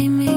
blame 0.00 0.16
me. 0.16 0.29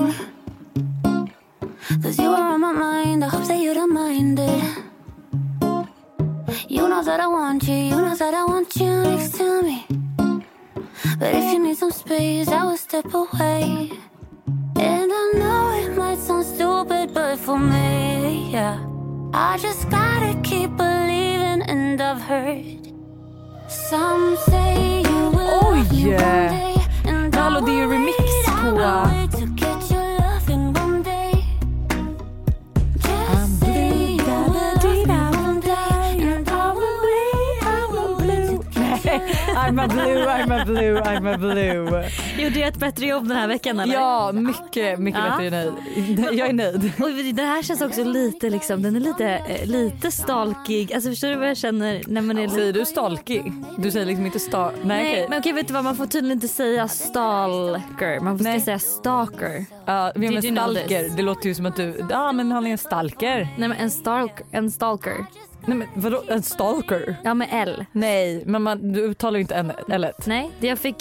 Bättre 42.84 43.06
jobb 43.06 43.28
den 43.28 43.38
här 43.38 43.48
veckan 43.48 43.80
eller? 43.80 43.94
Ja, 43.94 44.32
mycket, 44.32 45.00
mycket 45.00 45.22
Ja. 45.26 45.38
bättre 45.38 45.58
än 45.58 45.74
nöjd. 46.16 46.40
Jag 46.40 46.50
är 46.50 46.54
nöjd. 46.54 46.92
Och 47.00 47.10
det 47.36 47.44
här 47.44 47.64
känns 47.64 47.82
också 47.82 48.04
lite 48.04 48.50
liksom, 48.50 48.82
den 48.82 48.96
är 48.96 49.00
lite, 49.00 49.26
eh, 49.28 49.66
lite 49.68 50.12
stalkig. 50.12 50.94
Alltså 50.94 51.10
förstår 51.10 51.28
du 51.28 51.36
vad 51.36 51.50
jag 51.50 51.58
känner 51.58 52.02
när 52.08 52.22
man 52.22 52.38
är 52.38 52.42
lite... 52.42 52.56
Säger 52.56 52.74
du 52.74 52.86
stalkig? 52.86 53.54
Du 53.78 53.92
säger 53.92 54.06
liksom 54.06 54.26
inte 54.26 54.40
star... 54.40 54.72
Nej, 54.72 54.86
Nej 54.86 55.12
okej. 55.14 55.26
men 55.30 55.40
okej 55.40 55.54
vet 55.54 55.68
du 55.68 55.74
vad 55.74 55.84
man 55.84 55.96
får 55.96 56.06
tydligen 56.06 56.38
inte 56.38 56.48
säga 56.48 56.88
stalker, 56.88 58.20
man 58.20 58.38
får 58.38 58.60
säga 58.60 58.80
stalker. 58.80 59.66
Ja, 59.86 60.12
men 60.16 60.24
you 60.24 60.42
know 60.42 60.52
stalker, 60.74 61.10
det 61.18 61.22
låter 61.24 61.48
ju 61.50 61.56
som 61.56 61.66
att 61.66 61.76
du, 61.76 62.06
ja 62.10 62.32
men 62.32 62.52
han 62.52 62.68
är 62.68 62.72
en 62.72 62.78
stalker. 62.78 63.48
Nej 63.58 63.70
men 63.70 63.78
en 63.78 63.92
stalker, 63.92 64.46
en 64.52 64.72
stalker. 64.72 65.26
Nej 65.66 65.78
men 65.78 65.88
vadå 65.94 66.24
en 66.28 66.44
stalker? 66.44 67.16
Ja 67.24 67.34
med 67.34 67.48
L. 67.52 67.86
Nej 67.92 68.44
men 68.46 68.62
man, 68.62 68.92
du 68.94 69.02
uttalar 69.02 69.38
ju 69.38 69.42
inte 69.42 69.56
en, 69.56 69.72
L. 69.90 70.08
Nej, 70.26 70.52
jag 70.60 70.80
fick, 70.80 70.96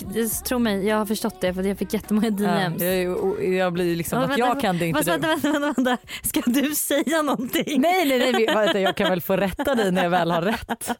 tro 0.44 0.58
mig, 0.58 0.86
jag 0.86 0.96
har 0.96 1.06
förstått 1.06 1.41
det 1.41 1.55
för 1.55 1.62
jag 1.62 1.78
fick 1.78 1.94
jättemånga 1.94 2.27
Ja, 2.28 2.68
DMs. 2.68 2.83
jag, 2.83 2.94
jag, 2.94 3.55
jag 3.55 3.72
blir 3.72 3.96
liksom 3.96 4.18
Ja, 4.18 4.24
att 4.24 4.30
vänta, 4.30 4.46
jag 4.46 4.60
kan 4.60 4.78
det 4.78 4.86
inte 4.86 4.98
Fast 4.98 5.06
du. 5.06 5.27
vänta, 5.28 5.28
vänta, 5.48 5.60
vänta, 5.60 5.83
vänta, 5.90 6.02
ska 6.22 6.40
du 6.46 6.74
säga 6.74 7.22
någonting? 7.22 7.80
Nej 7.80 8.08
nej 8.08 8.33
nej 8.33 8.46
vänta, 8.46 8.80
jag 8.80 8.96
kan 8.96 9.10
väl 9.10 9.20
få 9.20 9.36
rätta 9.36 9.74
dig 9.74 9.92
när 9.92 10.02
jag 10.02 10.10
väl 10.10 10.30
har 10.30 10.42
rätt. 10.42 10.90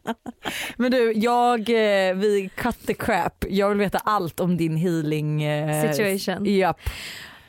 Men 0.77 0.91
du 0.91 1.13
jag, 1.13 1.59
eh, 1.59 2.15
vi 2.15 2.49
cut 2.55 2.87
the 2.87 2.93
crap. 2.93 3.45
Jag 3.49 3.69
vill 3.69 3.77
veta 3.77 3.97
allt 3.97 4.39
om 4.39 4.57
din 4.57 4.75
healing 4.77 5.43
eh, 5.43 5.91
Situation. 5.93 6.45
Japp. 6.45 6.79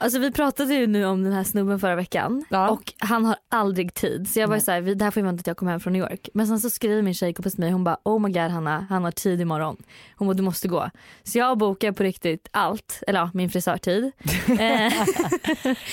Alltså 0.04 0.18
vi 0.18 0.32
pratade 0.32 0.74
ju 0.74 0.86
nu 0.86 1.04
om 1.04 1.22
den 1.24 1.32
här 1.32 1.44
snubben 1.44 1.78
förra 1.80 1.94
veckan 1.96 2.44
Ja. 2.48 2.68
och 2.68 2.92
han 2.98 3.24
har 3.24 3.36
aldrig 3.50 3.94
tid. 3.94 4.28
Så 4.28 4.40
jag 4.40 4.48
var 4.48 4.54
ju 4.54 4.60
såhär, 4.60 4.80
vi- 4.80 4.94
det 4.94 5.04
här 5.04 5.10
får 5.10 5.20
ju 5.20 5.26
vänta 5.26 5.42
till 5.42 5.50
jag 5.50 5.56
kommer 5.56 5.72
hem 5.72 5.80
från 5.80 5.92
New 5.92 6.02
York. 6.02 6.28
Men 6.34 6.46
sen 6.46 6.60
så 6.60 6.70
skriver 6.70 7.02
min 7.02 7.14
tjejkompis 7.14 7.52
till 7.52 7.60
mig, 7.60 7.70
hon 7.70 7.84
bara 7.84 7.96
oh 8.04 8.20
my 8.20 8.28
god 8.32 8.50
Hanna, 8.50 8.86
han 8.90 9.04
har 9.04 9.10
tid 9.10 9.40
imorgon. 9.40 9.76
Hon 10.16 10.28
bara 10.28 10.34
du 10.34 10.42
måste 10.42 10.68
gå. 10.68 10.90
Så 11.22 11.38
jag 11.38 11.58
bokar 11.58 11.92
på 11.92 12.02
riktigt 12.02 12.48
allt, 12.50 13.02
eller 13.06 13.20
ja 13.20 13.30
min 13.34 13.50
frisörtid. 13.50 14.04
eh, 14.60 14.92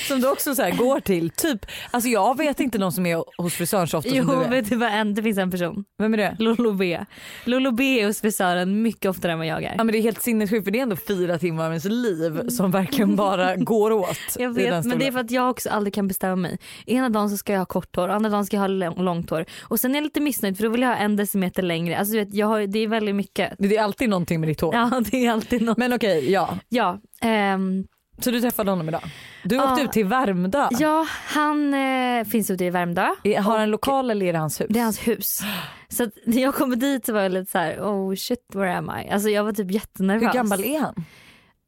Som 0.08 0.22
du 0.22 0.32
också 0.32 0.56
så 0.56 0.70
går 0.78 1.00
till. 1.00 1.30
Typ, 1.30 1.66
alltså 1.92 2.10
jag 2.10 2.38
vet 2.38 2.60
inte 2.60 2.78
någon 2.78 2.92
som 2.92 3.06
är 3.06 3.24
hos 3.42 3.54
frisören 3.54 3.88
så 3.88 3.98
ofta 3.98 4.10
som 4.10 4.18
jo 4.18 4.26
du 4.26 4.34
är. 4.44 4.50
vet 4.50 4.70
du 4.70 4.76
vad 4.76 4.90
en, 4.94 5.14
det 5.14 5.24
finns 5.24 5.38
en 5.38 5.52
person, 5.52 5.86
Vem 5.98 6.14
är 6.14 6.18
det? 6.18 6.36
Lolo 6.40 6.72
B. 6.74 7.00
Lolo 7.46 7.72
B 7.72 8.02
är 8.02 8.08
hos 8.08 8.22
frisören 8.22 8.82
mycket 8.82 9.10
oftare 9.10 9.32
än 9.32 9.38
vad 9.38 9.48
jag 9.48 9.64
är. 9.64 9.76
Ja 9.78 9.84
men 9.84 9.88
det 9.94 9.98
är 9.98 10.02
helt 10.02 10.22
sinnessjukt 10.22 10.64
för 10.66 10.72
det 10.72 10.80
är 10.80 10.84
ändå 10.84 10.96
fyra 10.96 11.38
timmar 11.40 11.66
av 11.66 11.72
ens 11.72 11.86
liv 11.86 12.50
som 12.50 12.72
verkligen 12.72 13.16
bara 13.16 13.56
går 13.56 13.92
åt. 14.02 14.18
Jag 14.40 14.54
vet, 14.54 14.86
men 14.86 15.00
det 15.00 15.08
är 15.08 15.12
för 15.12 15.20
att 15.20 15.32
jag 15.32 15.50
också 15.50 15.70
aldrig 15.70 15.94
kan 15.94 16.08
bestämma 16.08 16.36
mig. 16.36 16.58
Ena 16.86 17.10
dagen 17.10 17.30
så 17.30 17.38
ska 17.38 17.52
jag 17.54 17.60
ha 17.60 17.66
kort 17.66 17.96
hår, 17.96 18.10
andra 18.10 18.30
dagen 18.30 18.46
ska 18.46 18.56
jag 18.58 18.62
ha 18.62 18.68
lång- 18.68 19.04
långt 19.04 19.30
hår. 19.30 19.46
Och 19.62 19.80
sen 19.80 19.92
är 19.92 19.96
jag 19.96 20.04
lite 20.04 20.22
missnöjd 20.22 20.58
för 20.58 20.64
då 20.64 20.70
vill 20.70 20.82
jag 20.82 20.90
ha 20.90 20.96
en 20.96 21.16
decimeter 21.16 21.64
längre. 21.64 21.98
Alltså 21.98 22.14
du 22.14 22.20
vet, 22.20 22.34
jag 22.34 22.48
har, 22.48 22.62
det 22.62 22.80
är 22.80 22.88
väldigt 22.88 23.16
mycket. 23.16 23.54
Det 23.60 23.78
är 23.78 23.84
alltid 23.84 24.10
någonting 24.10 24.40
med 24.40 24.50
ditt 24.50 24.62
hår. 24.62 24.76
Ja 24.76 25.02
det 25.12 25.26
är 25.26 25.32
alltid 25.32 25.62
något. 25.62 25.78
Men 25.78 25.94
okej, 25.94 26.32
ja. 26.32 26.58
Ja, 26.70 27.00
ehm, 27.22 27.86
Så 28.20 28.32
du 28.32 28.42
träffade 28.42 28.72
honom 28.72 28.90
idag? 28.90 29.02
Du 29.44 29.64
åkte 29.64 29.82
ut 29.84 29.92
till 29.92 30.06
Värmdö? 30.06 30.68
ja 30.80 31.08
han 31.28 31.74
eh, 31.74 32.24
finns 32.26 32.50
ute 32.52 32.66
i 32.66 32.70
Värmdö. 32.70 33.08
Är- 33.24 33.40
Har 33.42 33.54
han 33.54 33.62
en 33.62 33.70
lokal 33.72 34.12
eller 34.12 34.26
är 34.26 34.34
det 34.34 34.40
hans 34.40 34.62
hus? 34.62 34.68
Det 34.70 34.80
är 34.80 34.84
hans 34.84 35.08
hus. 35.08 35.42
Så 35.90 36.04
att 36.04 36.10
när 36.26 36.42
jag 36.42 36.56
kommer 36.56 36.76
dit 36.76 37.06
så 37.06 37.14
var 37.14 37.22
jag 37.22 37.32
lite 37.32 37.52
så 37.52 37.58
här: 37.58 37.78
oh 37.80 38.16
shit 38.16 38.40
where 38.54 38.78
am 38.78 38.92
I? 39.06 39.10
Alltså 39.12 39.30
jag 39.30 39.44
var 39.44 39.54
typ 39.54 39.72
jättenervös. 39.72 40.24
Hur 40.30 40.34
gammal 40.34 40.64
är 40.64 40.80
han? 40.80 41.06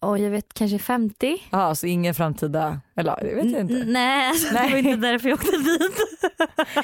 Och 0.03 0.19
jag 0.19 0.29
vet 0.29 0.53
kanske 0.53 0.79
50. 0.79 1.37
Ja, 1.51 1.75
så 1.75 1.87
ingen 1.87 2.13
framtida, 2.15 2.81
eller 2.95 3.15
det 3.21 3.35
vet 3.35 3.51
jag 3.51 3.59
N- 3.61 3.69
inte. 3.71 3.85
Nej, 3.91 4.29
alltså, 4.29 4.47
det 4.53 4.59
Nej. 4.61 4.71
var 4.71 4.77
inte 4.77 4.95
därför 5.07 5.29
jag 5.29 5.39
åkte 5.39 5.57
dit. 5.57 5.97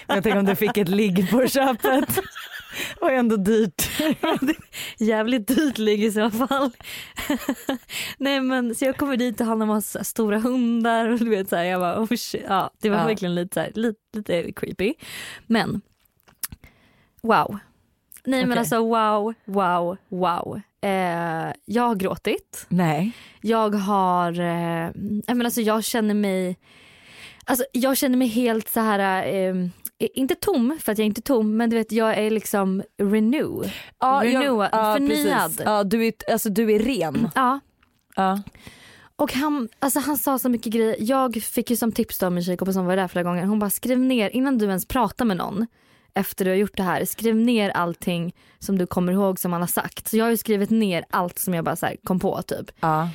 Men 0.07 0.15
jag 0.15 0.23
tänker 0.23 0.39
om 0.39 0.45
du 0.45 0.55
fick 0.55 0.77
ett 0.77 0.87
ligg 0.89 1.29
på 1.31 1.47
köpet. 1.47 2.15
Det 2.95 3.01
var 3.01 3.11
ändå 3.11 3.35
dyrt. 3.37 3.89
Jävligt 4.97 5.47
dyrt 5.47 5.77
ligg 5.77 6.03
i 6.03 6.11
så 6.11 6.29
fall. 6.31 6.71
Nej 8.17 8.41
men 8.41 8.75
så 8.75 8.85
jag 8.85 8.97
kommer 8.97 9.17
dit 9.17 9.41
och 9.41 9.47
han 9.47 9.59
har 9.59 9.67
massa 9.67 10.03
stora 10.03 10.39
hundar 10.39 11.09
och 11.09 11.19
du 11.19 11.29
vet 11.29 11.49
så 11.49 11.55
här, 11.55 11.63
jag 11.63 11.79
bara 11.81 11.99
oh 12.01 12.07
shit. 12.15 12.43
Ja, 12.47 12.69
det 12.81 12.89
var 12.89 12.97
Ja. 12.97 13.05
verkligen 13.05 13.35
lite 13.35 13.53
så 13.53 13.59
här, 13.59 13.71
lite, 13.75 13.99
lite 14.13 14.51
creepy. 14.51 14.93
Men 15.47 15.81
wow. 17.21 17.57
Nej 18.23 18.45
men 18.45 18.57
alltså 18.57 18.77
wow, 18.77 19.33
wow, 19.45 19.97
wow. 20.09 20.61
Eh, 20.81 21.53
jag 21.65 21.83
har 21.83 21.95
gråtit. 21.95 22.65
Nej. 22.69 23.11
Jag 23.41 23.75
har, 23.75 24.31
eh, 24.31 24.91
men 25.27 25.45
alltså 25.45 25.61
jag 25.61 25.83
känner 25.83 26.13
mig, 26.13 26.57
alltså 27.45 27.65
jag 27.71 27.97
känner 27.97 28.17
mig 28.17 28.27
helt 28.27 28.69
så 28.69 28.79
här, 28.79 29.27
eh, 29.27 29.55
inte 29.99 30.35
tom 30.35 30.77
för 30.81 30.91
att 30.91 30.97
jag 30.97 31.03
är 31.03 31.07
inte 31.07 31.21
tom 31.21 31.57
men 31.57 31.69
du 31.69 31.75
vet 31.75 31.91
jag 31.91 32.17
är 32.17 32.31
liksom 32.31 32.83
renew. 32.97 33.71
Ja, 33.99 34.21
Renewad, 34.23 34.69
förnyad. 34.71 35.49
precis. 35.49 35.61
Ja, 35.65 35.83
du, 35.83 36.07
är, 36.07 36.13
alltså, 36.31 36.49
du 36.49 36.71
är 36.71 36.79
ren. 36.79 37.29
Ja. 37.35 37.59
Ja. 38.15 38.41
Och 39.15 39.33
han, 39.33 39.69
alltså 39.79 39.99
han 39.99 40.17
sa 40.17 40.39
så 40.39 40.49
mycket 40.49 40.73
grejer. 40.73 40.95
Jag 40.99 41.35
fick 41.43 41.69
ju 41.69 41.75
som 41.75 41.91
tips 41.91 42.19
då 42.19 42.25
av 42.25 42.31
min 42.31 42.43
tjejkompis 42.43 42.75
som 42.75 42.85
var 42.85 42.95
där 42.95 43.07
flera 43.07 43.23
gånger. 43.23 43.45
Hon 43.45 43.59
bara 43.59 43.69
skriv 43.69 43.99
ner 43.99 44.29
innan 44.29 44.57
du 44.57 44.65
ens 44.65 44.85
pratar 44.87 45.25
med 45.25 45.37
någon 45.37 45.67
efter 46.13 46.45
du 46.45 46.51
har 46.51 46.55
gjort 46.55 46.77
det 46.77 46.83
här. 46.83 47.05
Skriv 47.05 47.35
ner 47.35 47.69
allting 47.69 48.35
som 48.59 48.77
du 48.77 48.87
kommer 48.87 49.13
ihåg 49.13 49.39
som 49.39 49.53
han 49.53 49.61
har 49.61 49.67
sagt. 49.67 50.07
Så 50.07 50.17
jag 50.17 50.25
har 50.25 50.29
ju 50.31 50.37
skrivit 50.37 50.69
ner 50.69 51.05
allt 51.09 51.39
som 51.39 51.53
jag 51.53 51.65
bara 51.65 51.75
så 51.75 51.87
kom 52.03 52.19
på 52.19 52.41
typ. 52.41 52.71
Ja. 52.79 53.09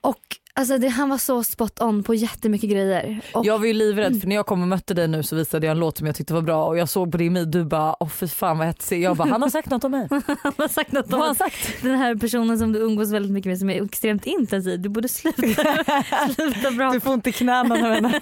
Och 0.00 0.20
alltså 0.54 0.78
det, 0.78 0.88
han 0.88 1.08
var 1.08 1.18
så 1.18 1.44
spot 1.44 1.80
on 1.80 2.02
på 2.02 2.14
jättemycket 2.14 2.70
grejer. 2.70 3.20
Och, 3.34 3.46
Jag 3.46 3.58
var 3.58 3.66
ju 3.66 3.72
livrädd 3.72 4.20
för 4.20 4.28
när 4.28 4.36
jag 4.36 4.46
kom 4.46 4.62
och 4.62 4.68
mötte 4.68 4.94
dig 4.94 5.08
nu 5.08 5.22
så 5.22 5.36
visade 5.36 5.66
jag 5.66 5.72
en 5.72 5.78
låt 5.78 5.98
som 5.98 6.06
jag 6.06 6.16
tyckte 6.16 6.34
var 6.34 6.42
bra 6.42 6.66
och 6.66 6.78
jag 6.78 6.88
såg 6.88 7.12
på 7.12 7.18
din 7.18 7.32
min 7.32 7.50
du 7.50 7.64
bara 7.64 7.96
åh 8.02 8.08
fy 8.08 8.28
fan 8.28 8.58
vad 8.58 8.66
hetsig. 8.66 9.02
Jag 9.02 9.16
bara 9.16 9.28
han 9.28 9.42
har 9.42 9.48
sagt 9.48 9.70
något 9.70 9.84
om 9.84 9.90
mig. 9.90 10.08
han 10.42 10.52
har 10.58 10.68
sagt 10.68 10.92
något 10.92 11.12
om 11.12 11.20
han 11.20 11.34
sagt? 11.34 11.82
den 11.82 11.96
här 11.98 12.14
personen 12.14 12.58
som 12.58 12.72
du 12.72 12.78
umgås 12.78 13.12
väldigt 13.12 13.32
mycket 13.32 13.50
med 13.50 13.58
som 13.58 13.70
är 13.70 13.84
extremt 13.84 14.26
intensiv. 14.26 14.80
Du 14.80 14.88
borde 14.88 15.08
sluta, 15.08 15.42
sluta 16.34 16.70
bra. 16.70 16.92
Du 16.92 17.00
får 17.00 17.14
inte 17.14 17.32
knäna 17.32 17.74
när 17.74 17.90
vänner. 17.90 18.20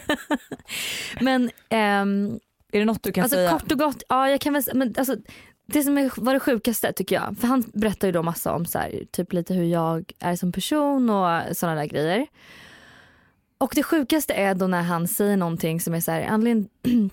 Men 1.20 1.50
ehm, 1.68 2.38
Är 2.72 2.78
det 2.78 2.84
något 2.84 3.02
du 3.02 3.12
kan 3.12 3.22
Alltså 3.22 3.36
säga? 3.36 3.50
kort 3.50 3.72
och 3.72 3.78
gott, 3.78 4.02
ja 4.08 4.30
jag 4.30 4.40
kan 4.40 4.52
väl 4.52 4.62
men 4.74 4.94
alltså 4.98 5.16
det 5.66 5.82
som 5.82 6.10
var 6.16 6.34
det 6.34 6.40
sjukaste 6.40 6.92
tycker 6.92 7.14
jag, 7.14 7.36
för 7.40 7.48
han 7.48 7.64
berättar 7.74 8.08
ju 8.08 8.12
då 8.12 8.22
massa 8.22 8.52
om 8.52 8.66
så 8.66 8.78
här, 8.78 9.04
typ 9.10 9.32
lite 9.32 9.54
hur 9.54 9.64
jag 9.64 10.12
är 10.18 10.36
som 10.36 10.52
person 10.52 11.10
och 11.10 11.56
sådana 11.56 11.80
där 11.80 11.86
grejer. 11.86 12.26
Och 13.58 13.72
det 13.74 13.82
sjukaste 13.82 14.34
är 14.34 14.54
då 14.54 14.66
när 14.66 14.82
han 14.82 15.08
säger 15.08 15.36
någonting 15.36 15.80
som 15.80 15.94
är 15.94 16.00
så 16.00 16.10
här, 16.10 16.22
anledning, 16.22 16.68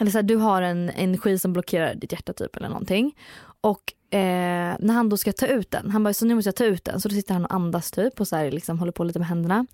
eller 0.00 0.10
så 0.10 0.18
här, 0.18 0.22
du 0.22 0.36
har 0.36 0.62
en 0.62 0.90
energi 0.90 1.38
som 1.38 1.52
blockerar 1.52 1.94
ditt 1.94 2.12
hjärta 2.12 2.32
typ 2.32 2.56
eller 2.56 2.68
någonting. 2.68 3.16
Och 3.60 3.92
eh, 4.14 4.76
när 4.78 4.92
han 4.94 5.08
då 5.08 5.16
ska 5.16 5.32
ta 5.32 5.46
ut 5.46 5.70
den, 5.70 5.90
han 5.90 6.04
bara 6.04 6.14
så 6.14 6.26
nu 6.26 6.34
måste 6.34 6.48
jag 6.48 6.56
ta 6.56 6.64
ut 6.64 6.84
den. 6.84 7.00
Så 7.00 7.08
då 7.08 7.14
sitter 7.14 7.34
han 7.34 7.44
och 7.44 7.54
andas 7.54 7.90
typ 7.90 8.20
och 8.20 8.28
så 8.28 8.36
här, 8.36 8.50
liksom, 8.50 8.78
håller 8.78 8.92
på 8.92 9.04
lite 9.04 9.18
med 9.18 9.28
händerna. 9.28 9.66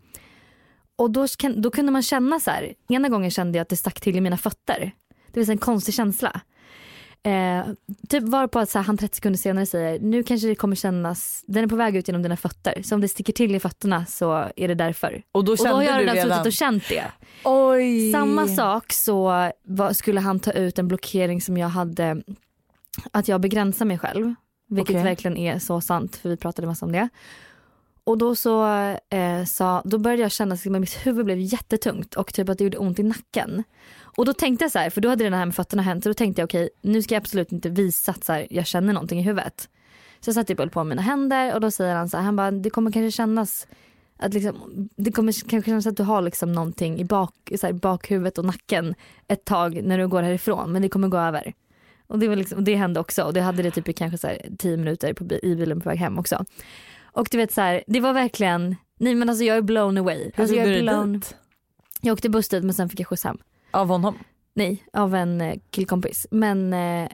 Och 0.97 1.11
då, 1.11 1.27
då 1.57 1.71
kunde 1.71 1.93
man 1.93 2.03
känna 2.03 2.41
så 2.41 2.51
här, 2.51 2.75
ena 2.89 3.09
gången 3.09 3.31
kände 3.31 3.59
jag 3.59 3.63
att 3.63 3.69
det 3.69 3.77
stack 3.77 4.01
till 4.01 4.17
i 4.17 4.21
mina 4.21 4.37
fötter. 4.37 4.93
Det 5.41 5.47
säga 5.47 5.53
en 5.55 5.59
konstig 5.59 5.95
känsla. 5.95 6.41
Eh, 7.23 7.67
typ 8.09 8.23
var 8.23 8.47
på 8.47 8.59
att 8.59 8.71
så 8.71 8.79
här, 8.79 8.85
han 8.87 8.97
30 8.97 9.17
sekunder 9.17 9.39
senare 9.39 9.67
säger 9.67 10.01
nu 10.01 10.23
kanske 10.23 10.49
det 10.49 10.55
kommer 10.55 10.77
kännas, 10.77 11.45
den 11.47 11.65
är 11.65 11.69
på 11.69 11.77
väg 11.77 11.97
ut 11.97 12.09
genom 12.09 12.23
dina 12.23 12.37
fötter. 12.37 12.83
Så 12.83 12.95
om 12.95 13.01
det 13.01 13.09
sticker 13.09 13.33
till 13.33 13.55
i 13.55 13.61
fötterna 13.61 14.07
så 14.07 14.49
är 14.57 14.69
det 14.69 14.75
därför. 14.75 15.23
Och 15.33 15.45
då 15.45 15.53
Och 15.53 15.59
kände 15.59 15.71
då 15.71 15.77
har 15.77 15.83
jag 15.83 16.01
redan 16.01 16.17
suttit 16.17 16.47
och 16.47 16.53
känt 16.53 16.89
det. 16.89 17.05
Oj. 17.45 18.13
Samma 18.13 18.49
sak 18.49 18.93
så 18.93 19.51
var, 19.65 19.93
skulle 19.93 20.21
han 20.21 20.41
ta 20.41 20.53
ut 20.53 20.79
en 20.79 20.89
blockering 20.89 21.41
som 21.41 21.57
jag 21.57 21.69
hade, 21.69 22.23
att 23.13 23.29
jag 23.29 23.41
begränsar 23.41 23.85
mig 23.85 23.99
själv. 23.99 24.35
Vilket 24.69 24.95
Okej. 24.95 25.05
verkligen 25.05 25.37
är 25.37 25.59
så 25.59 25.81
sant 25.81 26.17
för 26.17 26.29
vi 26.29 26.37
pratade 26.37 26.69
massa 26.69 26.87
om 26.87 26.93
det. 26.93 27.09
Och 28.07 28.19
då 28.19 28.37
så 28.37 28.67
eh, 29.11 29.45
sa, 29.47 29.83
då 29.85 29.99
började 29.99 30.23
jag 30.23 30.33
känna 30.33 30.55
att 30.55 30.65
mitt 30.65 31.07
huvud 31.07 31.25
blev 31.25 31.39
jättetungt 31.39 32.15
och 32.15 32.35
typ 32.35 32.49
att 32.49 32.59
det 32.59 32.65
gjorde 32.65 32.79
ont 32.79 32.99
i 32.99 33.03
nacken. 33.03 33.65
Och 33.99 34.25
då 34.25 34.33
tänkte 34.33 34.65
jag 34.65 34.73
så 34.73 34.79
här, 34.79 34.91
för 34.91 35.01
då 35.01 35.09
hade 35.09 35.31
det 35.31 35.37
här 35.37 35.47
med 35.47 35.55
fötterna 35.55 35.83
hänt, 35.83 36.03
så 36.03 36.11
då 36.11 36.15
tänkte 36.15 36.43
jag 36.43 36.47
okej 36.47 36.69
nu 36.83 37.03
ska 37.03 37.15
jag 37.15 37.21
absolut 37.21 37.53
inte 37.53 37.69
visa 37.69 38.13
att 38.13 38.25
så 38.25 38.33
här, 38.33 38.47
jag 38.51 38.67
känner 38.67 38.93
någonting 38.93 39.19
i 39.19 39.23
huvudet. 39.23 39.69
Så 40.21 40.29
jag 40.29 40.35
satte 40.35 40.55
typ 40.55 40.73
på 40.73 40.85
mina 40.85 41.03
händer 41.03 41.55
och 41.55 41.61
då 41.61 41.71
säger 41.71 41.95
han 41.95 42.09
så 42.09 42.17
här, 42.17 42.25
han 42.25 42.37
bara 42.37 42.51
det 42.51 42.71
kommer 42.71 42.93
kanske 42.93 43.17
kännas 43.17 43.67
att 44.17 44.35
liksom, 44.35 44.89
det 44.97 45.13
kommer 45.13 45.49
kanske 45.49 45.71
kännas 45.71 45.87
att 45.87 45.97
du 45.97 46.03
har 46.03 46.23
liksom 46.23 46.53
någonting 46.53 46.99
i 46.99 47.05
bak, 47.05 47.35
så 47.61 47.67
här, 47.67 47.73
bakhuvudet 47.73 48.39
och 48.39 48.45
nacken 48.45 48.95
ett 49.29 49.45
tag 49.45 49.83
när 49.85 49.99
du 49.99 50.09
går 50.09 50.23
härifrån 50.23 50.73
men 50.73 50.83
det 50.83 50.89
kommer 50.89 51.09
gå 51.09 51.19
över. 51.19 51.53
Och 52.07 52.19
det, 52.19 52.29
var 52.29 52.37
liksom, 52.37 52.59
och 52.59 52.65
det 52.65 52.75
hände 52.75 53.01
också 53.01 53.23
och 53.23 53.33
det 53.33 53.41
hade 53.41 53.63
det 53.63 53.71
typ 53.71 53.89
i 53.89 53.93
kanske 53.93 54.19
så 54.19 54.27
här, 54.27 54.47
tio 54.59 54.77
minuter 54.77 55.13
på, 55.13 55.25
i 55.43 55.55
bilen 55.57 55.81
på 55.81 55.89
väg 55.89 55.99
hem 55.99 56.19
också. 56.19 56.45
Och 57.17 57.29
du 57.31 57.37
vet 57.37 57.53
så 57.53 57.61
här, 57.61 57.85
det 57.87 58.01
var 58.01 58.13
verkligen, 58.13 58.77
nej 59.01 59.15
men 59.15 59.29
alltså 59.29 59.45
jag 59.45 59.57
är 59.57 59.63
blown 59.63 59.99
away. 59.99 60.31
Hur 60.35 60.41
alltså, 60.43 60.57
jag, 60.57 60.67
är 60.69 60.83
blown, 60.83 61.13
dit? 61.13 61.37
jag 62.01 62.13
åkte 62.13 62.29
buss 62.29 62.49
dit 62.49 62.65
men 62.65 62.75
sen 62.75 62.89
fick 62.89 63.01
jag 63.01 63.07
skjuts 63.09 63.25
hem. 63.25 63.39
Av 63.71 63.89
honom? 63.89 64.19
Nej, 64.55 64.83
av 64.93 65.15
en 65.15 65.41
eh, 65.41 65.55
killkompis. 65.71 66.27
Men 66.31 66.73
eh, 66.73 67.09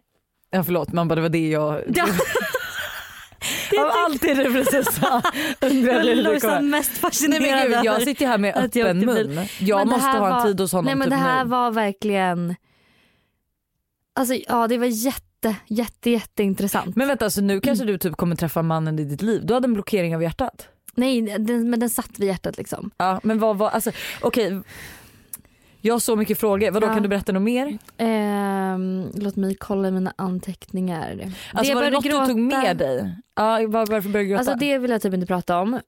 Ja 0.50 0.64
förlåt 0.64 0.92
man 0.92 1.08
bara 1.08 1.14
det 1.14 1.20
var 1.20 1.28
det 1.28 1.48
jag... 1.48 1.82
ja, 1.94 2.06
Av 3.84 3.90
allt 4.04 4.22
det 4.22 4.34
du 4.34 4.52
precis 4.52 4.88
undrade 5.60 6.10
hur 6.14 6.22
det 6.24 6.40
kommer. 6.40 6.60
mest 6.60 6.90
Nej 6.90 7.00
fascinerad 7.00 7.42
men 7.70 7.70
gud, 7.70 7.84
jag 7.84 8.02
sitter 8.02 8.26
här 8.26 8.38
med 8.38 8.52
jag 8.56 8.64
öppen 8.64 8.98
bil. 8.98 9.06
mun. 9.08 9.46
Jag 9.60 9.78
Men 9.78 9.86
det 9.88 9.92
måste 9.92 10.06
ha 10.10 10.14
en 10.26 10.32
var- 10.32 10.44
tid 10.46 10.60
hos 10.60 10.72
honom 10.72 10.84
Nej 10.84 10.94
men 10.94 11.04
typ 11.06 11.10
det 11.10 11.16
här 11.24 11.44
nu. 11.44 11.50
var 11.50 11.70
verkligen, 11.70 12.54
alltså 14.14 14.34
ja 14.34 14.68
det 14.68 14.78
var 14.78 14.86
jätte 14.86 15.26
jätte 15.66 16.10
jätteintressant. 16.10 16.96
Men 16.96 17.08
vänta 17.08 17.30
så 17.30 17.40
nu 17.42 17.60
kanske 17.60 17.84
du 17.84 17.98
typ 17.98 18.16
kommer 18.16 18.36
träffa 18.36 18.62
mannen 18.62 18.98
i 18.98 19.04
ditt 19.04 19.22
liv. 19.22 19.40
Du 19.46 19.54
hade 19.54 19.66
en 19.66 19.74
blockering 19.74 20.14
av 20.16 20.22
hjärtat. 20.22 20.68
Nej 20.94 21.22
den, 21.22 21.70
men 21.70 21.80
den 21.80 21.90
satt 21.90 22.18
vid 22.18 22.28
hjärtat 22.28 22.58
liksom. 22.58 22.90
Ja 22.96 23.20
men 23.22 23.38
vad 23.38 23.58
var, 23.58 23.70
alltså 23.70 23.90
okej. 24.22 24.60
Jag 25.84 25.94
har 25.94 25.98
så 25.98 26.16
mycket 26.16 26.38
frågor, 26.38 26.70
vadå 26.70 26.86
Ja. 26.86 26.94
kan 26.94 27.02
du 27.02 27.08
berätta 27.08 27.32
något 27.32 27.42
mer? 27.42 27.78
Ehm, 27.98 29.06
låt 29.14 29.36
mig 29.36 29.54
kolla 29.54 29.90
mina 29.90 30.12
anteckningar. 30.16 31.32
Alltså 31.52 31.72
jag 31.72 31.74
var 31.76 31.82
det 31.84 31.90
började 31.90 32.08
något 32.18 32.26
du 32.28 32.34
tog 32.34 32.40
med 32.42 32.76
dig? 32.76 33.14
Ja 33.36 33.44
var, 33.68 33.86
varför 33.86 34.08
började 34.08 34.18
du 34.18 34.24
gråta? 34.28 34.38
Alltså 34.38 34.54
det 34.54 34.78
vill 34.78 34.90
jag 34.90 35.02
typ 35.02 35.14
inte 35.14 35.26
prata 35.26 35.58
om. 35.60 35.74
Eh, 35.74 35.80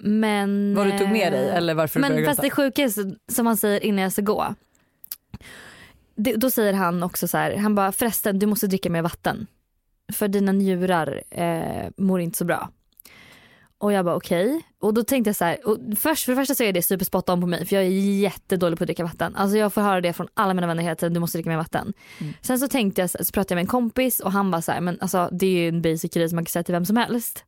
men, 0.00 0.74
Vad 0.76 0.86
du 0.86 0.98
tog 0.98 1.08
med 1.08 1.32
dig 1.32 1.48
eh, 1.48 1.56
eller 1.56 1.74
varför 1.74 1.94
du 1.94 2.00
Men 2.00 2.10
började 2.10 2.26
fast 2.26 2.36
gråta? 2.42 2.62
det 2.62 2.62
sjuka 2.62 2.82
är 2.82 2.88
så- 2.88 3.14
som 3.32 3.46
han 3.46 3.56
säger 3.56 3.84
innan 3.84 4.02
jag 4.02 4.12
ska 4.12 4.22
gå. 4.22 4.54
Det, 6.14 6.34
då 6.36 6.50
säger 6.50 6.72
han 6.72 7.02
också 7.02 7.28
så 7.28 7.38
här, 7.38 7.56
han 7.56 7.74
bara 7.74 7.92
förresten 7.92 8.38
du 8.38 8.46
måste 8.46 8.66
dricka 8.66 8.90
mer 8.90 9.02
vatten. 9.02 9.46
För 10.12 10.28
dina 10.28 10.52
njurar 10.52 11.22
eh, 11.30 11.90
mår 11.96 12.20
inte 12.20 12.38
så 12.38 12.44
bra. 12.44 12.70
Och 13.84 13.92
jag 13.92 14.04
bara 14.04 14.16
okej. 14.16 14.62
Och 14.80 14.94
då 14.94 15.02
tänkte 15.04 15.28
jag 15.28 15.36
så 15.36 15.44
här, 15.44 15.68
och 15.68 15.78
först, 15.98 16.24
för 16.24 16.32
det 16.32 16.36
första 16.36 16.54
så 16.54 16.62
är 16.62 16.72
det 16.72 16.82
super 16.82 17.04
spot 17.04 17.28
on 17.28 17.40
på 17.40 17.46
mig 17.46 17.66
för 17.66 17.76
jag 17.76 17.84
är 17.84 17.88
jättedålig 18.20 18.78
på 18.78 18.84
att 18.84 18.88
dricka 18.88 19.04
vatten. 19.04 19.36
Alltså 19.36 19.56
jag 19.56 19.72
får 19.72 19.80
höra 19.80 20.00
det 20.00 20.12
från 20.12 20.28
alla 20.34 20.54
mina 20.54 20.66
vänner 20.66 20.82
hela 20.82 20.94
tiden, 20.94 21.14
du 21.14 21.20
måste 21.20 21.38
dricka 21.38 21.50
mer 21.50 21.56
vatten. 21.56 21.92
Mm. 22.20 22.32
Sen 22.42 22.58
så 22.58 22.68
tänkte 22.68 23.00
jag, 23.00 23.10
så 23.10 23.32
pratade 23.32 23.52
jag 23.52 23.56
med 23.56 23.62
en 23.62 23.66
kompis 23.66 24.20
och 24.20 24.32
han 24.32 24.50
bara 24.50 24.62
så 24.62 24.72
här, 24.72 24.80
men 24.80 24.98
alltså 25.00 25.28
det 25.32 25.46
är 25.46 25.50
ju 25.50 25.68
en 25.68 25.82
basic 25.82 26.10
grej 26.14 26.28
som 26.28 26.36
man 26.36 26.44
kan 26.44 26.50
säga 26.50 26.62
till 26.62 26.72
vem 26.74 26.84
som 26.84 26.96
helst. 26.96 27.44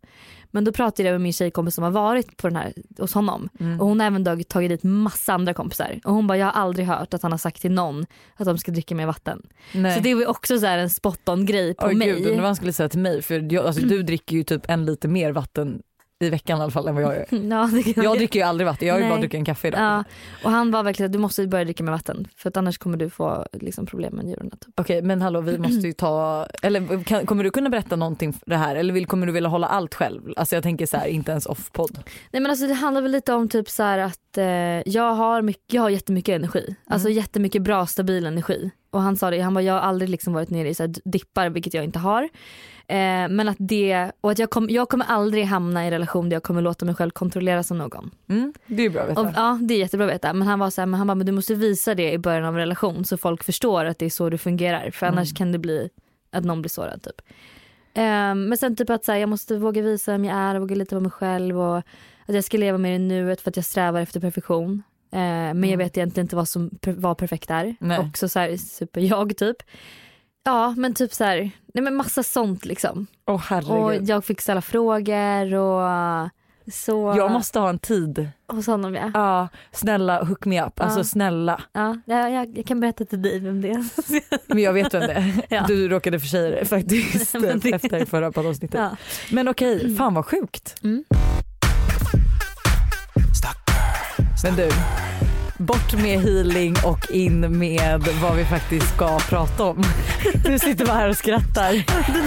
Men 0.51 0.65
då 0.65 0.73
pratade 0.73 1.09
jag 1.09 1.15
med 1.15 1.21
min 1.21 1.33
tjejkompis 1.33 1.75
som 1.75 1.85
har 1.85 1.91
varit 1.91 2.37
på 2.37 2.49
den 2.49 2.57
här 2.57 2.73
hos 2.99 3.15
honom 3.15 3.49
Mm. 3.61 3.81
och 3.81 3.87
hon 3.87 4.01
har 4.01 4.07
även 4.07 4.45
tagit, 4.45 4.71
dit 4.71 4.83
massa 4.83 5.33
andra 5.33 5.55
kompisar 5.55 6.01
och 6.05 6.15
hon 6.15 6.27
bara 6.27 6.39
jag 6.39 6.47
har 6.47 6.53
aldrig 6.53 6.87
hört 6.87 7.15
att 7.15 7.23
han 7.23 7.31
har 7.33 7.39
sagt 7.39 7.63
till 7.63 7.73
någon 7.73 8.07
att 8.37 8.47
de 8.47 8.59
ska 8.59 8.73
dricka 8.73 8.95
mer 8.95 9.07
vatten. 9.07 9.43
Nej. 9.75 9.95
Så 9.95 10.01
det 10.01 10.15
var 10.15 10.27
också 10.27 10.59
så 10.59 10.67
en 10.67 10.91
spot 10.91 11.29
on 11.29 11.47
grej 11.47 11.75
på 11.75 11.87
Oj 11.87 11.95
mig. 11.95 12.09
gud, 12.09 12.19
undrar 12.19 12.37
vad 12.37 12.45
han 12.45 12.57
skulle 12.57 12.73
säga 12.73 12.89
till 12.89 13.01
mig 13.01 13.23
för 13.23 13.53
jag, 13.53 13.67
alltså, 13.67 13.83
du 13.87 14.03
dricker 14.03 14.37
ju 14.37 14.45
typ 14.45 14.63
en 14.71 14.87
liter 14.87 15.09
mer 15.09 15.33
vatten 15.33 15.83
i 16.21 16.31
veckan 16.31 16.59
i 16.59 16.63
alla 16.63 16.71
fall 16.71 16.89
än 16.89 16.95
vad 16.95 17.05
jag 17.05 17.15
gör. 17.15 17.27
ja, 17.51 17.71
Jag 18.03 18.17
dricker 18.17 18.39
ju 18.41 18.47
aldrig 18.47 18.67
vatten, 18.67 18.89
jag 18.89 18.95
har 18.95 19.01
ju 19.01 19.09
bara 19.09 19.19
druckit 19.19 19.39
en 19.39 19.45
kaffe 19.45 19.69
idag. 19.69 19.81
Ja, 19.81 20.05
och 20.45 20.51
han 20.51 20.71
var 20.71 20.83
verkligen 20.83 21.13
du 21.13 21.19
måste 21.19 21.47
börja 21.47 21.65
dricka 21.65 21.85
mer 21.85 21.93
vatten 21.93 22.29
för 22.37 22.49
att 22.49 22.57
annars 22.57 22.79
kommer 22.79 22.97
du 22.97 23.11
få 23.11 23.47
liksom, 23.53 23.87
problem 23.87 24.15
med 24.17 24.25
njurarna. 24.25 24.51
Typ. 24.51 24.81
Okej 24.81 25.03
men 25.03 25.23
hallå 25.23 25.41
vi 25.41 25.59
måste 25.59 25.87
ju 25.87 25.93
ta, 25.99 26.47
eller 26.63 27.05
kan, 27.05 27.27
kommer 27.27 27.45
du 27.45 27.51
kunna 27.51 27.71
berätta 27.71 27.97
någonting 27.97 28.33
för 28.33 28.51
det 28.51 28.57
här 28.57 28.77
eller 28.77 28.95
vill, 28.95 29.07
kommer 29.07 29.27
du 29.27 29.33
vilja 29.33 29.49
hålla 29.49 29.67
allt 29.67 29.95
själv? 29.95 30.23
Alltså 30.37 30.57
jag 30.57 30.63
tänker 30.63 30.87
så 30.87 30.97
här, 30.97 31.07
inte 31.07 31.31
ens 31.31 31.47
off-podd. 31.47 31.99
Nej 32.33 32.43
men 32.43 32.51
alltså 32.51 32.67
det 32.67 32.75
handlar 32.75 33.03
väl 33.03 33.13
lite 33.13 33.33
om 33.33 33.49
typ 33.49 33.71
så 33.71 33.83
att 33.83 34.39
eh, 34.39 34.45
jag, 34.87 35.15
har 35.15 35.43
mycket, 35.43 35.73
jag 35.75 35.83
har 35.83 35.91
jättemycket 35.91 36.35
energi. 36.35 36.77
Alltså 36.87 37.09
Mm. 37.09 37.17
jättemycket 37.17 37.63
bra 37.63 37.87
stabil 37.87 38.27
energi. 38.27 38.71
Och 38.91 39.01
han 39.03 39.17
sa 39.17 39.31
det, 39.31 39.41
han 39.41 39.55
bara 39.55 39.63
jag 39.63 39.75
har 39.75 39.81
aldrig 39.81 40.11
liksom 40.11 40.33
varit 40.33 40.51
nere 40.51 40.69
i 40.69 40.75
så 40.75 40.83
här 40.83 40.95
dippar 41.05 41.49
vilket 41.51 41.75
jag 41.75 41.85
inte 41.85 41.99
har. 41.99 42.29
Eh, 42.89 43.29
men 43.29 43.49
att 43.49 43.57
det, 43.59 44.13
och 44.21 44.31
att 44.31 44.39
jag, 44.39 44.51
kom, 44.51 44.71
jag 44.71 44.89
kommer 44.89 45.05
aldrig 45.05 45.45
hamna 45.45 45.83
i 45.83 45.87
en 45.87 45.91
relation 45.93 46.29
där 46.29 46.37
jag 46.37 46.43
kommer 46.43 46.63
låta 46.63 46.85
mig 46.85 46.95
själv 46.95 47.11
kontrolleras 47.11 47.71
av 47.71 47.77
någon. 47.77 48.11
Mm, 48.29 48.53
det 48.67 48.83
är 48.83 48.91
bra 48.91 49.03
att 49.03 49.09
veta. 49.11 49.21
Och, 49.21 49.29
ja 49.35 49.59
det 49.63 49.75
är 49.75 49.79
jättebra 49.79 50.07
att 50.07 50.13
veta 50.13 50.33
men 50.33 50.49
han 50.49 50.59
var 50.59 50.71
så 50.71 50.81
här, 50.81 50.87
men 50.87 50.99
han 50.99 51.07
bara 51.07 51.15
men 51.15 51.27
du 51.27 51.33
måste 51.33 51.55
visa 51.55 51.95
det 51.95 52.13
i 52.13 52.19
början 52.19 52.45
av 52.45 52.55
en 52.55 52.61
relation 52.61 53.05
så 53.05 53.17
folk 53.17 53.45
förstår 53.45 53.85
att 53.85 53.99
det 53.99 54.07
är 54.07 54.11
så 54.11 54.31
du 54.31 54.39
fungerar 54.39 54.91
för 54.91 55.07
annars 55.07 55.29
Mm. 55.29 55.35
kan 55.37 55.53
det 55.53 55.59
bli 55.59 55.89
att 56.33 56.45
någon 56.45 56.63
blir 56.63 56.69
sårad 56.69 57.03
typ. 57.03 57.21
Ehm, 57.95 58.45
men 58.49 58.59
sen 58.59 58.77
typ 58.77 58.91
att 58.91 59.05
så 59.05 59.13
här, 59.13 59.19
jag 59.19 59.29
måste 59.29 59.57
våga 59.59 59.83
visa 59.83 60.13
vem 60.13 60.25
jag 60.25 60.37
är 60.37 60.55
och 60.55 60.61
våga 60.61 60.75
lita 60.75 60.97
på 60.97 61.01
mig 61.01 61.11
själv 61.11 61.61
och 61.61 61.77
att 62.27 62.35
jag 62.35 62.45
ska 62.45 62.57
leva 62.59 62.79
mer 62.79 62.93
i 62.93 62.99
nuet 62.99 63.41
för 63.41 63.51
att 63.51 63.57
jag 63.57 63.65
strävar 63.65 64.01
efter 64.01 64.21
perfektion. 64.21 64.83
Eh, 65.13 65.19
men 65.19 65.47
jag 65.63 65.67
Mm. 65.67 65.79
vet 65.79 65.97
egentligen 65.97 66.25
inte 66.25 66.37
vad 66.37 66.49
som 66.49 66.71
vad 66.83 67.19
perfekt 67.19 67.51
är. 67.51 67.77
Också 68.01 68.29
så 68.29 68.39
här 68.39 68.57
super 68.57 69.01
jag 69.01 69.37
typ. 69.37 69.57
Ja 70.47 70.75
men 70.77 70.95
typ 70.95 71.13
så 71.15 71.25
här, 71.25 71.51
nej 71.75 71.85
men 71.85 71.95
massa 71.95 72.23
sånt 72.23 72.65
liksom. 72.65 73.07
Åh 73.27 73.35
Och 73.35 73.41
herregud. 73.41 74.09
jag 74.09 74.25
fick 74.25 74.41
ställa 74.41 74.63
frågor 74.63 75.55
och 75.55 75.89
så 76.73 77.15
Jag 77.17 77.31
måste 77.31 77.59
ha 77.59 77.69
en 77.69 77.79
tid. 77.79 78.29
hos 78.49 78.67
honom 78.67 78.95
ja. 78.95 79.11
Ja, 79.15 79.49
snälla 79.73 80.25
hook 80.25 80.45
me 80.45 80.63
up. 80.65 80.81
Alltså 80.81 81.01
Ja. 81.01 81.05
snälla. 81.05 81.61
Ja, 81.73 81.97
jag, 82.07 82.31
jag, 82.57 82.65
kan 82.67 82.81
berätta 82.81 83.05
till 83.05 83.23
dig 83.23 83.41
vem 83.41 83.61
det 83.61 83.71
är. 83.71 83.85
Men 84.55 84.63
jag 84.63 84.73
vet 84.73 84.95
vem 84.95 85.01
det 85.01 85.13
är. 85.13 85.35
Ja. 85.55 85.65
Du 85.69 85.89
råkade 85.89 86.21
försäga 86.21 86.57
det 86.61 86.65
faktiskt 86.65 87.33
det- 87.63 87.71
efter 87.73 88.05
förra 88.05 88.33
poddavsnittet. 88.33 88.81
Ja. 88.81 88.97
Men 89.31 89.49
okej, 89.49 89.97
fan 89.97 90.15
vad 90.15 90.27
sjukt. 90.27 90.75
Mm. 90.85 91.05
Men 94.45 94.57
du, 94.57 94.69
bort 95.59 95.93
med 95.93 96.21
healing 96.21 96.77
och 96.85 97.11
in 97.11 97.59
med 97.59 98.09
vad 98.23 98.37
vi 98.37 98.45
faktiskt 98.45 98.95
ska 98.95 99.19
prata 99.19 99.65
om. 99.65 99.85
Du 100.45 100.59
sitter 100.59 100.87
bara 100.87 100.97
här 100.97 101.09
och 101.09 101.17
skrattar. 101.17 101.73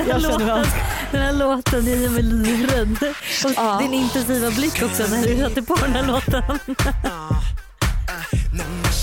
Den 0.07 0.11
här, 0.11 0.19
låten, 0.19 0.65
den 1.11 1.21
här 1.21 1.33
låten 1.33 1.85
gör 1.85 2.09
mig 2.09 2.23
livrädd. 2.23 2.97
Och 3.45 3.51
Ja. 3.55 3.79
din 3.81 3.93
intensiva 3.93 4.51
blick 4.51 4.81
också 4.83 5.03
när 5.09 5.27
du 5.27 5.37
satte 5.37 5.61
på 5.61 5.75
den 5.75 5.93
här 5.95 6.07
låten. 6.07 6.43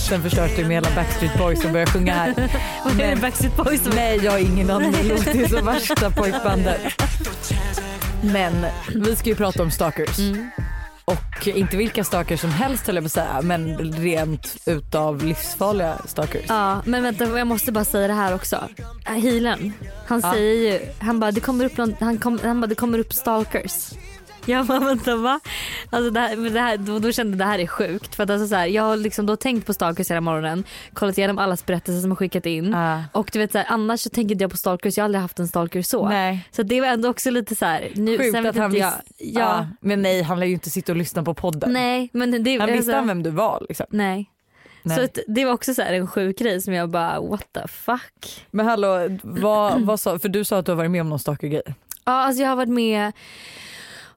Sen 0.08 0.22
förstörde 0.22 0.52
du 0.56 0.62
med 0.62 0.70
hela 0.76 0.88
Backstreet 0.96 1.38
Boys 1.38 1.62
som 1.62 1.72
börjar 1.72 1.86
sjunga 1.86 2.14
här. 2.14 2.30
Och 2.84 3.00
är 3.00 3.10
det 3.10 3.16
Backstreet 3.20 3.56
Boys 3.56 3.82
som 3.84 3.92
Nej 3.94 4.20
jag 4.24 4.32
har 4.32 4.38
ingen 4.38 4.70
aning, 4.70 4.92
det 4.92 5.02
låter 5.02 5.48
som 5.48 5.66
värsta 5.66 6.10
pojkbandet. 6.10 6.80
Men 8.22 8.66
vi 8.94 9.16
ska 9.16 9.28
ju 9.28 9.34
prata 9.36 9.62
om 9.62 9.70
stalkers. 9.70 10.18
Mm. 10.18 10.50
Och 11.10 11.48
inte 11.48 11.76
vilka 11.76 12.04
stalkers 12.04 12.40
som 12.40 12.50
helst 12.50 12.86
höll 12.86 12.96
jag 12.96 13.04
på 13.04 13.06
att 13.06 13.12
säga 13.12 13.40
men 13.42 13.78
rent 13.78 14.56
utav 14.66 15.24
livsfarliga 15.24 15.98
stalkers. 16.04 16.44
Ja 16.48 16.82
men 16.84 17.02
vänta 17.02 17.38
jag 17.38 17.46
måste 17.46 17.72
bara 17.72 17.84
säga 17.84 18.06
det 18.06 18.12
här 18.14 18.34
också. 18.34 18.68
Äh, 19.06 19.12
Healen, 19.12 19.72
han 20.06 20.20
Ja. 20.24 20.32
säger 20.32 20.72
ju, 20.72 20.80
han 20.98 21.20
bara 21.20 21.30
det 21.32 21.40
kommer 21.40 21.64
upp, 21.64 21.76
någon, 21.76 21.94
han 22.00 22.18
kom, 22.18 22.40
han 22.44 22.60
bara, 22.60 22.66
det 22.66 22.74
kommer 22.74 22.98
upp 22.98 23.12
stalkers. 23.14 23.90
Jag 24.52 24.66
bara 24.66 24.78
vänta 24.80 25.16
va? 25.16 25.40
Alltså 25.90 26.10
det 26.10 26.20
här, 26.20 26.36
det 26.50 26.60
här, 26.60 26.76
då, 26.76 26.98
då 26.98 27.12
kände 27.12 27.30
jag 27.32 27.38
det 27.38 27.44
här 27.44 27.58
är 27.58 27.66
sjukt. 27.66 28.14
För 28.14 28.22
att 28.24 28.30
alltså 28.30 28.48
så 28.48 28.54
här, 28.54 28.66
jag 28.66 28.82
har 28.82 28.96
liksom 28.96 29.26
då 29.26 29.36
tänkt 29.36 29.66
på 29.66 29.74
stalkers 29.74 30.10
hela 30.10 30.20
morgonen, 30.20 30.64
kollat 30.92 31.18
igenom 31.18 31.38
allas 31.38 31.66
berättelser 31.66 32.00
som 32.00 32.10
har 32.10 32.16
skickat 32.16 32.46
in. 32.46 32.74
Ah. 32.74 33.02
Och 33.12 33.30
du 33.32 33.38
vet 33.38 33.52
så 33.52 33.58
här, 33.58 33.66
annars 33.68 34.00
så 34.00 34.10
tänker 34.10 34.32
inte 34.34 34.44
jag 34.44 34.50
på 34.50 34.56
stalkers, 34.56 34.96
jag 34.96 35.02
har 35.02 35.04
aldrig 35.04 35.22
haft 35.22 35.38
en 35.38 35.48
stalker 35.48 35.82
så. 35.82 36.08
Nej. 36.08 36.48
Så 36.50 36.62
det 36.62 36.80
var 36.80 36.88
ändå 36.88 37.08
också 37.08 37.30
lite 37.30 37.54
så 37.56 37.64
här, 37.64 37.88
nu, 37.94 38.18
Sjukt 38.18 38.32
sen 38.32 38.46
att 38.46 38.56
han 38.56 38.74
jag. 38.74 38.90
visste. 38.90 39.02
Ja, 39.18 39.40
Ja. 39.40 39.66
Men 39.80 40.02
nej 40.02 40.22
han 40.22 40.40
lär 40.40 40.46
ju 40.46 40.52
inte 40.52 40.70
sitta 40.70 40.92
och 40.92 40.98
lyssna 40.98 41.22
på 41.22 41.34
podden. 41.34 41.72
Nej 41.72 42.10
men 42.12 42.30
det, 42.44 42.58
Han 42.58 42.66
visste 42.66 42.76
alltså, 42.76 42.92
han 42.92 43.06
vem 43.08 43.22
du 43.22 43.30
var 43.30 43.66
liksom. 43.68 43.86
Nej. 43.90 44.30
Nej. 44.82 44.96
Så 45.14 45.20
det 45.26 45.44
var 45.44 45.52
också 45.52 45.74
så 45.74 45.82
en 45.82 46.06
sjuk 46.06 46.38
grej 46.38 46.60
som 46.60 46.74
jag 46.74 46.90
bara 46.90 47.20
what 47.20 47.46
the 47.52 47.68
fuck. 47.68 48.46
Men 48.50 48.66
hallå, 48.66 49.18
vad, 49.22 49.80
vad 49.80 50.00
sa, 50.00 50.18
för 50.18 50.28
du 50.28 50.44
sa 50.44 50.58
att 50.58 50.66
du 50.66 50.72
har 50.72 50.76
varit 50.76 50.90
med 50.90 51.00
om 51.00 51.08
någon 51.08 51.18
stalkergrej. 51.18 51.62
Ja 52.04 52.12
alltså 52.12 52.42
jag 52.42 52.48
har 52.48 52.56
varit 52.56 52.68
med, 52.68 53.12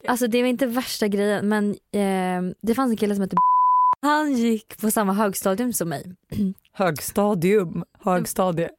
alltså 0.08 0.28
det 0.28 0.42
var 0.42 0.50
inte 0.50 0.66
värsta 0.66 1.08
grejen 1.08 1.50
men 1.50 1.70
eh, 1.72 2.54
det 2.62 2.76
fanns 2.76 2.92
en 2.92 2.98
kille 2.98 3.16
som 3.16 3.22
hette 3.22 3.36
Han 4.02 4.34
gick 4.34 4.82
på 4.82 4.92
samma 4.92 5.14
högstadium 5.14 5.74
som 5.74 5.90
mig. 5.90 6.16
Högstadium, 6.74 7.84
högstadie. 8.00 8.70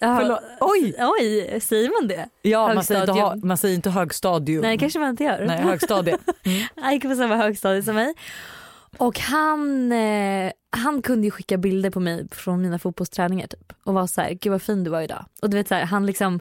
Förlåt. 0.00 0.40
Oj! 0.60 0.94
Oj, 0.98 1.60
säger 1.60 2.00
man 2.00 2.08
det? 2.08 2.28
Ja 2.42 2.74
man 2.74 2.84
säger, 2.84 3.00
inte, 3.00 3.12
ha, 3.12 3.18
Högstadium. 3.20 3.48
man 3.48 3.56
säger 3.56 3.74
inte 3.74 3.90
högstadium. 3.90 4.62
Nej 4.62 4.78
kanske 4.78 4.98
man 4.98 5.10
inte 5.10 5.24
gör. 5.24 5.44
Nej 5.46 5.62
högstadie. 5.62 6.18
Han 6.76 6.92
gick 6.92 7.02
på 7.02 7.14
samma 7.14 7.36
högstadie 7.36 7.82
som 7.82 7.94
mig. 7.94 8.14
Och 8.98 9.18
han, 9.18 9.92
eh, 9.92 10.52
han 10.70 11.02
kunde 11.02 11.30
skicka 11.30 11.56
bilder 11.56 11.90
på 11.90 12.00
mig 12.00 12.28
från 12.30 12.62
mina 12.62 12.78
fotbollsträningar 12.78 13.46
typ. 13.46 13.72
Och 13.84 13.94
var 13.94 14.06
så 14.06 14.20
här, 14.20 14.30
gud 14.30 14.50
vad 14.52 14.62
fin 14.62 14.84
du 14.84 14.90
var 14.90 15.00
idag. 15.00 15.24
Och 15.42 15.50
du 15.50 15.56
vet 15.56 15.68
så 15.68 15.74
här, 15.74 15.84
han 15.84 16.06
liksom 16.06 16.40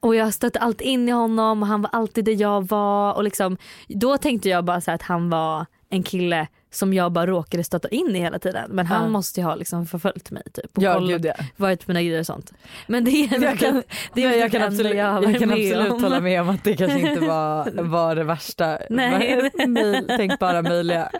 och 0.00 0.14
jag 0.16 0.34
stötte 0.34 0.58
allt 0.58 0.80
in 0.80 1.08
i 1.08 1.12
honom 1.12 1.62
och 1.62 1.68
han 1.68 1.82
var 1.82 1.90
alltid 1.92 2.24
där 2.24 2.40
jag 2.40 2.68
var 2.68 3.14
och 3.14 3.24
liksom 3.24 3.56
då 3.88 4.16
tänkte 4.18 4.48
jag 4.48 4.64
bara 4.64 4.80
så 4.80 4.90
att 4.90 5.02
han 5.02 5.30
var 5.30 5.66
en 5.92 6.02
kille 6.02 6.46
som 6.72 6.94
jag 6.94 7.12
bara 7.12 7.26
råkade 7.26 7.64
stöta 7.64 7.88
in 7.88 8.16
i 8.16 8.18
hela 8.18 8.38
tiden. 8.38 8.70
Men 8.70 8.86
han 8.86 9.02
Ja. 9.02 9.08
måste 9.08 9.40
ju 9.40 9.46
ha 9.46 9.54
liksom 9.54 9.86
förföljt 9.86 10.30
mig 10.30 10.42
typ. 10.54 10.76
Och 10.76 10.82
Ja 10.82 10.98
gud 10.98 11.24
ja. 11.24 11.32
varit 11.56 11.86
på 11.86 11.90
mina 11.90 12.02
grejer 12.02 12.20
och 12.20 12.26
sånt. 12.26 12.52
Men 12.86 13.04
det 13.04 13.10
är, 13.10 13.42
Jag 13.42 13.58
kan, 13.58 13.82
det 14.14 14.24
är 14.24 14.38
jag 14.38 14.52
kan 14.52 14.62
absolut, 14.62 14.94
jag 14.96 15.06
har 15.12 15.22
jag 15.22 15.38
kan 15.38 15.48
med 15.48 15.58
absolut 15.58 15.92
om. 15.92 16.02
hålla 16.02 16.20
med 16.20 16.40
om 16.40 16.48
att 16.48 16.64
det 16.64 16.76
kanske 16.76 16.98
inte 16.98 17.20
var, 17.20 17.82
var 17.82 18.14
det 18.16 18.24
värsta 18.24 18.78
Nej. 18.90 19.50
möj- 19.66 20.16
tänkbara 20.16 20.62
möjliga. 20.62 21.10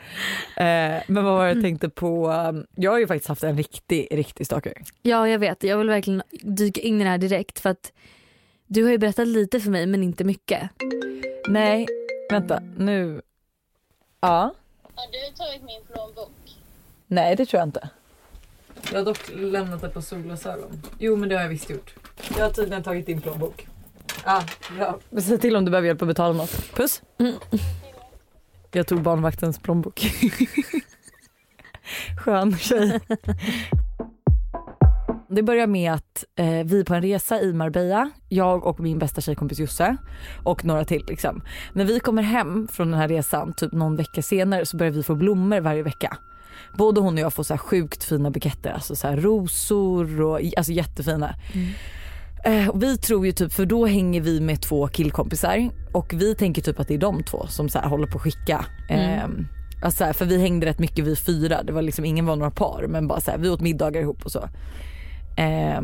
Eh, 0.57 1.03
men 1.07 1.25
vad 1.25 1.25
var 1.25 1.47
det 1.47 1.53
jag 1.53 1.63
tänkte 1.63 1.89
på? 1.89 2.33
Jag 2.77 2.91
har 2.91 2.99
ju 2.99 3.07
faktiskt 3.07 3.29
haft 3.29 3.43
en 3.45 3.57
riktig, 3.57 4.09
riktig 4.11 4.47
stalker. 4.47 4.73
Ja 5.03 5.29
jag 5.29 5.39
vet, 5.39 5.63
jag 5.65 5.79
vill 5.79 5.89
verkligen 5.89 6.23
dyka 6.43 6.81
in 6.81 7.01
i 7.01 7.05
det 7.05 7.11
här 7.11 7.19
direkt 7.19 7.61
för 7.61 7.71
att 7.71 7.93
du 8.73 8.85
har 8.85 8.91
ju 8.91 8.99
berättat 8.99 9.29
lite 9.29 9.61
för 9.61 9.71
mig 9.71 9.87
men 9.87 10.03
inte 10.03 10.25
mycket. 10.25 10.71
Nej, 11.49 11.87
vänta 12.31 12.61
nu. 12.77 13.23
Ja, 14.21 14.55
Har 14.95 15.07
du 15.13 15.37
tagit 15.37 15.63
min 15.63 15.81
plånbok? 15.93 16.31
nej 17.07 17.37
det 17.37 17.47
tror 17.47 17.59
jag 17.59 17.69
inte. 17.69 17.89
Jag 18.93 18.99
har 18.99 19.05
dock 19.05 19.19
lämnat 19.35 19.83
ett 19.83 19.95
par 19.95 20.01
solglasögon. 20.01 20.83
Jo 20.99 21.17
men 21.17 21.29
det 21.29 21.35
har 21.35 21.43
jag 21.43 21.49
visst 21.49 21.71
gjort. 21.71 21.95
Jag 22.37 22.45
har 22.45 22.51
tydligen 22.53 22.83
tagit 22.83 23.07
din 23.07 23.21
plånbok. 23.21 23.67
Ja, 24.25 24.45
bra. 24.77 24.99
Men 25.11 25.23
Säg 25.23 25.39
till 25.39 25.57
om 25.57 25.65
du 25.65 25.71
behöver 25.71 25.87
hjälp 25.89 26.03
att 26.03 26.09
betala 26.09 26.35
något. 26.35 26.75
Puss. 26.75 27.03
Mm. 27.19 27.35
Jag 28.73 28.87
tog 28.87 29.03
barnvaktens 29.03 29.59
plånbok. 29.59 30.01
Skön 32.25 32.59
tjej. 32.59 33.01
Det 35.33 35.43
börjar 35.43 35.67
med 35.67 35.93
att 35.93 36.25
eh, 36.37 36.65
vi 36.65 36.81
är 36.81 36.85
på 36.85 36.95
en 36.95 37.03
resa 37.03 37.41
i 37.41 37.53
Marbella, 37.53 38.11
jag 38.29 38.67
och 38.67 38.81
min 38.81 38.99
bästa 38.99 39.21
tjejkompis 39.21 39.59
Josse 39.59 39.97
och 40.45 40.65
några 40.65 40.85
till. 40.85 41.05
Liksom. 41.09 41.43
När 41.73 41.85
vi 41.85 42.01
kommer 42.01 42.23
hem 42.23 42.69
från 42.73 42.91
den 42.91 43.01
här 43.01 43.09
resan, 43.09 43.53
typ 43.53 43.73
någon 43.73 43.97
vecka 43.97 44.23
senare, 44.23 44.67
så 44.67 44.77
börjar 44.77 44.93
vi 44.93 45.03
få 45.03 45.15
blommor 45.15 45.61
varje 45.61 45.83
vecka. 45.83 46.17
Både 46.79 47.01
hon 47.01 47.15
och 47.15 47.21
jag 47.21 47.33
får 47.33 47.43
så 47.43 47.55
här 47.55 47.59
sjukt 47.59 48.05
fina 48.05 48.31
buketter, 48.31 48.71
alltså 48.71 48.97
så 48.97 49.09
rosor 49.09 50.21
och 50.21 50.41
alltså 50.57 50.73
jättefina. 50.73 51.35
Eh, 52.45 52.69
och 52.69 52.83
vi 52.83 52.99
tror 52.99 53.27
ju 53.27 53.33
typ, 53.33 53.53
för 53.53 53.67
då 53.67 53.87
hänger 53.87 54.21
vi 54.21 54.41
med 54.41 54.63
två 54.63 54.89
killkompisar 54.89 55.71
och 55.93 56.13
vi 56.15 56.35
tänker 56.35 56.63
typ 56.63 56.81
att 56.81 56.89
det 56.89 56.95
är 56.95 56.99
de 56.99 57.23
två 57.23 57.47
som 57.47 57.69
så 57.69 57.79
håller 57.79 58.07
på 58.07 58.19
att 58.19 58.23
skicka. 58.23 58.65
Eh, 58.89 59.25
alltså 59.83 59.99
så 59.99 60.05
här, 60.05 60.13
för 60.13 60.25
vi 60.25 60.41
hängde 60.41 60.67
rätt 60.67 60.79
mycket 60.79 61.05
vi 61.05 61.17
fyra, 61.17 61.63
det 61.63 61.73
var 61.73 61.83
liksom 61.83 62.05
ingen 62.05 62.27
var 62.27 62.37
några 62.37 62.51
par 62.51 62.87
men 62.89 63.09
bara 63.09 63.21
så 63.21 63.31
här, 63.31 63.39
vi 63.39 63.49
åt 63.49 63.61
middagar 63.61 64.01
ihop 64.01 64.25
och 64.25 64.33
så. 64.33 64.49
Eh, 65.37 65.81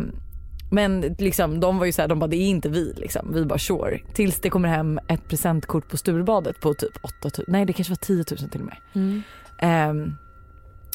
men 0.71 1.00
liksom, 1.00 1.61
de 1.61 1.79
var 1.79 1.87
ju 1.87 1.93
såhär, 1.93 2.09
de 2.09 2.19
bara 2.19 2.26
det 2.26 2.37
är 2.37 2.49
inte 2.49 2.69
vi 2.69 2.93
liksom. 2.97 3.33
Vi 3.33 3.45
bara 3.45 3.59
sure. 3.59 4.00
Tills 4.15 4.41
det 4.41 4.50
kommer 4.50 4.69
hem 4.69 5.00
ett 5.09 5.29
presentkort 5.29 5.88
på 5.88 5.97
Sturebadet 5.97 6.61
på 6.61 6.75
typ 6.75 7.05
8000, 7.21 7.45
nej 7.49 7.67
det 7.67 7.73
kanske 7.73 7.93
var 7.93 7.97
10 7.97 8.17
000 8.17 8.50
till 8.50 8.61
och 8.61 8.67
med. 8.67 8.76
Mm. 8.95 9.23
Ehm, 9.59 10.15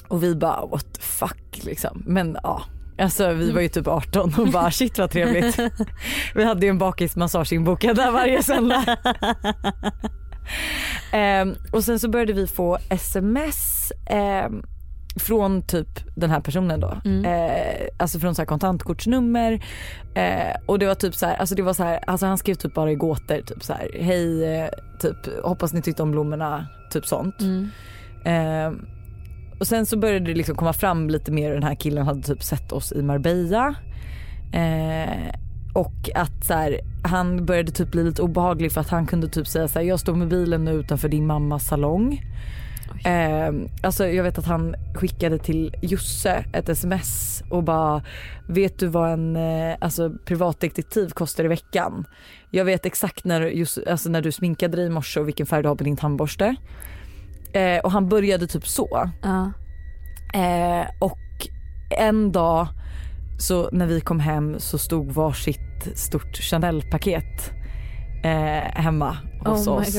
och 0.08 0.24
vi 0.24 0.36
bara 0.36 0.65
what 0.65 0.93
the 0.93 1.01
fuck 1.01 1.63
liksom. 1.63 2.03
Men 2.05 2.38
ja. 2.43 2.63
Alltså 2.98 3.34
vi 3.34 3.51
var 3.51 3.62
ju 3.62 3.67
typ 3.67 3.88
18 3.88 4.34
och 4.38 4.48
bara 4.48 4.72
shit 4.72 4.98
vad 4.98 5.12
trevligt. 5.12 5.60
vi 6.36 6.43
hade 6.43 6.65
ju 6.65 6.70
en 6.70 6.77
bakismassage 6.77 7.53
inbokad 7.53 7.96
där 7.96 8.12
varje 8.12 8.43
söndag. 8.43 8.98
Ehm, 11.12 11.55
och 11.72 11.84
sen 11.84 12.00
så 12.00 12.10
började 12.10 12.34
vi 12.34 12.48
få 12.48 12.77
sms 12.89 13.91
ehm, 14.10 14.63
från 15.15 15.62
typ 15.62 16.00
den 16.15 16.30
här 16.30 16.39
personen 16.39 16.80
då. 16.80 16.98
Mm. 17.06 17.25
Eh, 17.25 17.88
alltså 17.98 18.20
från 18.20 18.36
så 18.36 18.41
här 18.41 18.48
kontantkortsnummer. 18.48 19.63
Eh, 20.15 20.56
och 20.65 20.80
det 20.80 20.86
var 20.86 20.96
typ 20.96 21.15
så 21.15 21.25
här, 21.25 21.36
alltså 21.36 21.56
det 21.56 21.62
var 21.62 21.74
så 21.74 21.84
här, 21.84 22.00
alltså 22.08 22.25
han 22.25 22.38
skrev 22.38 22.56
typ 22.56 22.74
bara 22.74 22.91
i 22.91 22.96
gåtor 22.96 23.41
typ 23.41 23.63
så 23.63 23.74
här, 23.74 23.89
hej, 24.00 24.56
eh, 24.56 24.70
typ 25.00 25.44
hoppas 25.44 25.74
ni 25.74 25.82
tyckte 25.82 26.03
om 26.03 26.12
blommorna, 26.12 26.68
typ 26.91 27.06
sånt. 27.06 27.41
Mm. 27.41 27.70
Eh, 28.25 28.80
och 29.60 29.68
sen 29.68 29.86
så 29.86 29.98
började 29.98 30.25
det 30.25 30.34
liksom 30.34 30.56
komma 30.56 30.74
fram 30.74 31.10
lite 31.10 31.32
mer 31.32 31.53
den 31.53 31.63
här 31.63 31.75
killen 31.75 32.06
hade 32.06 32.22
typ 32.22 32.44
sett 32.44 32.72
oss 32.72 32.91
i 32.91 33.01
Marbella. 33.01 33.75
Eh, 34.53 35.36
och 35.74 36.10
att 36.15 36.46
så 36.46 36.53
här, 36.53 36.80
han 37.03 37.46
började 37.46 37.72
typ 37.72 37.91
bli 37.91 38.03
lite 38.03 38.22
obehaglig 38.22 38.72
för 38.72 38.82
att 38.82 38.89
han 38.89 39.06
kunde 39.06 39.27
typ 39.27 39.48
säga 39.48 39.68
så 39.68 39.80
här, 39.80 39.86
jag 39.86 40.00
står 40.00 40.15
med 40.15 40.27
bilen 40.27 40.65
nu 40.65 40.72
utanför 40.72 41.10
din 41.10 41.27
mammas 41.27 41.68
salong. 41.68 42.22
Eh, 43.05 43.53
alltså 43.83 44.07
jag 44.07 44.24
vet 44.24 44.38
att 44.38 44.45
han 44.45 44.75
skickade 44.95 45.38
till 45.38 45.75
Josse 45.81 46.45
ett 46.53 46.69
sms 46.69 47.43
och 47.50 47.63
bara 47.63 48.03
vet 48.48 48.79
du 48.79 48.88
vad 48.88 49.12
en 49.12 49.36
eh, 49.36 49.75
alltså, 49.81 50.12
privatdetektiv 50.25 51.10
kostar 51.10 51.43
i 51.45 51.48
veckan? 51.48 52.05
Jag 52.50 52.65
vet 52.65 52.86
exakt 52.86 53.25
när, 53.25 53.41
just, 53.41 53.88
alltså, 53.88 54.10
när 54.10 54.21
du 54.21 54.31
sminkade 54.31 54.77
dig 54.77 54.86
i 54.86 54.89
morse 54.89 55.19
och 55.19 55.27
vilken 55.27 55.45
färg 55.45 55.63
du 55.63 55.69
har 55.69 55.75
på 55.75 55.83
din 55.83 55.98
tandborste. 55.98 56.55
Eh, 57.53 57.79
och 57.79 57.91
han 57.91 58.10
började 58.10 58.48
typ 58.48 58.67
så. 58.67 59.10
Ja. 59.21 59.51
Eh, 60.33 60.88
och 61.00 61.17
en 61.98 62.31
dag 62.31 62.67
så 63.39 63.69
när 63.71 63.86
vi 63.86 64.01
kom 64.01 64.19
hem 64.19 64.60
så 64.60 64.77
stod 64.77 65.12
varsitt 65.12 65.98
stort 65.98 66.38
Chanel-paket 66.38 67.51
eh, 68.24 68.82
hemma 68.82 69.18
hos 69.46 69.68
Oh 69.68 69.74
oss. 69.74 69.96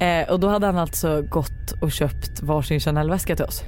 Eh, 0.00 0.30
och 0.30 0.40
då 0.40 0.48
hade 0.48 0.66
han 0.66 0.78
alltså 0.78 1.22
gått 1.22 1.72
och 1.80 1.92
köpt 1.92 2.42
varsin 2.42 2.80
Chanel-väska 2.80 3.36
till 3.36 3.44
oss. 3.44 3.64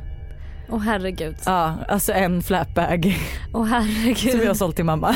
Åh 0.70 0.78
herregud. 0.80 1.36
Ja, 1.46 1.74
alltså 1.88 2.12
en 2.12 2.42
flapbag 2.42 3.16
Åh 3.52 3.64
herregud. 3.64 4.30
som 4.32 4.40
jag 4.40 4.46
har 4.46 4.54
sålt 4.54 4.76
till 4.76 4.84
mamma. 4.84 5.14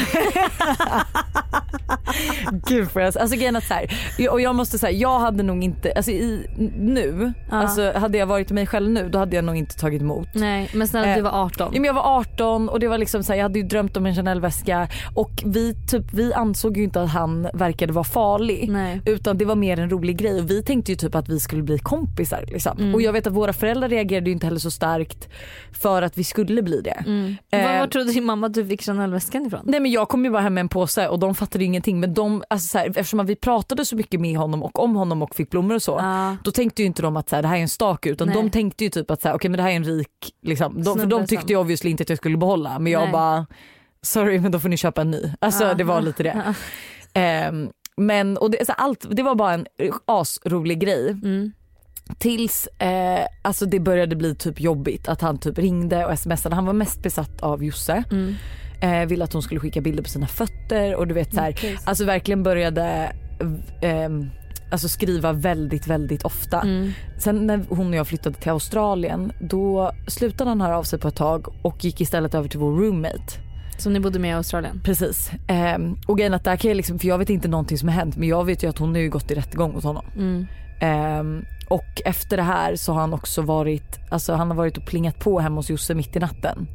Gud 2.66 2.90
för 2.90 3.00
alltså 3.00 3.36
grejen 3.36 3.56
är 3.56 3.58
att 3.58 3.66
så 3.66 3.74
här, 3.74 3.86
och 4.30 4.40
jag 4.40 4.54
måste 4.54 4.78
säga 4.78 4.92
jag 4.98 5.18
hade 5.18 5.42
nog 5.42 5.64
inte, 5.64 5.92
alltså 5.96 6.10
i, 6.10 6.46
nu, 6.78 7.32
Ja. 7.50 7.56
alltså 7.56 7.92
hade 7.92 8.18
jag 8.18 8.26
varit 8.26 8.50
mig 8.50 8.66
själv 8.66 8.90
nu 8.90 9.08
då 9.08 9.18
hade 9.18 9.36
jag 9.36 9.44
nog 9.44 9.56
inte 9.56 9.76
tagit 9.76 10.02
emot. 10.02 10.28
Nej 10.34 10.70
men 10.74 10.88
snälla 10.88 11.08
Eh, 11.08 11.16
du 11.16 11.22
var 11.22 11.44
18. 11.44 11.70
Ja, 11.72 11.80
men 11.80 11.84
jag 11.84 11.94
var 11.94 12.18
18 12.18 12.68
och 12.68 12.80
det 12.80 12.88
var 12.88 12.98
liksom 12.98 13.22
så 13.22 13.32
här, 13.32 13.38
jag 13.38 13.44
hade 13.44 13.58
ju 13.58 13.64
drömt 13.66 13.96
om 13.96 14.06
en 14.06 14.14
Chanel-väska 14.14 14.88
och 15.14 15.30
vi, 15.46 15.74
typ, 15.88 16.12
vi 16.12 16.32
ansåg 16.34 16.76
ju 16.76 16.84
inte 16.84 17.02
att 17.02 17.10
han 17.10 17.48
verkade 17.54 17.92
vara 17.92 18.04
farlig. 18.04 18.68
Nej. 18.70 19.00
Utan 19.04 19.38
det 19.38 19.44
var 19.44 19.54
mer 19.54 19.78
en 19.80 19.90
rolig 19.90 20.16
grej 20.16 20.40
och 20.40 20.50
vi 20.50 20.62
tänkte 20.62 20.92
ju 20.92 20.96
typ 20.96 21.14
att 21.14 21.28
vi 21.28 21.40
skulle 21.40 21.62
bli 21.62 21.78
kompisar. 21.78 22.44
Liksom. 22.48 22.78
Mm. 22.78 22.94
Och 22.94 23.02
jag 23.02 23.12
vet 23.12 23.26
att 23.26 23.32
våra 23.32 23.52
föräldrar 23.52 23.88
reagerade 23.88 24.26
ju 24.26 24.32
inte 24.32 24.46
heller 24.46 24.58
så 24.60 24.70
starkt 24.70 25.28
för 25.80 26.02
att 26.02 26.18
vi 26.18 26.24
skulle 26.24 26.62
bli 26.62 26.80
det. 26.80 26.90
Mm. 27.06 27.36
Eh, 27.50 27.62
Var, 27.72 27.78
var 27.78 27.86
trodde 27.86 28.12
din 28.12 28.24
mamma 28.24 28.46
att 28.46 28.54
du 28.54 28.66
fick 28.66 28.82
Chanel-väskan 28.82 29.46
ifrån? 29.46 29.60
Nej 29.64 29.80
men 29.80 29.90
jag 29.90 30.08
kom 30.08 30.24
ju 30.24 30.30
bara 30.30 30.42
hem 30.42 30.54
med 30.54 30.60
en 30.60 30.68
påse 30.68 31.08
och 31.08 31.18
de 31.18 31.34
fattade 31.34 31.64
ingenting 31.64 32.00
men 32.00 32.14
de, 32.14 32.42
alltså 32.50 32.68
så 32.68 32.78
här, 32.78 32.86
eftersom 32.88 33.20
att 33.20 33.28
vi 33.28 33.36
pratade 33.36 33.84
så 33.84 33.96
mycket 33.96 34.20
med 34.20 34.36
honom 34.38 34.62
och 34.62 34.78
om 34.78 34.96
honom 34.96 35.22
och 35.22 35.34
fick 35.34 35.50
blommor 35.50 35.74
och 35.74 35.82
så. 35.82 35.96
Ja. 36.00 36.36
Då 36.44 36.50
tänkte 36.50 36.82
ju 36.82 36.86
inte 36.86 37.02
de 37.02 37.16
att 37.16 37.28
så 37.28 37.36
här, 37.36 37.42
det 37.42 37.48
här 37.48 37.56
är 37.56 37.60
en 37.62 37.68
stalker 37.68 38.10
utan 38.10 38.28
Nej. 38.28 38.36
de 38.36 38.50
tänkte 38.50 38.84
ju 38.84 38.90
typ 38.90 39.10
att 39.10 39.22
så 39.22 39.28
här, 39.28 39.34
okay, 39.34 39.48
men 39.48 39.56
det 39.56 39.62
här 39.62 39.70
är 39.70 39.76
en 39.76 39.84
rik, 39.84 40.34
liksom. 40.42 40.82
de, 40.82 40.98
för 40.98 41.06
de 41.06 41.26
tyckte 41.26 41.52
ju 41.52 41.58
obviously 41.58 41.90
inte 41.90 42.02
att 42.02 42.08
jag 42.08 42.18
skulle 42.18 42.36
behålla 42.36 42.78
men 42.78 42.92
jag 42.92 43.02
Nej. 43.02 43.12
bara 43.12 43.46
sorry 44.02 44.40
men 44.40 44.52
då 44.52 44.58
får 44.60 44.68
ni 44.68 44.76
köpa 44.76 45.00
en 45.00 45.10
ny. 45.10 45.32
Alltså 45.40 45.64
Ja. 45.64 45.74
det 45.74 45.84
var 45.84 46.00
lite 46.00 46.22
det. 46.22 46.42
Ja. 47.12 47.20
Ehm, 47.20 47.68
men 47.96 48.36
och 48.36 48.50
det, 48.50 48.66
så 48.66 48.72
allt, 48.72 49.06
det 49.10 49.22
var 49.22 49.34
bara 49.34 49.52
en 49.52 49.66
asrolig 50.06 50.80
grej 50.80 51.10
Mm. 51.10 51.52
Tills 52.18 52.66
eh, 52.66 53.26
alltså 53.42 53.66
det 53.66 53.80
började 53.80 54.16
bli 54.16 54.34
typ 54.34 54.60
jobbigt 54.60 55.08
att 55.08 55.20
han 55.20 55.38
typ 55.38 55.58
ringde 55.58 56.06
och 56.06 56.18
smsade. 56.18 56.54
Han 56.54 56.66
var 56.66 56.72
mest 56.72 57.02
besatt 57.02 57.40
av 57.40 57.64
Josse. 57.64 58.04
Mm. 58.10 58.34
Eh, 58.80 59.08
ville 59.08 59.24
att 59.24 59.32
hon 59.32 59.42
skulle 59.42 59.60
skicka 59.60 59.80
bilder 59.80 60.02
på 60.02 60.08
sina 60.08 60.26
fötter 60.26 60.94
och 60.94 61.06
du 61.06 61.14
vet 61.14 61.34
så 61.34 61.40
här, 61.40 61.50
Okej. 61.50 61.78
alltså 61.84 62.04
verkligen 62.04 62.42
började 62.42 63.12
ehm, 63.82 64.30
alltså 64.70 64.88
skriva 64.88 65.32
väldigt 65.32 65.86
väldigt 65.86 66.22
ofta. 66.22 66.60
Mm. 66.60 66.92
Sen 67.18 67.46
när 67.46 67.64
hon 67.68 67.88
och 67.88 67.96
jag 67.96 68.06
flyttade 68.06 68.36
till 68.36 68.50
Australien 68.50 69.32
då 69.40 69.92
slutade 70.06 70.50
han 70.50 70.60
höra 70.60 70.78
av 70.78 70.82
sig 70.82 70.98
på 70.98 71.08
ett 71.08 71.16
tag 71.16 71.54
och 71.62 71.84
gick 71.84 72.00
istället 72.00 72.34
över 72.34 72.48
till 72.48 72.58
vår 72.58 72.76
roommate. 72.76 73.48
Som 73.78 73.92
ni 73.92 74.00
bodde 74.00 74.18
med 74.18 74.30
i 74.30 74.34
Australien? 74.34 74.80
Precis. 74.84 75.30
Ehm, 75.48 75.96
och 76.06 76.18
grejen 76.18 76.34
att 76.34 76.44
där 76.44 76.56
kan 76.56 76.68
jag 76.68 76.76
liksom, 76.76 76.98
för 76.98 77.08
jag 77.08 77.18
vet 77.18 77.30
inte 77.30 77.48
någonting 77.48 77.78
som 77.78 77.88
har 77.88 77.96
hänt 77.96 78.16
men 78.16 78.28
jag 78.28 78.44
vet 78.44 78.62
ju 78.62 78.68
att 78.68 78.78
hon 78.78 78.94
har 78.94 78.98
ju 78.98 79.10
gått 79.10 79.30
i 79.30 79.34
rättegång 79.34 79.72
hos 79.72 79.84
honom. 79.84 80.04
Mm. 80.16 80.46
Ehm, 80.80 81.44
och 81.70 82.02
efter 82.04 82.36
det 82.36 82.42
här 82.42 82.76
så 82.76 82.92
har 82.92 83.00
han 83.00 83.14
också 83.14 83.42
varit, 83.42 83.98
alltså 84.10 84.32
han 84.34 84.48
har 84.50 84.56
varit 84.56 84.76
och 84.76 84.86
plingat 84.86 85.18
på 85.18 85.40
hemma 85.40 85.56
hos 85.56 85.70
Josse 85.70 85.94
mitt 85.94 86.16
i 86.16 86.18
natten. 86.18 86.66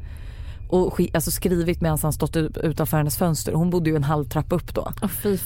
Och 0.70 1.00
alltså 1.14 1.30
skrivit 1.30 1.80
medan 1.80 1.98
han 2.02 2.12
stått 2.12 2.36
ut- 2.36 2.56
utanför 2.56 2.96
hennes 2.96 3.16
fönster. 3.16 3.52
Hon 3.52 3.70
bodde 3.70 3.90
ju 3.90 3.96
en 3.96 4.04
halv 4.04 4.24
trappa 4.24 4.54
upp 4.56 4.74
då. 4.74 4.92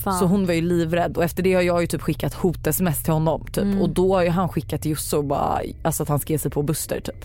Fan. 0.04 0.18
Så 0.18 0.24
hon 0.26 0.46
var 0.46 0.54
ju 0.54 0.60
livrädd 0.60 1.16
och 1.16 1.24
efter 1.24 1.42
det 1.42 1.54
har 1.54 1.62
jag 1.62 1.80
ju 1.80 1.86
typ 1.86 2.02
skickat 2.02 2.34
hot-sms 2.34 3.02
till 3.04 3.12
honom 3.12 3.44
typ. 3.46 3.64
Mm. 3.64 3.80
Och 3.80 3.88
då 3.90 4.14
har 4.16 4.22
ju 4.22 4.28
han 4.30 4.48
skickat 4.48 4.82
till 4.82 4.90
Josse 4.90 5.16
och 5.16 5.24
bara, 5.24 5.60
alltså 5.84 6.02
att 6.02 6.08
han 6.08 6.18
ska 6.18 6.32
ge 6.32 6.38
sig 6.38 6.50
på 6.50 6.62
Buster 6.62 7.00
typ. 7.00 7.24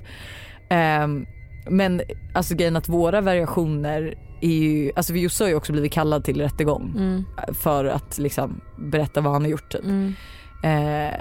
Ehm, 0.69 1.25
men 1.69 2.01
alltså 2.33 2.55
grejen 2.55 2.75
att 2.75 2.89
våra 2.89 3.21
variationer 3.21 4.15
är 4.41 4.47
ju, 4.49 4.91
alltså 4.95 5.13
Josse 5.13 5.43
har 5.43 5.49
ju 5.49 5.55
också 5.55 5.71
blivit 5.71 5.93
kallad 5.93 6.23
till 6.23 6.41
rättegång 6.41 6.93
Mm. 6.97 7.23
för 7.53 7.85
att 7.85 8.17
liksom 8.17 8.61
berätta 8.77 9.21
vad 9.21 9.33
han 9.33 9.41
har 9.41 9.49
gjort 9.49 9.71
typ. 9.71 9.83
Mm. 9.83 10.13
Eh, 10.63 11.13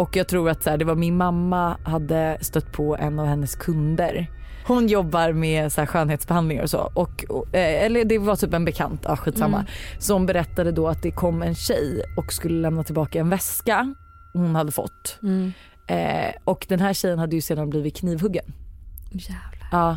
och 0.00 0.16
jag 0.16 0.28
tror 0.28 0.50
att 0.50 0.62
så 0.62 0.70
här, 0.70 0.76
det 0.76 0.84
var 0.84 0.94
min 0.94 1.16
mamma 1.16 1.76
hade 1.84 2.38
stött 2.40 2.72
på 2.72 2.96
en 2.96 3.18
av 3.18 3.26
hennes 3.26 3.54
kunder. 3.54 4.30
Hon 4.66 4.88
jobbar 4.88 5.32
med 5.32 5.72
så 5.72 5.80
här, 5.80 5.86
skönhetsbehandlingar 5.86 6.62
och 6.62 6.70
så. 6.70 6.92
Och, 6.94 7.24
och, 7.28 7.54
eh, 7.54 7.84
eller 7.84 8.04
det 8.04 8.18
var 8.18 8.36
typ 8.36 8.54
en 8.54 8.64
bekant, 8.64 9.00
ja, 9.04 9.16
skitsamma. 9.16 9.56
Mm. 9.56 9.70
Som 9.98 10.26
berättade 10.26 10.72
då 10.72 10.88
att 10.88 11.02
det 11.02 11.10
kom 11.10 11.42
en 11.42 11.54
tjej 11.54 12.02
och 12.16 12.32
skulle 12.32 12.60
lämna 12.60 12.84
tillbaka 12.84 13.20
en 13.20 13.28
väska 13.28 13.94
hon 14.32 14.54
hade 14.54 14.72
fått. 14.72 15.18
Mm. 15.22 15.52
Eh, 15.86 16.34
och 16.44 16.66
den 16.68 16.80
här 16.80 16.92
tjejen 16.92 17.18
hade 17.18 17.36
ju 17.36 17.42
sedan 17.42 17.70
blivit 17.70 17.96
knivhuggen. 17.96 18.52
Jävlar. 19.12 19.59
Ja. 19.70 19.96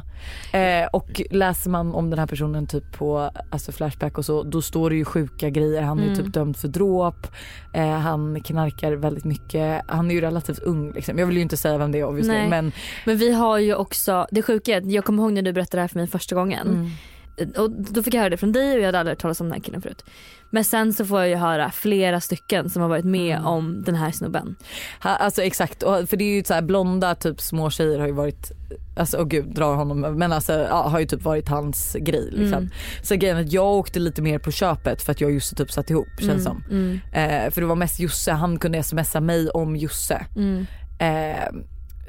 Eh, 0.60 0.88
och 0.94 1.22
läser 1.30 1.70
man 1.70 1.96
om 1.96 2.10
den 2.10 2.20
här 2.20 2.28
personen 2.28 2.68
typ 2.68 2.92
på 2.92 3.32
alltså 3.50 3.72
Flashback 3.72 4.18
och 4.18 4.26
så 4.26 4.44
då 4.44 4.62
står 4.62 4.90
det 4.90 4.96
ju 4.96 5.06
sjuka 5.06 5.50
grejer. 5.50 5.82
Han 5.82 6.00
är 6.00 6.04
ju 6.04 6.12
Mm. 6.14 6.24
typ 6.26 6.34
dömd 6.34 6.58
för 6.58 6.68
dråp. 6.68 7.28
Eh, 7.74 7.90
han 7.90 8.42
knarkar 8.42 8.92
väldigt 8.92 9.24
mycket. 9.26 9.82
Han 9.88 10.12
är 10.12 10.16
ju 10.16 10.22
relativt 10.22 10.60
ung 10.60 10.92
liksom. 10.92 11.18
Jag 11.20 11.28
vill 11.28 11.36
ju 11.36 11.42
inte 11.42 11.58
säga 11.58 11.78
vem 11.78 11.92
det 11.92 12.00
är 12.00 12.06
obviously 12.06 12.34
Nej. 12.34 12.50
men 12.50 12.72
Men 13.06 13.18
vi 13.18 13.34
har 13.34 13.58
ju 13.58 13.76
också, 13.76 14.28
det 14.32 14.42
sjuka 14.42 14.74
är 14.74 14.78
att 14.78 14.92
jag 14.92 15.06
kommer 15.06 15.24
ihåg 15.24 15.34
när 15.34 15.42
du 15.42 15.54
berättade 15.54 15.78
det 15.78 15.82
här 15.82 15.88
för 15.88 16.00
mig 16.00 16.08
första 16.08 16.36
gången. 16.36 16.68
mm. 16.68 16.90
Och 17.58 17.72
då 17.72 18.04
fick 18.04 18.14
jag 18.14 18.20
höra 18.20 18.30
det 18.30 18.38
från 18.38 18.52
dig 18.52 18.74
och 18.74 18.80
jag 18.80 18.86
hade 18.86 19.00
aldrig 19.00 19.12
hört 19.16 19.22
talas 19.22 19.42
om 19.42 19.48
den 19.48 19.54
här 19.54 19.60
killen 19.62 19.82
förut. 19.82 20.06
Men 20.54 20.64
sen 20.64 20.94
så 20.94 21.06
får 21.06 21.20
jag 21.20 21.30
ju 21.30 21.36
höra 21.36 21.72
flera 21.72 22.20
stycken 22.22 22.70
som 22.70 22.82
har 22.82 22.90
varit 22.90 23.06
med 23.06 23.36
Mm. 23.36 23.46
om 23.46 23.84
den 23.86 23.96
här 23.96 24.12
snubben. 24.12 24.56
Ha, 25.04 25.10
alltså 25.10 25.42
exakt, 25.42 25.84
och, 25.84 26.10
för 26.10 26.18
det 26.18 26.24
är 26.24 26.36
ju 26.36 26.44
så 26.44 26.54
här 26.54 26.62
blonda 26.62 27.16
typ 27.16 27.42
små 27.42 27.70
tjejer 27.70 28.00
har 28.00 28.08
ju 28.08 28.14
varit, 28.14 28.52
alltså 28.98 29.18
åh 29.18 29.26
gud 29.26 29.46
drar 29.56 29.76
honom 29.76 30.00
men 30.02 30.32
alltså 30.32 30.54
ja, 30.54 30.88
har 30.88 31.00
ju 31.00 31.06
typ 31.06 31.24
varit 31.24 31.50
hans 31.50 31.96
grej 32.00 32.28
liksom. 32.32 32.58
Mm. 32.58 32.70
Så 33.02 33.16
grejen 33.16 33.38
att 33.38 33.52
jag 33.52 33.66
åkte 33.74 34.00
lite 34.00 34.22
mer 34.22 34.40
på 34.40 34.52
köpet 34.52 35.02
för 35.02 35.12
att 35.12 35.22
jag 35.22 35.28
och 35.28 35.34
Josse 35.34 35.56
typ 35.56 35.72
satt 35.72 35.90
ihop 35.90 36.08
känns 36.20 36.44
som. 36.44 36.64
Mm. 36.72 37.00
Eh, 37.14 37.52
för 37.52 37.62
det 37.62 37.68
var 37.68 37.76
mest 37.76 38.00
Josse, 38.00 38.32
han 38.32 38.60
kunde 38.60 38.84
smsa 38.84 39.20
mig 39.22 39.50
om 39.50 39.76
Josse. 39.76 40.26
Mm. 40.36 40.66
Eh, 41.00 41.48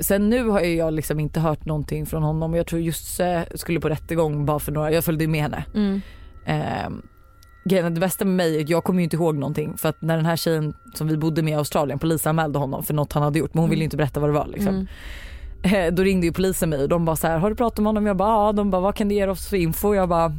sen 0.01 0.31
nu 0.31 0.49
har 0.49 0.61
ju 0.61 0.75
jag 0.77 0.93
liksom 0.93 1.21
inte 1.21 1.41
hört 1.41 1.65
någonting 1.65 2.07
från 2.07 2.23
honom 2.23 2.55
jag 2.55 2.67
tror 2.67 2.81
Josse 2.81 3.47
skulle 3.55 3.81
på 3.81 3.89
rättegång 3.89 4.47
bara 4.47 4.59
för 4.59 4.73
några, 4.73 4.93
jag 4.93 5.05
följde 5.05 5.27
med 5.27 5.43
henne. 5.43 5.65
Mm. 5.75 6.01
Är, 6.47 6.91
det 7.65 7.91
bästa 8.01 8.25
med 8.25 8.35
mig 8.37 8.57
är 8.57 8.63
att 8.63 8.69
jag 8.69 8.85
kommer 8.85 9.01
ju 9.01 9.05
inte 9.05 9.17
ihåg 9.17 9.35
någonting 9.37 9.77
för 9.79 9.89
att 9.89 10.03
när 10.03 10.17
den 10.17 10.27
här 10.27 10.37
tjejen 10.37 10.75
som 10.95 11.07
vi 11.09 11.17
bodde 11.17 11.43
med 11.43 11.53
i 11.53 11.55
Australien 11.55 11.99
polisanmälde 11.99 12.59
honom 12.59 12.83
för 12.83 12.95
något 12.95 13.13
han 13.13 13.23
hade 13.23 13.39
gjort 13.39 13.55
men 13.55 13.61
hon 13.61 13.71
ville 13.71 13.81
ju 13.81 13.85
inte 13.85 13.97
berätta 13.97 14.21
vad 14.21 14.29
det 14.29 14.35
var 14.35 14.47
liksom. 14.47 14.69
Mm. 14.69 14.87
Eh, 15.89 15.95
Då 15.95 16.03
ringde 16.03 16.27
ju 16.27 16.33
polisen 16.33 16.71
mig 16.71 16.83
och 16.83 16.89
de 16.89 17.05
bara 17.05 17.17
så 17.17 17.27
här, 17.27 17.39
har 17.39 17.51
du 17.51 17.57
pratat 17.57 17.79
med 17.79 17.87
honom? 17.87 18.07
Jag 18.07 18.17
bara 18.17 18.47
ja, 18.47 18.53
de 18.53 18.71
bara 18.71 18.81
vad 18.81 18.95
kan 18.95 19.09
du 19.09 19.15
ge 19.15 19.27
oss 19.27 19.47
för 19.49 19.57
info? 19.57 19.95
Jag 19.95 20.09
bara 20.09 20.33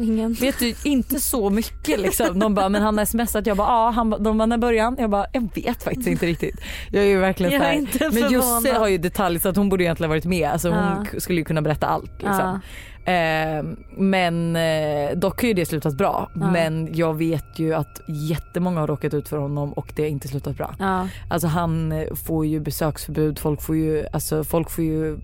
Ingen. 0.00 0.32
vet 0.32 0.58
du 0.58 0.74
inte 0.84 1.20
så 1.20 1.50
mycket 1.50 2.00
liksom. 2.00 2.38
De 2.38 2.54
bara 2.54 2.68
men 2.68 2.82
han 2.82 2.98
har 2.98 3.04
smsat 3.04 3.46
jag 3.46 3.56
bara 3.56 3.68
ja, 3.68 3.90
han, 3.90 4.10
ba- 4.10 4.18
de 4.18 4.38
bara 4.38 4.46
när 4.46 4.58
början? 4.58 4.96
Jag 4.98 5.10
bara 5.10 5.26
jag 5.32 5.50
vet 5.54 5.82
faktiskt 5.82 6.08
inte 6.08 6.26
riktigt. 6.26 6.60
Jag 6.90 7.02
är 7.04 7.08
ju 7.08 7.18
verkligen 7.18 7.52
Jag 7.52 7.60
så 7.60 7.64
är 7.66 7.70
här, 7.70 7.78
inte 7.78 8.10
men 8.20 8.32
Josse 8.32 8.72
har 8.78 8.88
ju 8.88 8.98
detalj 8.98 9.40
så 9.40 9.48
att 9.48 9.56
hon 9.56 9.68
borde 9.68 9.84
egentligen 9.84 10.10
varit 10.10 10.24
med. 10.24 10.50
Alltså 10.50 10.68
hon 10.68 10.78
Ja. 10.78 11.04
k- 11.12 11.20
skulle 11.20 11.38
ju 11.38 11.44
kunna 11.44 11.62
berätta 11.62 11.86
allt 11.86 12.10
liksom. 12.12 12.36
Ja. 12.38 12.60
Eh, 13.04 13.64
men 13.96 14.56
eh, 14.56 15.16
dock 15.16 15.40
har 15.40 15.48
ju 15.48 15.54
det 15.54 15.66
slutat 15.66 15.94
bra. 15.94 16.30
Ja. 16.34 16.50
Men 16.50 16.88
jag 16.94 17.14
vet 17.14 17.58
ju 17.58 17.74
att 17.74 18.00
jättemånga 18.08 18.80
har 18.80 18.86
råkat 18.86 19.14
ut 19.14 19.28
för 19.28 19.36
honom 19.36 19.72
och 19.72 19.92
det 19.96 20.02
har 20.02 20.08
inte 20.08 20.28
slutat 20.28 20.56
bra. 20.56 20.74
Ja. 20.78 21.08
Alltså 21.28 21.48
han 21.48 21.92
eh, 21.92 22.14
får 22.14 22.46
ju 22.46 22.60
besöksförbud, 22.60 23.38
folk 23.38 23.62
får 23.62 23.76
ju, 23.76 24.06
alltså 24.12 24.44
folk 24.44 24.70
får 24.70 24.84
ju, 24.84 25.18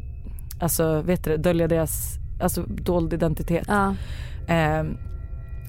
alltså 0.61 1.01
vet 1.01 1.25
du 1.25 1.37
dölja 1.37 1.69
deras, 1.69 2.19
alltså 2.43 2.63
dold 2.63 3.13
identitet. 3.13 3.67
ja. 3.69 3.95
Eh, 4.49 4.85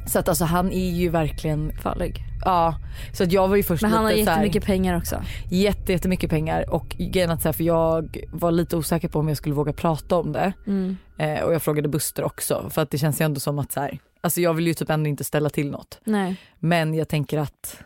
så 0.07 0.19
att 0.19 0.29
alltså 0.29 0.45
han 0.45 0.71
är 0.71 0.89
ju 0.91 1.09
verkligen, 1.09 1.71
Farlig. 1.81 2.23
ja. 2.45 2.75
Så 3.13 3.23
att 3.23 3.31
jag 3.31 3.47
var 3.47 3.55
ju 3.55 3.63
först 3.63 3.81
Men 3.81 3.91
han 3.91 4.03
har 4.05 4.11
lite 4.11 4.25
så 4.25 4.29
här- 4.31 4.37
jättemycket 4.37 4.65
pengar 4.65 4.97
också. 4.97 5.21
jätte, 5.51 5.91
jättemycket 5.91 6.29
pengar 6.29 6.69
och 6.73 6.87
grejen 6.99 7.31
att 7.31 7.41
så 7.41 7.47
här, 7.47 7.53
för 7.53 7.63
jag 7.63 8.17
var 8.31 8.51
lite 8.51 8.77
osäker 8.77 9.07
på 9.07 9.19
om 9.19 9.27
jag 9.27 9.37
skulle 9.37 9.55
våga 9.55 9.73
prata 9.73 10.15
om 10.15 10.31
det. 10.31 10.53
Mm. 10.67 10.97
Eh, 11.17 11.41
och 11.41 11.53
jag 11.53 11.61
frågade 11.61 11.87
Buster 11.89 12.23
också 12.23 12.69
för 12.69 12.81
att 12.81 12.91
det 12.91 12.97
känns 12.97 13.21
ju 13.21 13.25
ändå 13.25 13.39
som 13.39 13.59
att 13.59 13.71
så 13.71 13.79
här, 13.79 13.99
alltså 14.21 14.41
jag 14.41 14.53
vill 14.53 14.67
ju 14.67 14.73
typ 14.73 14.89
ändå 14.89 15.09
inte 15.09 15.23
ställa 15.23 15.49
till 15.49 15.71
något. 15.71 15.99
Nej. 16.03 16.35
Men 16.59 16.93
jag 16.93 17.07
tänker 17.07 17.37
att 17.37 17.77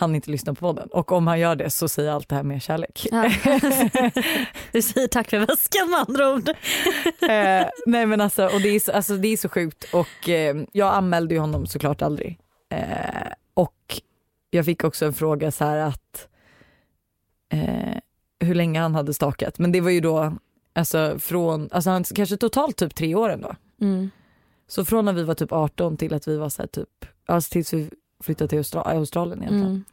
han 0.00 0.14
inte 0.14 0.30
lyssnar 0.30 0.54
på 0.54 0.60
podden 0.60 0.88
och 0.92 1.12
om 1.12 1.26
han 1.26 1.40
gör 1.40 1.56
det 1.56 1.70
så 1.70 1.88
säger 1.88 2.08
jag 2.08 2.14
allt 2.14 2.28
det 2.28 2.34
här 2.36 2.42
med 2.42 2.62
kärlek. 2.62 3.06
Ja. 3.10 3.22
du 4.72 4.82
säger 4.82 5.08
tack 5.08 5.30
för 5.30 5.38
väskan 5.38 5.90
med 5.90 6.00
andra 6.08 6.34
ord. 6.34 6.48
eh, 7.30 7.68
nej 7.86 8.06
men 8.06 8.20
alltså, 8.20 8.46
och 8.46 8.60
det 8.60 8.68
är, 8.68 8.80
så, 8.80 8.92
alltså 8.92 9.16
det 9.16 9.28
är 9.28 9.36
så 9.36 9.48
sjukt 9.48 9.84
och 9.92 10.28
eh, 10.28 10.56
jag 10.72 10.94
anmälde 10.94 11.34
ju 11.34 11.40
honom 11.40 11.66
såklart 11.66 12.02
aldrig. 12.02 12.38
Eh, 12.72 13.32
och 13.54 14.00
jag 14.50 14.64
fick 14.64 14.84
också 14.84 15.06
en 15.06 15.14
fråga 15.14 15.50
så 15.50 15.64
här 15.64 15.76
att 15.76 16.28
eh, 17.52 17.98
hur 18.40 18.54
länge 18.54 18.80
han 18.80 18.94
hade 18.94 19.14
stakat 19.14 19.58
men 19.58 19.72
det 19.72 19.80
var 19.80 19.90
ju 19.90 20.00
då 20.00 20.32
alltså 20.72 21.18
från, 21.18 21.68
alltså 21.72 21.90
han 21.90 22.04
kanske 22.04 22.36
totalt 22.36 22.76
typ 22.76 22.94
tre 22.94 23.14
år 23.14 23.30
ändå. 23.30 23.54
Mm. 23.80 24.10
Så 24.68 24.84
från 24.84 25.04
när 25.04 25.12
vi 25.12 25.22
var 25.22 25.34
typ 25.34 25.52
18 25.52 25.96
till 25.96 26.14
att 26.14 26.28
vi 26.28 26.36
var 26.36 26.48
så 26.48 26.66
typ, 26.66 26.88
alltså 27.26 27.52
tills 27.52 27.72
vi 27.72 27.90
flyttade 28.20 28.48
till 28.48 28.58
Austra- 28.58 28.86
Australien 28.86 29.38
egentligen. 29.38 29.66
Mm. 29.66 29.84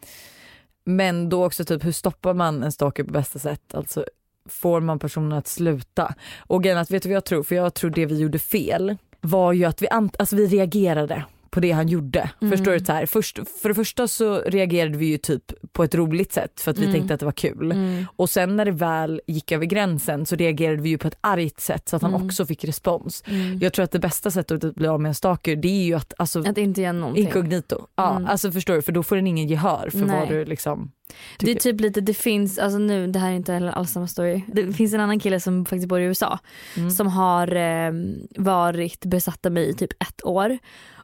Men 0.84 1.30
då 1.30 1.46
också 1.46 1.66
typ 1.66 1.86
hur 1.86 1.92
stoppar 1.92 2.34
man 2.34 2.64
en 2.64 2.72
stalker 2.72 3.04
på 3.04 3.12
bästa 3.12 3.40
sätt? 3.40 3.76
Alltså 3.76 4.06
får 4.46 4.82
man 4.82 5.00
personen 5.00 5.34
att 5.34 5.48
sluta? 5.48 6.16
Och 6.38 6.64
grejen 6.64 6.78
att 6.78 6.92
vet 6.92 7.04
du 7.04 7.10
vad 7.10 7.16
jag 7.16 7.26
tror? 7.26 7.44
För 7.44 7.56
jag 7.56 7.74
tror 7.74 7.90
det 7.90 8.06
vi 8.06 8.20
gjorde 8.20 8.40
fel 8.40 8.98
var 9.22 9.54
ju 9.54 9.66
att 9.66 9.82
vi, 9.82 9.88
alltså 9.90 10.36
vi 10.36 10.48
reagerade 10.48 11.26
på 11.58 11.62
det 11.62 11.72
han 11.72 11.88
gjorde. 11.88 12.30
Mm. 12.42 12.52
Förstår 12.58 12.72
du? 12.72 12.80
Så 12.86 12.92
här, 12.92 13.06
först, 13.06 13.40
för 13.62 13.70
det 13.70 13.76
första 13.76 14.08
så 14.08 14.40
reagerade 14.42 14.98
vi 14.98 15.06
ju 15.06 15.18
typ 15.18 15.44
på 15.72 15.84
ett 15.84 15.96
roligt 15.96 16.34
sätt 16.34 16.60
för 16.62 16.72
att 16.72 16.78
vi 16.78 16.84
Mm. 16.84 16.94
tänkte 16.96 17.14
att 17.14 17.20
det 17.20 17.26
var 17.26 17.32
kul. 17.32 17.72
Mm. 17.72 18.06
Och 18.16 18.30
sen 18.30 18.56
när 18.56 18.66
det 18.66 18.72
väl 18.72 19.22
gick 19.28 19.52
över 19.52 19.66
gränsen 19.66 20.26
så 20.26 20.36
reagerade 20.36 20.82
vi 20.82 20.90
ju 20.90 20.98
på 20.98 21.08
ett 21.08 21.18
argt 21.22 21.60
sätt 21.60 21.90
så 21.90 21.96
att 21.96 22.02
han 22.02 22.14
Mm. 22.14 22.26
också 22.26 22.46
fick 22.46 22.64
respons. 22.64 23.24
Mm. 23.28 23.60
Jag 23.60 23.74
tror 23.74 23.84
att 23.84 23.92
det 23.92 24.00
bästa 24.00 24.32
sättet 24.32 24.64
att 24.64 24.76
bli 24.76 24.88
av 24.88 25.02
med 25.02 25.10
en 25.10 25.16
stalker 25.16 25.56
det 25.56 25.68
är 25.68 25.84
ju 25.86 25.94
att 25.94 26.14
alltså, 26.18 26.40
Att 26.50 26.58
inte 26.58 26.82
göra 26.82 26.92
någonting. 26.94 27.26
inkognito. 27.26 27.88
Ja, 27.96 28.12
Mm. 28.12 28.26
alltså 28.28 28.52
förstår 28.52 28.74
du? 28.76 28.82
För 28.82 28.92
då 28.92 29.04
får 29.04 29.16
den 29.16 29.28
ingen 29.28 29.48
gehör 29.48 29.90
för 29.92 29.98
Nej. 30.00 30.20
vad 30.20 30.30
du 30.30 30.46
liksom 30.46 30.92
Det 31.40 31.46
är 31.46 31.48
tycker. 31.56 31.60
typ 31.72 31.82
lite, 31.82 32.02
det 32.02 32.14
finns, 32.14 32.58
alltså 32.60 32.80
nu 32.80 33.08
det 33.08 33.20
här 33.20 33.32
är 33.32 33.36
inte 33.36 33.54
heller 33.54 33.72
alls 33.72 33.92
samma 33.92 34.08
story. 34.08 34.42
Det 34.48 34.74
finns 34.74 34.94
en 34.94 35.00
annan 35.00 35.20
kille 35.20 35.40
som 35.40 35.66
faktiskt 35.66 35.88
bor 35.88 36.00
i 36.00 36.04
USA 36.04 36.40
Mm. 36.78 36.92
som 36.92 37.08
har 37.08 37.56
eh, 37.56 37.92
varit 38.38 39.06
besatt 39.06 39.46
av 39.46 39.52
mig 39.52 39.70
i 39.70 39.74
typ 39.74 39.92
ett 40.04 40.26
år. 40.26 40.58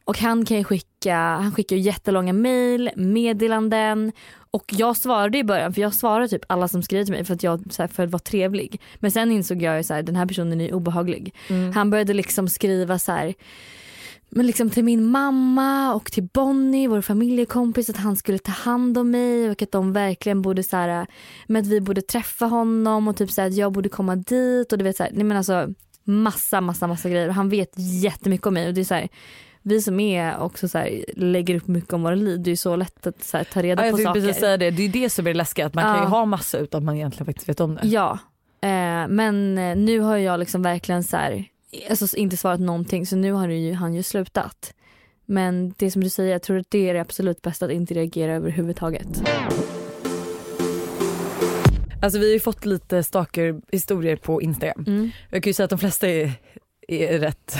Och 0.05 0.17
han 0.17 0.45
kan 0.45 0.63
skicka, 0.63 1.15
han 1.15 1.51
skickar 1.51 1.75
ju 1.75 1.81
jättelånga 1.81 2.33
mail, 2.33 2.89
meddelanden 2.95 4.11
och 4.51 4.65
jag 4.67 4.97
svarade 4.97 5.37
i 5.37 5.43
början 5.43 5.73
för 5.73 5.81
jag 5.81 5.93
svarade 5.93 6.27
typ 6.27 6.45
alla 6.49 6.67
som 6.67 6.83
skrev 6.83 7.03
till 7.03 7.13
mig 7.13 7.25
för 7.25 7.33
att 7.33 7.43
jag 7.43 7.73
så 7.73 7.83
här, 7.83 7.87
för 7.87 8.03
att 8.03 8.09
vara 8.09 8.19
trevlig. 8.19 8.81
Men 8.95 9.11
sen 9.11 9.31
insåg 9.31 9.61
jag 9.61 9.77
ju 9.77 9.83
så 9.83 9.93
här, 9.93 10.03
den 10.03 10.15
här 10.15 10.25
personen 10.25 10.61
är 10.61 10.73
obehaglig. 10.73 11.35
Mm. 11.47 11.71
Han 11.71 11.89
började 11.89 12.13
liksom 12.13 12.49
skriva 12.49 12.99
så 12.99 13.11
här 13.11 13.33
men 14.35 14.47
liksom 14.47 14.69
till 14.69 14.83
min 14.83 15.05
mamma 15.05 15.93
och 15.93 16.11
till 16.11 16.23
Bonnie, 16.33 16.87
vår 16.87 17.01
familjekompis, 17.01 17.89
att 17.89 17.97
han 17.97 18.15
skulle 18.15 18.37
ta 18.37 18.51
hand 18.51 18.97
om 18.97 19.11
mig 19.11 19.49
och 19.49 19.61
att 19.61 19.71
de 19.71 19.93
verkligen 19.93 20.41
borde 20.41 20.63
så 20.63 20.77
här, 20.77 21.07
men 21.47 21.61
att 21.61 21.67
vi 21.67 21.81
borde 21.81 22.01
träffa 22.01 22.45
honom 22.45 23.07
och 23.07 23.17
typ 23.17 23.31
så 23.31 23.41
här, 23.41 23.47
att 23.47 23.55
jag 23.55 23.71
borde 23.71 23.89
komma 23.89 24.15
dit 24.15 24.71
och 24.71 24.77
du 24.77 24.83
vet 24.83 24.97
så 24.97 25.03
här, 25.03 25.11
nej 25.13 25.23
men 25.23 25.37
alltså 25.37 25.73
massa 26.03 26.61
massa 26.61 26.87
massa 26.87 27.09
grejer 27.09 27.27
och 27.27 27.33
han 27.33 27.49
vet 27.49 27.73
jättemycket 27.75 28.47
om 28.47 28.53
mig 28.53 28.67
och 28.67 28.73
det 28.73 28.81
är 28.81 28.85
så 28.85 28.93
här, 28.93 29.09
vi 29.63 29.81
som 29.81 29.99
är 29.99 30.39
också 30.39 30.67
så 30.67 30.77
här, 30.77 31.05
lägger 31.15 31.55
upp 31.55 31.67
mycket 31.67 31.93
om 31.93 32.03
våra 32.03 32.15
liv, 32.15 32.41
det 32.43 32.51
är 32.51 32.55
så 32.55 32.75
lätt 32.75 33.07
att 33.07 33.23
så 33.23 33.37
här, 33.37 33.43
ta 33.43 33.61
reda 33.61 33.81
Ja, 33.81 33.85
jag 33.87 33.97
på 33.97 34.03
saker. 34.03 34.21
precis 34.21 34.39
säga 34.39 34.57
det, 34.57 34.71
det 34.71 34.83
är 34.83 34.89
det 34.89 35.09
som 35.09 35.27
är 35.27 35.33
läskigt 35.33 35.65
att 35.65 35.73
man 35.73 35.83
kan 35.83 35.95
Ja. 35.95 36.01
ju 36.03 36.07
ha 36.09 36.25
massa 36.25 36.57
utan 36.57 36.77
att 36.77 36.83
man 36.83 36.95
egentligen 36.95 37.25
faktiskt 37.25 37.49
vet 37.49 37.59
om 37.59 37.75
det. 37.75 37.87
Ja, 37.87 38.11
eh, 38.61 39.07
men 39.07 39.57
eh, 39.57 39.75
nu 39.75 39.99
har 39.99 40.17
jag 40.17 40.39
liksom 40.39 40.61
verkligen 40.61 41.03
så 41.03 41.17
här, 41.17 41.45
alltså 41.89 42.17
inte 42.17 42.37
svarat 42.37 42.59
någonting 42.59 43.05
så 43.05 43.15
nu 43.15 43.31
har 43.31 43.47
ju, 43.49 43.73
han 43.73 43.93
ju 43.93 44.03
slutat. 44.03 44.73
Men 45.25 45.73
det 45.77 45.91
som 45.91 46.03
du 46.03 46.09
säger, 46.09 46.31
jag 46.31 46.41
tror 46.41 46.57
att 46.57 46.69
det 46.71 46.89
är 46.89 46.93
det 46.93 46.99
absolut 47.01 47.41
bästa 47.41 47.65
att 47.65 47.71
inte 47.71 47.93
reagera 47.93 48.33
överhuvudtaget. 48.33 49.07
Alltså 52.01 52.19
vi 52.19 52.25
har 52.25 52.33
ju 52.33 52.39
fått 52.39 52.65
lite 52.65 53.03
stalker 53.03 53.61
historier 53.71 54.15
på 54.15 54.41
Instagram. 54.41 54.83
Mm. 54.87 55.11
Jag 55.29 55.43
kan 55.43 55.49
ju 55.49 55.53
säga 55.53 55.63
att 55.63 55.69
de 55.69 55.79
flesta 55.79 56.07
är, 56.09 56.31
är 56.87 57.19
rätt 57.19 57.55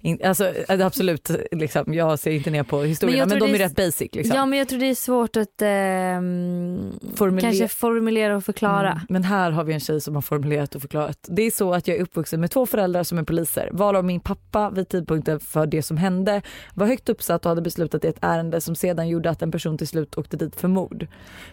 In, 0.00 0.18
alltså 0.24 0.52
absolut, 0.68 1.30
liksom, 1.52 1.94
jag 1.94 2.18
ser 2.18 2.30
inte 2.30 2.50
ner 2.50 2.62
på 2.62 2.82
historierna 2.82 3.26
men, 3.26 3.38
tror 3.38 3.48
de 3.48 3.54
är 3.54 3.60
är- 3.60 3.64
rätt 3.64 3.76
basic. 3.76 4.14
Liksom. 4.14 4.36
Ja 4.36 4.46
men 4.46 4.58
jag 4.58 4.68
tror 4.68 4.78
det 4.78 4.86
är 4.90 4.94
svårt 4.94 5.36
att 5.36 5.62
ehm, 5.62 6.92
Formulera- 7.14 7.40
kanske 7.40 7.68
formulera 7.68 8.36
och 8.36 8.44
förklara. 8.44 8.90
Mm. 8.92 9.02
Men 9.08 9.24
här 9.24 9.50
har 9.50 9.64
vi 9.64 9.72
en 9.74 9.80
tjej 9.80 10.00
som 10.00 10.14
har 10.14 10.22
formulerat 10.22 10.74
och 10.74 10.80
förklarat. 10.82 11.18
Det 11.28 11.42
är 11.42 11.50
så 11.50 11.74
att 11.74 11.88
jag 11.88 11.96
är 11.96 12.02
uppvuxen 12.02 12.40
med 12.40 12.50
två 12.50 12.66
föräldrar 12.66 13.02
som 13.02 13.18
är 13.18 13.22
poliser. 13.22 13.68
Varav 13.72 14.04
min 14.04 14.20
pappa 14.20 14.70
vid 14.70 14.88
tidpunkten 14.88 15.40
för 15.40 15.66
det 15.66 15.82
som 15.82 15.96
hände 15.96 16.42
var 16.74 16.86
högt 16.86 17.08
uppsatt 17.08 17.46
och 17.46 17.48
hade 17.48 17.62
beslutat 17.62 18.04
i 18.04 18.08
ett 18.08 18.18
ärende 18.20 18.60
som 18.60 18.74
sedan 18.74 19.08
gjorde 19.08 19.30
att 19.30 19.42
en 19.42 19.50
person 19.52 19.78
till 19.78 19.88
slut 19.88 20.18
åkte 20.18 20.36
dit 20.36 20.56
för 20.56 20.68
mord. 20.68 21.06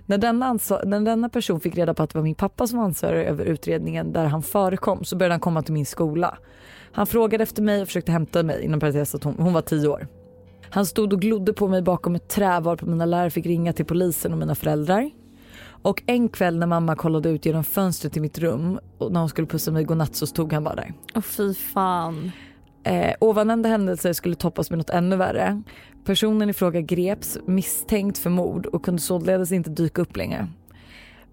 När 0.06 0.18
denna, 0.18 0.46
ansvar, 0.46 0.82
när 0.86 1.00
denna 1.00 1.30
person 1.30 1.60
fick 1.60 1.76
reda 1.76 1.94
på 1.94 2.04
att 2.04 2.10
det 2.10 2.18
var 2.18 2.24
min 2.24 2.36
pappa 2.36 2.68
som 2.68 2.78
var 2.78 2.86
ansvarig 2.86 3.26
över 3.26 3.46
utredningen 3.46 4.14
där 4.14 4.26
han 4.26 4.44
förekom 4.44 5.04
så 5.04 5.16
började 5.16 5.34
han 5.34 5.40
komma 5.40 5.62
till 5.64 5.74
min 5.74 5.86
skola. 5.86 6.38
Han 6.96 7.08
frågade 7.08 7.44
efter 7.44 7.62
mig 7.62 7.82
och 7.82 7.88
försökte 7.88 8.12
hämta 8.12 8.44
mig 8.44 8.64
inom 8.64 8.80
parentes 8.80 9.16
att 9.16 9.24
hon, 9.24 9.36
hon 9.40 9.54
var 9.54 9.62
tio 9.62 9.88
år. 9.88 10.08
Han 10.70 10.86
stod 10.86 11.14
och 11.14 11.22
glodde 11.22 11.54
på 11.54 11.68
mig 11.68 11.82
bakom 11.82 12.16
ett 12.16 12.28
träd 12.30 12.64
varpå 12.64 12.86
mina 12.86 13.06
lärare 13.06 13.30
fick 13.30 13.46
ringa 13.46 13.74
till 13.74 13.86
polisen 13.86 14.32
och 14.32 14.38
mina 14.38 14.56
föräldrar. 14.56 15.12
Och 15.66 16.04
en 16.06 16.30
kväll 16.30 16.60
när 16.60 16.68
mamma 16.68 16.96
kollade 16.96 17.30
ut 17.30 17.46
genom 17.46 17.64
fönstret 17.64 18.14
till 18.14 18.22
mitt 18.22 18.40
rum 18.40 18.80
och 18.98 19.12
när 19.12 19.20
hon 19.20 19.30
skulle 19.30 19.48
pussa 19.48 19.72
mig 19.72 19.84
godnatt 19.84 20.16
så 20.16 20.28
stod 20.28 20.54
han 20.54 20.64
bara 20.64 20.76
där. 20.76 20.94
Åh 21.16 21.22
fy 21.22 21.54
fan. 21.54 22.32
Eh, 22.84 23.16
ovannämnda 23.20 23.70
händelser 23.70 24.14
skulle 24.14 24.36
toppas 24.36 24.70
med 24.70 24.78
något 24.78 24.90
ännu 24.90 25.16
värre. 25.16 25.62
Personen 26.06 26.50
i 26.50 26.54
fråga 26.54 26.82
greps 26.82 27.38
misstänkt 27.46 28.18
för 28.18 28.30
mord 28.30 28.66
och 28.66 28.86
kunde 28.86 29.02
således 29.02 29.52
inte 29.52 29.70
dyka 29.70 30.02
upp 30.02 30.18
längre. 30.18 30.48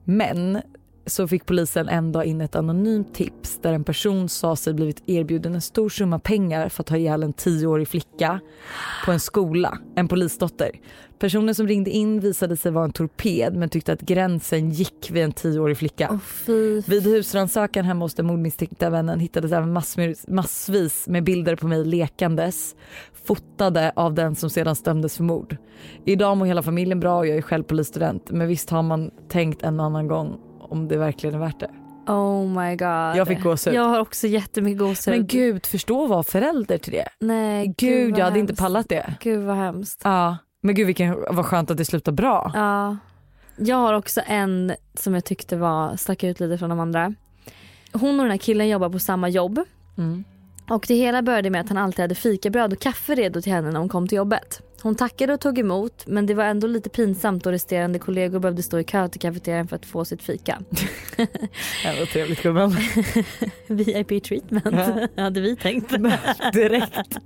Men 0.04 0.62
så 1.06 1.28
fick 1.28 1.46
polisen 1.46 1.88
en 1.88 2.12
dag 2.12 2.24
in 2.24 2.40
ett 2.40 2.56
anonymt 2.56 3.14
tips 3.14 3.58
där 3.62 3.72
en 3.72 3.84
person 3.84 4.28
sa 4.28 4.56
sig 4.56 4.74
blivit 4.74 5.02
erbjuden 5.06 5.54
en 5.54 5.60
stor 5.60 5.88
summa 5.88 6.18
pengar 6.18 6.68
för 6.68 6.82
att 6.82 6.88
ha 6.88 6.96
ihjäl 6.96 7.22
en 7.22 7.32
tioårig 7.32 7.88
flicka 7.88 8.40
på 9.04 9.12
en 9.12 9.20
skola, 9.20 9.78
en 9.94 10.08
polisdotter. 10.08 10.70
Personen 11.18 11.54
som 11.54 11.68
ringde 11.68 11.90
in 11.90 12.20
visade 12.20 12.56
sig 12.56 12.72
vara 12.72 12.84
en 12.84 12.92
torped 12.92 13.56
men 13.56 13.68
tyckte 13.68 13.92
att 13.92 14.00
gränsen 14.00 14.70
gick 14.70 15.10
vid 15.10 15.22
en 15.22 15.32
tioårig 15.32 15.78
flicka. 15.78 16.20
Fy. 16.26 16.80
Vid 16.80 17.02
husrannsakan 17.02 17.84
hemma 17.84 18.04
hos 18.04 18.14
den 18.14 18.26
mordmisstänkta 18.26 18.90
vännen 18.90 19.20
hittades 19.20 19.52
även 19.52 19.72
massvis, 19.72 20.28
massvis 20.28 21.08
med 21.08 21.24
bilder 21.24 21.56
på 21.56 21.66
mig 21.66 21.84
lekandes, 21.84 22.76
fotade 23.26 23.92
av 23.96 24.14
den 24.14 24.36
som 24.36 24.50
sedan 24.50 24.76
stämdes 24.76 25.16
för 25.16 25.24
mord. 25.24 25.56
Idag 26.04 26.36
mår 26.36 26.46
hela 26.46 26.62
familjen 26.62 27.00
bra 27.00 27.18
och 27.18 27.26
jag 27.26 27.36
är 27.36 27.42
själv 27.42 27.62
polisstudent 27.62 28.30
men 28.30 28.48
visst 28.48 28.70
har 28.70 28.82
man 28.82 29.10
tänkt 29.28 29.62
en 29.62 29.80
annan 29.80 30.08
gång 30.08 30.38
om 30.72 30.88
det 30.88 30.96
verkligen 30.96 31.34
är 31.34 31.38
värt 31.38 31.60
det. 31.60 31.70
Oh 32.06 32.46
my 32.46 32.76
god. 32.76 33.16
Jag 33.16 33.28
fick 33.28 33.42
gåshud. 33.42 33.74
Jag 33.74 33.82
har 33.82 34.00
också 34.00 34.26
jättemycket 34.26 34.78
gåshud. 34.78 35.14
Men 35.14 35.26
gud, 35.26 35.66
förstå 35.66 36.04
att 36.04 36.10
vara 36.10 36.22
förälder 36.22 36.78
till 36.78 36.92
det. 36.92 37.08
Nej, 37.20 37.74
Gud, 37.76 38.10
vad 38.10 38.20
jag 38.20 38.24
hade 38.24 38.38
inte 38.38 38.50
hemskt. 38.50 38.60
pallat 38.60 38.88
det. 38.88 39.14
Gud 39.20 39.44
vad 39.44 39.56
hemskt. 39.56 40.00
Ja. 40.04 40.36
Men 40.62 40.74
gud 40.74 40.86
vilken, 40.86 41.16
vad 41.30 41.46
skönt 41.46 41.70
att 41.70 41.76
det 41.76 41.84
slutar 41.84 42.12
bra. 42.12 42.50
Ja. 42.54 42.96
Jag 43.56 43.76
har 43.76 43.94
också 43.94 44.20
en 44.26 44.72
som 44.94 45.14
jag 45.14 45.24
tyckte 45.24 45.56
var, 45.56 45.96
stack 45.96 46.24
ut 46.24 46.40
lite 46.40 46.58
från 46.58 46.70
de 46.70 46.80
andra. 46.80 47.14
Hon 47.92 48.20
och 48.20 48.24
den 48.24 48.30
här 48.30 48.38
killen 48.38 48.68
jobbar 48.68 48.88
på 48.88 48.98
samma 48.98 49.28
jobb. 49.28 49.60
Mm. 49.98 50.24
Och 50.68 50.84
det 50.88 50.94
hela 50.94 51.22
började 51.22 51.50
med 51.50 51.60
att 51.60 51.68
han 51.68 51.78
alltid 51.78 52.00
hade 52.00 52.14
fikabröd 52.14 52.72
och 52.72 52.78
kaffe 52.78 53.14
redo 53.14 53.40
till 53.40 53.52
henne 53.52 53.70
när 53.70 53.78
hon 53.78 53.88
kom 53.88 54.08
till 54.08 54.16
jobbet. 54.16 54.62
Hon 54.82 54.94
tackade 54.94 55.34
och 55.34 55.40
tog 55.40 55.58
emot 55.58 56.06
men 56.06 56.26
det 56.26 56.34
var 56.34 56.44
ändå 56.44 56.66
lite 56.66 56.90
pinsamt 56.90 57.46
och 57.46 57.52
resterande 57.52 57.98
kollegor 57.98 58.38
behövde 58.38 58.62
stå 58.62 58.78
i 58.78 58.84
kö 58.84 59.08
till 59.08 59.20
kafeterian 59.20 59.68
för 59.68 59.76
att 59.76 59.86
få 59.86 60.04
sitt 60.04 60.22
fika. 60.22 60.62
Ja, 61.84 61.92
vad 61.98 62.08
trevligt 62.08 62.42
gumman. 62.42 62.70
VIP 63.66 64.24
treatment 64.24 65.10
hade 65.16 65.40
vi 65.40 65.56
tänkt. 65.56 65.90
Direkt. 66.52 67.16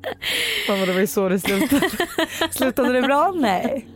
Vad 0.69 0.89
det 0.89 0.93
var 0.93 1.01
ju 1.01 1.07
så 1.07 1.29
det 1.29 1.41
slutade. 1.41 1.91
Slutade 2.51 2.93
det 2.93 3.03
bra? 3.03 3.33
Nej. 3.37 3.87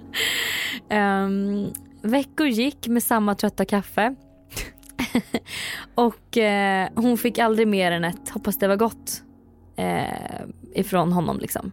Ehm, 0.89 1.73
veckor 2.03 2.47
gick 2.47 2.89
med 2.89 3.03
samma 3.03 3.35
trötta 3.35 3.65
kaffe. 3.65 4.15
och 5.95 6.39
eh, 6.39 6.89
hon 6.95 7.19
fick 7.19 7.39
aldrig 7.39 7.69
mer 7.69 7.93
än 7.93 8.05
ett 8.05 8.31
hoppas 8.31 8.59
det 8.59 8.69
var 8.69 8.77
gott 8.77 9.23
eh, 9.77 10.43
ifrån 10.75 11.13
honom 11.13 11.39
liksom. 11.39 11.73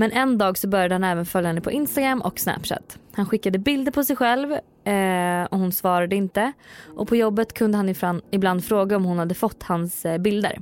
Men 0.00 0.12
en 0.12 0.38
dag 0.38 0.58
så 0.58 0.68
började 0.68 0.94
han 0.94 1.04
även 1.04 1.26
följa 1.26 1.48
henne 1.48 1.60
på 1.60 1.70
Instagram 1.70 2.20
och 2.20 2.38
Snapchat. 2.38 2.98
Han 3.12 3.26
skickade 3.26 3.58
bilder 3.58 3.92
på 3.92 4.04
sig 4.04 4.16
själv 4.16 4.52
eh, 4.84 5.44
och 5.50 5.58
hon 5.58 5.72
svarade 5.72 6.16
inte. 6.16 6.52
Och 6.96 7.08
på 7.08 7.16
jobbet 7.16 7.52
kunde 7.52 7.76
han 7.76 7.88
ifran, 7.88 8.20
ibland 8.30 8.64
fråga 8.64 8.96
om 8.96 9.04
hon 9.04 9.18
hade 9.18 9.34
fått 9.34 9.62
hans 9.62 10.04
eh, 10.04 10.18
bilder. 10.18 10.60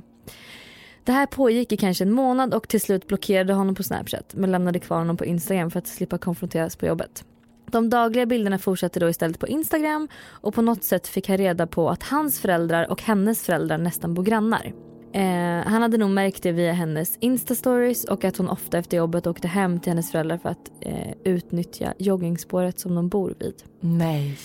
Det 1.03 1.11
här 1.11 1.25
pågick 1.25 1.71
i 1.71 1.77
kanske 1.77 2.03
en 2.03 2.11
månad 2.11 2.53
och 2.53 2.67
till 2.67 2.81
slut 2.81 3.07
blockerade 3.07 3.53
honom 3.53 3.75
på 3.75 3.83
Snapchat 3.83 4.33
men 4.33 4.51
lämnade 4.51 4.79
kvar 4.79 4.97
honom 4.97 5.17
på 5.17 5.25
Instagram 5.25 5.71
för 5.71 5.79
att 5.79 5.87
slippa 5.87 6.17
konfronteras 6.17 6.75
på 6.75 6.85
jobbet. 6.85 7.25
De 7.71 7.89
dagliga 7.89 8.25
bilderna 8.25 8.57
fortsatte 8.57 8.99
då 8.99 9.09
istället 9.09 9.39
på 9.39 9.47
Instagram 9.47 10.07
och 10.25 10.53
på 10.53 10.61
något 10.61 10.83
sätt 10.83 11.07
fick 11.07 11.29
han 11.29 11.37
reda 11.37 11.67
på 11.67 11.89
att 11.89 12.03
hans 12.03 12.39
föräldrar 12.39 12.91
och 12.91 13.01
hennes 13.01 13.43
föräldrar 13.43 13.77
nästan 13.77 14.13
bor 14.13 14.23
grannar. 14.23 14.73
Eh, 15.17 15.67
han 15.67 15.81
hade 15.81 15.97
nog 15.97 16.09
märkt 16.09 16.43
det 16.43 16.51
via 16.51 16.73
hennes 16.73 17.17
Insta-stories 17.19 18.05
och 18.05 18.23
att 18.23 18.37
hon 18.37 18.49
ofta 18.49 18.77
efter 18.77 18.97
jobbet 18.97 19.27
åkte 19.27 19.47
hem 19.47 19.79
till 19.79 19.91
hennes 19.91 20.11
föräldrar 20.11 20.37
för 20.37 20.49
att 20.49 20.71
eh, 20.81 21.13
utnyttja 21.23 21.93
joggingspåret 21.97 22.79
som 22.79 22.95
de 22.95 23.09
bor 23.09 23.35
vid. 23.39 23.53
Nej. 23.79 24.37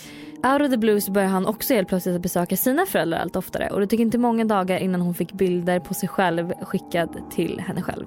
Out 0.45 0.63
of 0.63 0.71
the 0.71 0.77
blue 0.77 1.01
så 1.01 1.13
började 1.13 1.33
han 1.33 1.47
också 1.47 1.75
helt 1.75 1.89
plötsligt 1.89 2.17
att 2.17 2.23
besöka 2.23 2.57
sina 2.57 2.87
föräldrar 2.87 3.19
allt 3.19 3.37
oftare 3.37 3.71
och 3.71 3.81
det 3.81 3.87
tog 3.87 4.01
inte 4.01 4.19
många 4.19 4.45
dagar 4.45 4.79
innan 4.79 5.01
hon 5.01 5.15
fick 5.15 5.33
bilder 5.33 5.81
på 5.81 5.95
sig 5.95 6.09
själv 6.09 6.53
skickad 6.63 7.31
till 7.31 7.61
henne 7.61 7.83
själv. 7.83 8.05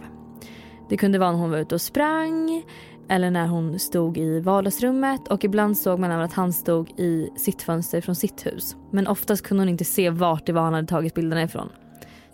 Det 0.89 0.97
kunde 0.97 1.19
vara 1.19 1.31
när 1.31 1.39
hon 1.39 1.51
var 1.51 1.57
ute 1.57 1.75
och 1.75 1.81
sprang 1.81 2.63
eller 3.09 3.31
när 3.31 3.47
hon 3.47 3.79
stod 3.79 4.17
i 4.17 4.39
vardagsrummet 4.39 5.27
och 5.27 5.43
ibland 5.43 5.77
såg 5.77 5.99
man 5.99 6.11
även 6.11 6.25
att 6.25 6.33
han 6.33 6.53
stod 6.53 6.99
i 6.99 7.29
sitt 7.37 7.61
fönster 7.61 8.01
från 8.01 8.15
sitt 8.15 8.45
hus. 8.45 8.75
Men 8.91 9.07
oftast 9.07 9.43
kunde 9.43 9.61
hon 9.61 9.69
inte 9.69 9.85
se 9.85 10.09
vart 10.09 10.45
det 10.45 10.53
var 10.53 10.61
han 10.61 10.73
hade 10.73 10.87
tagit 10.87 11.13
bilderna 11.13 11.43
ifrån. 11.43 11.69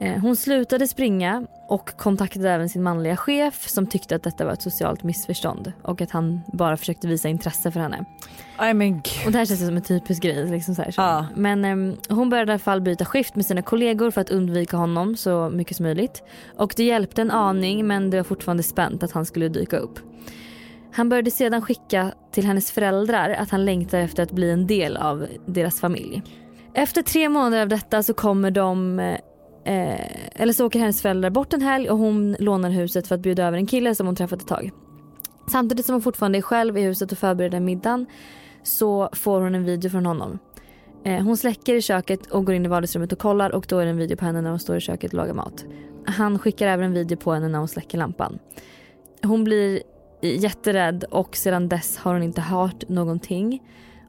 Eh, 0.02 0.20
Hon 0.22 0.36
slutade 0.36 0.88
springa 0.88 1.44
och 1.68 1.98
kontaktade 1.98 2.50
även 2.50 2.70
sin 2.70 2.84
manliga 2.84 3.18
chef 3.18 3.68
som 3.68 3.88
tyckte 3.88 4.16
att 4.16 4.24
detta 4.24 4.46
var 4.46 4.54
ett 4.54 4.62
socialt 4.62 5.04
missförstånd 5.04 5.74
och 5.84 6.02
att 6.02 6.12
han 6.12 6.42
bara 6.54 6.78
försökte 6.78 7.08
visa 7.08 7.30
intresse 7.30 7.72
för 7.72 7.80
henne. 7.80 8.06
Men 8.58 8.94
gud. 8.94 9.04
Och 9.26 9.32
det 9.32 9.38
här 9.38 9.46
känns 9.46 9.66
som 9.66 9.76
en 9.76 9.82
typisk 9.82 10.24
grej. 10.24 10.50
Liksom 10.50 10.76
så 10.76 10.82
här, 10.82 10.92
så. 10.92 11.02
Ja. 11.02 11.26
Men 11.36 11.66
ehm, 11.66 11.98
hon 12.10 12.30
började 12.30 12.52
i 12.52 12.54
alla 12.54 12.60
fall 12.60 12.82
byta 12.82 13.06
skift 13.06 13.36
med 13.36 13.46
sina 13.46 13.62
kollegor 13.62 14.12
för 14.12 14.22
att 14.22 14.30
undvika 14.30 14.78
honom 14.78 15.16
så 15.16 15.50
mycket 15.50 15.78
som 15.78 15.84
möjligt. 15.84 16.24
Och 16.58 16.74
det 16.78 16.84
hjälpte 16.84 17.22
en 17.22 17.32
aning 17.32 17.88
men 17.88 18.10
det 18.10 18.18
var 18.18 18.24
fortfarande 18.24 18.64
spänt 18.64 19.04
att 19.04 19.12
han 19.12 19.26
skulle 19.26 19.50
dyka 19.50 19.78
upp. 19.78 20.00
Han 20.94 21.10
började 21.10 21.32
sedan 21.32 21.62
skicka 21.62 22.12
till 22.32 22.46
hennes 22.46 22.72
föräldrar 22.72 23.30
att 23.30 23.50
han 23.50 23.66
längtar 23.66 24.00
efter 24.00 24.24
att 24.24 24.32
bli 24.32 24.52
en 24.52 24.68
del 24.68 24.98
av 24.98 25.28
deras 25.46 25.80
familj. 25.80 26.24
Efter 26.74 27.02
tre 27.02 27.30
månader 27.30 27.62
av 27.62 27.68
detta 27.68 28.04
så 28.04 28.14
kommer 28.14 28.52
de 28.52 29.00
eh, 29.64 30.42
eller 30.42 30.54
så 30.54 30.66
åker 30.66 30.80
hennes 30.80 31.02
föräldrar 31.02 31.30
bort 31.30 31.54
en 31.54 31.62
helg 31.62 31.90
och 31.90 31.98
hon 31.98 32.36
lånar 32.40 32.70
huset 32.70 33.08
för 33.08 33.16
att 33.16 33.22
bjuda 33.22 33.44
över 33.48 33.58
en 33.58 33.66
kille 33.68 33.96
som 33.96 34.06
hon 34.06 34.16
träffat 34.16 34.42
ett 34.42 34.48
tag. 34.48 34.72
Samtidigt 35.52 35.86
som 35.86 35.94
hon 35.94 36.02
fortfarande 36.02 36.38
är 36.38 36.42
själv 36.42 36.78
i 36.78 36.82
huset 36.82 37.12
och 37.12 37.18
förbereder 37.18 37.60
middagen 37.60 38.06
så 38.64 39.10
får 39.14 39.42
hon 39.42 39.56
en 39.56 39.66
video 39.66 39.90
från 39.90 40.06
honom. 40.06 40.40
Eh, 41.04 41.24
hon 41.24 41.38
släcker 41.38 41.76
i 41.76 41.82
köket 41.82 42.28
och 42.28 42.46
går 42.46 42.56
in 42.56 42.66
i 42.66 42.68
vardagsrummet 42.68 43.12
och 43.12 43.20
kollar 43.20 43.50
och 43.50 43.66
då 43.70 43.78
är 43.78 43.86
det 43.86 43.92
en 43.92 43.98
video 43.98 44.18
på 44.18 44.26
henne 44.26 44.42
när 44.42 44.50
hon 44.50 44.60
står 44.60 44.78
i 44.78 44.80
köket 44.80 45.12
och 45.12 45.18
lagar 45.18 45.34
mat. 45.34 45.66
Han 46.06 46.40
skickar 46.40 46.68
även 46.68 46.86
en 46.86 46.94
video 46.94 47.18
på 47.18 47.34
henne 47.34 47.48
när 47.48 47.60
hon 47.60 47.68
släcker 47.68 47.98
lampan. 47.98 48.40
Hon 49.24 49.44
blir 49.44 49.82
jätterädd 50.22 51.04
och 51.04 51.36
sedan 51.36 51.70
dess 51.70 51.98
har 51.98 52.14
hon 52.14 52.24
inte 52.24 52.42
hört 52.42 52.90
någonting. 52.90 53.64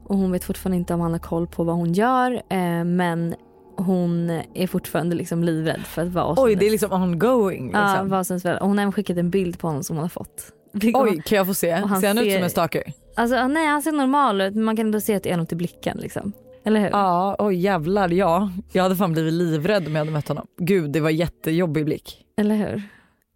Och 0.05 0.17
hon 0.17 0.31
vet 0.31 0.43
fortfarande 0.43 0.77
inte 0.77 0.93
om 0.93 1.01
han 1.01 1.11
har 1.11 1.19
koll 1.19 1.47
på 1.47 1.63
vad 1.63 1.75
hon 1.75 1.93
gör 1.93 2.31
eh, 2.49 2.83
men 2.83 3.35
hon 3.77 4.29
är 4.53 4.67
fortfarande 4.67 5.15
liksom 5.15 5.43
livrädd 5.43 5.81
för 5.81 6.01
att 6.01 6.07
vara 6.07 6.35
Oj 6.37 6.55
det 6.55 6.67
är 6.67 6.71
liksom 6.71 6.91
ongoing. 6.91 7.71
Ja, 7.73 8.03
Liksom. 8.03 8.09
vara. 8.43 8.57
Och 8.59 8.67
hon 8.67 8.77
har 8.77 8.83
även 8.83 8.91
skickat 8.91 9.17
en 9.17 9.29
bild 9.29 9.59
på 9.59 9.67
honom 9.67 9.83
som 9.83 9.95
hon 9.95 10.03
har 10.03 10.09
fått. 10.09 10.51
Oj 10.93 11.21
kan 11.25 11.37
jag 11.37 11.47
få 11.47 11.53
se? 11.53 11.71
Han 11.71 12.01
Ser 12.01 12.07
han 12.07 12.17
ut 12.17 12.33
som 12.33 12.43
en 12.43 12.49
stalker? 12.49 12.93
Alltså, 13.15 13.47
nej 13.47 13.67
han 13.67 13.81
ser 13.81 13.91
normal 13.91 14.41
ut 14.41 14.55
men 14.55 14.63
man 14.63 14.75
kan 14.75 14.85
ändå 14.85 15.01
se 15.01 15.15
att 15.15 15.23
det 15.23 15.31
är 15.31 15.37
något 15.37 15.51
i 15.51 15.55
blicken 15.55 15.97
liksom. 15.97 16.33
Eller 16.65 16.79
hur? 16.79 16.89
Ja, 16.89 17.35
oj 17.39 17.55
jävlar 17.55 18.09
ja. 18.09 18.51
Jag 18.71 18.83
hade 18.83 18.95
fan 18.95 19.13
blivit 19.13 19.33
livrädd 19.33 19.87
om 19.87 19.93
jag 19.95 19.99
hade 19.99 20.11
mött 20.11 20.27
honom. 20.27 20.47
Gud 20.57 20.91
det 20.91 20.99
var 20.99 21.09
jättejobbig 21.09 21.85
blick. 21.85 22.25
Eller 22.37 22.55
hur? 22.55 22.83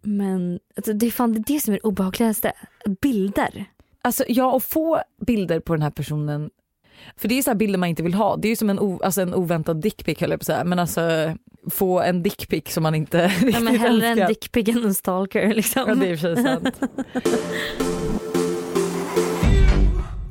Men 0.02 0.58
alltså, 0.76 0.92
det 0.92 1.06
är 1.06 1.10
fan 1.10 1.44
det, 1.46 1.60
som 1.60 1.74
är 1.74 1.78
det 1.78 1.88
obehagligaste. 1.88 2.52
Bilder. 3.00 3.64
Alltså 4.02 4.24
ja 4.28 4.52
och 4.52 4.62
få 4.62 5.00
bilder 5.26 5.60
på 5.60 5.74
den 5.74 5.82
här 5.82 5.90
personen. 5.90 6.50
För 7.16 7.28
det 7.28 7.38
är 7.38 7.42
så 7.42 7.50
här 7.50 7.54
bilder 7.56 7.78
man 7.78 7.88
inte 7.88 8.02
vill 8.02 8.14
ha. 8.14 8.36
Det 8.36 8.48
är 8.48 8.50
ju 8.50 8.56
som 8.56 8.70
en, 8.70 8.78
o, 8.80 9.00
alltså 9.04 9.20
en 9.22 9.34
oväntad 9.34 9.80
dickpic 9.80 10.20
höll 10.20 10.30
jag 10.30 10.40
på 10.40 10.42
att 10.42 10.46
säga. 10.46 10.64
Men 10.64 10.78
alltså 10.78 11.34
få 11.70 12.00
en 12.00 12.22
dickpic 12.22 12.64
som 12.74 12.82
man 12.82 12.94
inte 12.94 13.28
riktigt 13.28 13.54
Ja, 13.54 13.60
men 13.60 13.76
hellre 13.76 14.06
älskar. 14.08 14.22
en 14.24 14.28
dickpic 14.28 14.68
än 14.68 14.84
en 14.84 14.94
stalker 14.94 15.48
liksom. 15.54 15.84
Ja 15.88 15.94
det 15.94 16.10
är 16.10 16.16
sig 16.16 16.36
sant. 16.36 16.80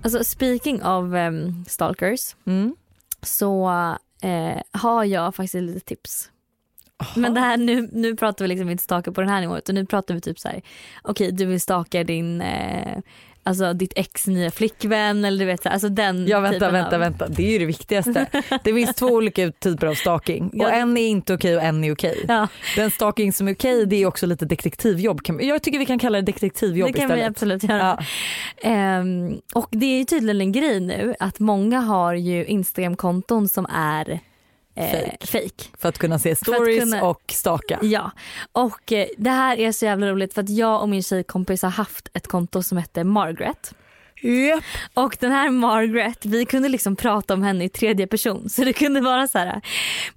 Alltså 0.03 0.23
speaking 0.23 0.83
of 0.83 1.13
em, 1.13 1.65
stalkers 1.67 2.35
Mm. 2.45 2.75
så 3.21 3.67
eh, 4.21 4.61
har 4.71 5.03
jag 5.03 5.35
faktiskt 5.35 5.55
ett 5.55 5.63
litet 5.63 5.85
tips. 5.85 6.31
Men 7.15 7.33
det 7.33 7.39
här, 7.39 7.57
nu, 7.57 7.89
nu 7.91 8.15
pratar 8.15 8.45
vi 8.45 8.49
liksom 8.49 8.69
inte 8.69 8.83
stalka 8.83 9.11
på 9.11 9.21
den 9.21 9.29
här 9.29 9.41
nivån 9.41 9.57
utan 9.57 9.75
nu 9.75 9.85
pratar 9.85 10.13
vi 10.13 10.21
typ 10.21 10.39
så 10.39 10.47
här. 10.47 10.61
okej 11.01 11.31
du 11.31 11.45
vill 11.45 11.61
stalka 11.61 12.03
din, 12.03 12.41
eh, 12.41 12.97
alltså 13.47 13.73
ditt 13.73 13.93
ex 13.95 14.27
nya 14.27 14.51
flickvän 14.51 15.25
eller 15.25 15.39
du 15.39 15.45
vet 15.45 15.63
så 15.63 15.69
alltså 15.69 15.89
den 15.89 16.27
Ja 16.27 16.39
vänta 16.39 16.53
typen 16.59 16.73
vänta 16.73 16.95
av, 16.95 16.99
vänta 16.99 17.27
det 17.27 17.47
är 17.47 17.51
ju 17.51 17.59
det 17.59 17.65
viktigaste. 17.65 18.25
Det 18.63 18.73
finns 18.73 18.95
två 18.95 19.05
olika 19.07 19.51
typer 19.51 19.87
av 19.87 19.93
stalking 19.93 20.49
Ja. 20.53 20.65
och 20.67 20.73
en 20.73 20.97
är 20.97 21.07
inte 21.07 21.33
okej 21.33 21.55
och 21.57 21.63
en 21.63 21.83
är 21.83 21.93
okej. 21.93 22.25
Ja 22.27 22.47
Den 22.75 22.91
stalking 22.91 23.33
som 23.33 23.47
är 23.47 23.53
okej 23.53 23.85
det 23.85 23.95
är 24.01 24.05
också 24.05 24.25
lite 24.25 24.45
detektivjobb. 24.45 25.21
Jag 25.39 25.63
tycker 25.63 25.79
vi 25.79 25.85
kan 25.85 25.99
kalla 25.99 26.21
det 26.21 26.31
detektivjobb 26.31 26.93
det 26.93 26.99
kan 26.99 27.07
vi 27.09 27.13
istället. 27.13 27.31
absolut 27.31 27.63
göra. 27.63 27.97
Ja. 28.61 28.69
Ehm, 28.69 29.37
och 29.53 29.67
det 29.71 29.85
är 29.85 29.97
ju 29.97 30.03
tydligen 30.05 30.41
en 30.41 30.51
grej 30.51 30.79
nu 30.79 31.15
att 31.19 31.39
många 31.39 31.79
har 31.79 32.13
ju 32.13 32.45
Instagramkonton 32.45 33.47
som 33.47 33.65
är 33.73 34.19
Fake. 34.77 35.27
fake. 35.27 35.63
För 35.77 35.89
att 35.89 35.97
kunna 35.97 36.19
se 36.19 36.35
stories 36.35 36.79
kunna- 36.83 37.03
och 37.03 37.21
staka. 37.31 37.79
Ja, 37.81 38.11
och 38.51 38.91
eh, 38.91 39.07
det 39.17 39.29
här 39.29 39.57
är 39.59 39.71
så 39.71 39.85
jävla 39.85 40.07
roligt 40.07 40.33
för 40.33 40.41
att 40.41 40.49
jag 40.49 40.81
och 40.81 40.89
min 40.89 41.03
tjejkompis 41.03 41.61
har 41.61 41.69
haft 41.69 42.09
ett 42.13 42.27
konto 42.27 42.63
som 42.63 42.77
hette 42.77 43.03
Margaret. 43.03 43.73
Japp. 44.21 44.63
Och 44.93 45.17
den 45.19 45.31
här 45.31 45.49
Margaret, 45.49 46.25
vi 46.25 46.45
kunde 46.45 46.69
liksom 46.69 46.95
prata 46.95 47.33
om 47.33 47.43
henne 47.43 47.63
i 47.65 47.69
tredje 47.69 48.07
person. 48.07 48.49
Så 48.49 48.63
det 48.63 48.73
kunde 48.73 49.01
vara 49.01 49.27
så 49.27 49.37
här, 49.37 49.61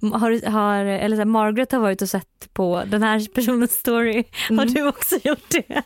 har, 0.01 0.49
har, 0.49 0.85
eller 0.85 1.15
så 1.15 1.19
här, 1.19 1.25
Margaret 1.25 1.71
har 1.71 1.79
varit 1.79 2.01
och 2.01 2.09
sett 2.09 2.53
på 2.53 2.83
den 2.85 3.03
här 3.03 3.27
personens 3.33 3.71
story. 3.71 4.23
Har 4.49 4.65
du 4.65 4.87
också 4.87 5.15
gjort 5.23 5.49
det? 5.49 5.81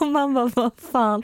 Och 0.00 0.06
man 0.06 0.34
bara, 0.34 0.50
vad 0.54 0.70
fan. 0.92 1.22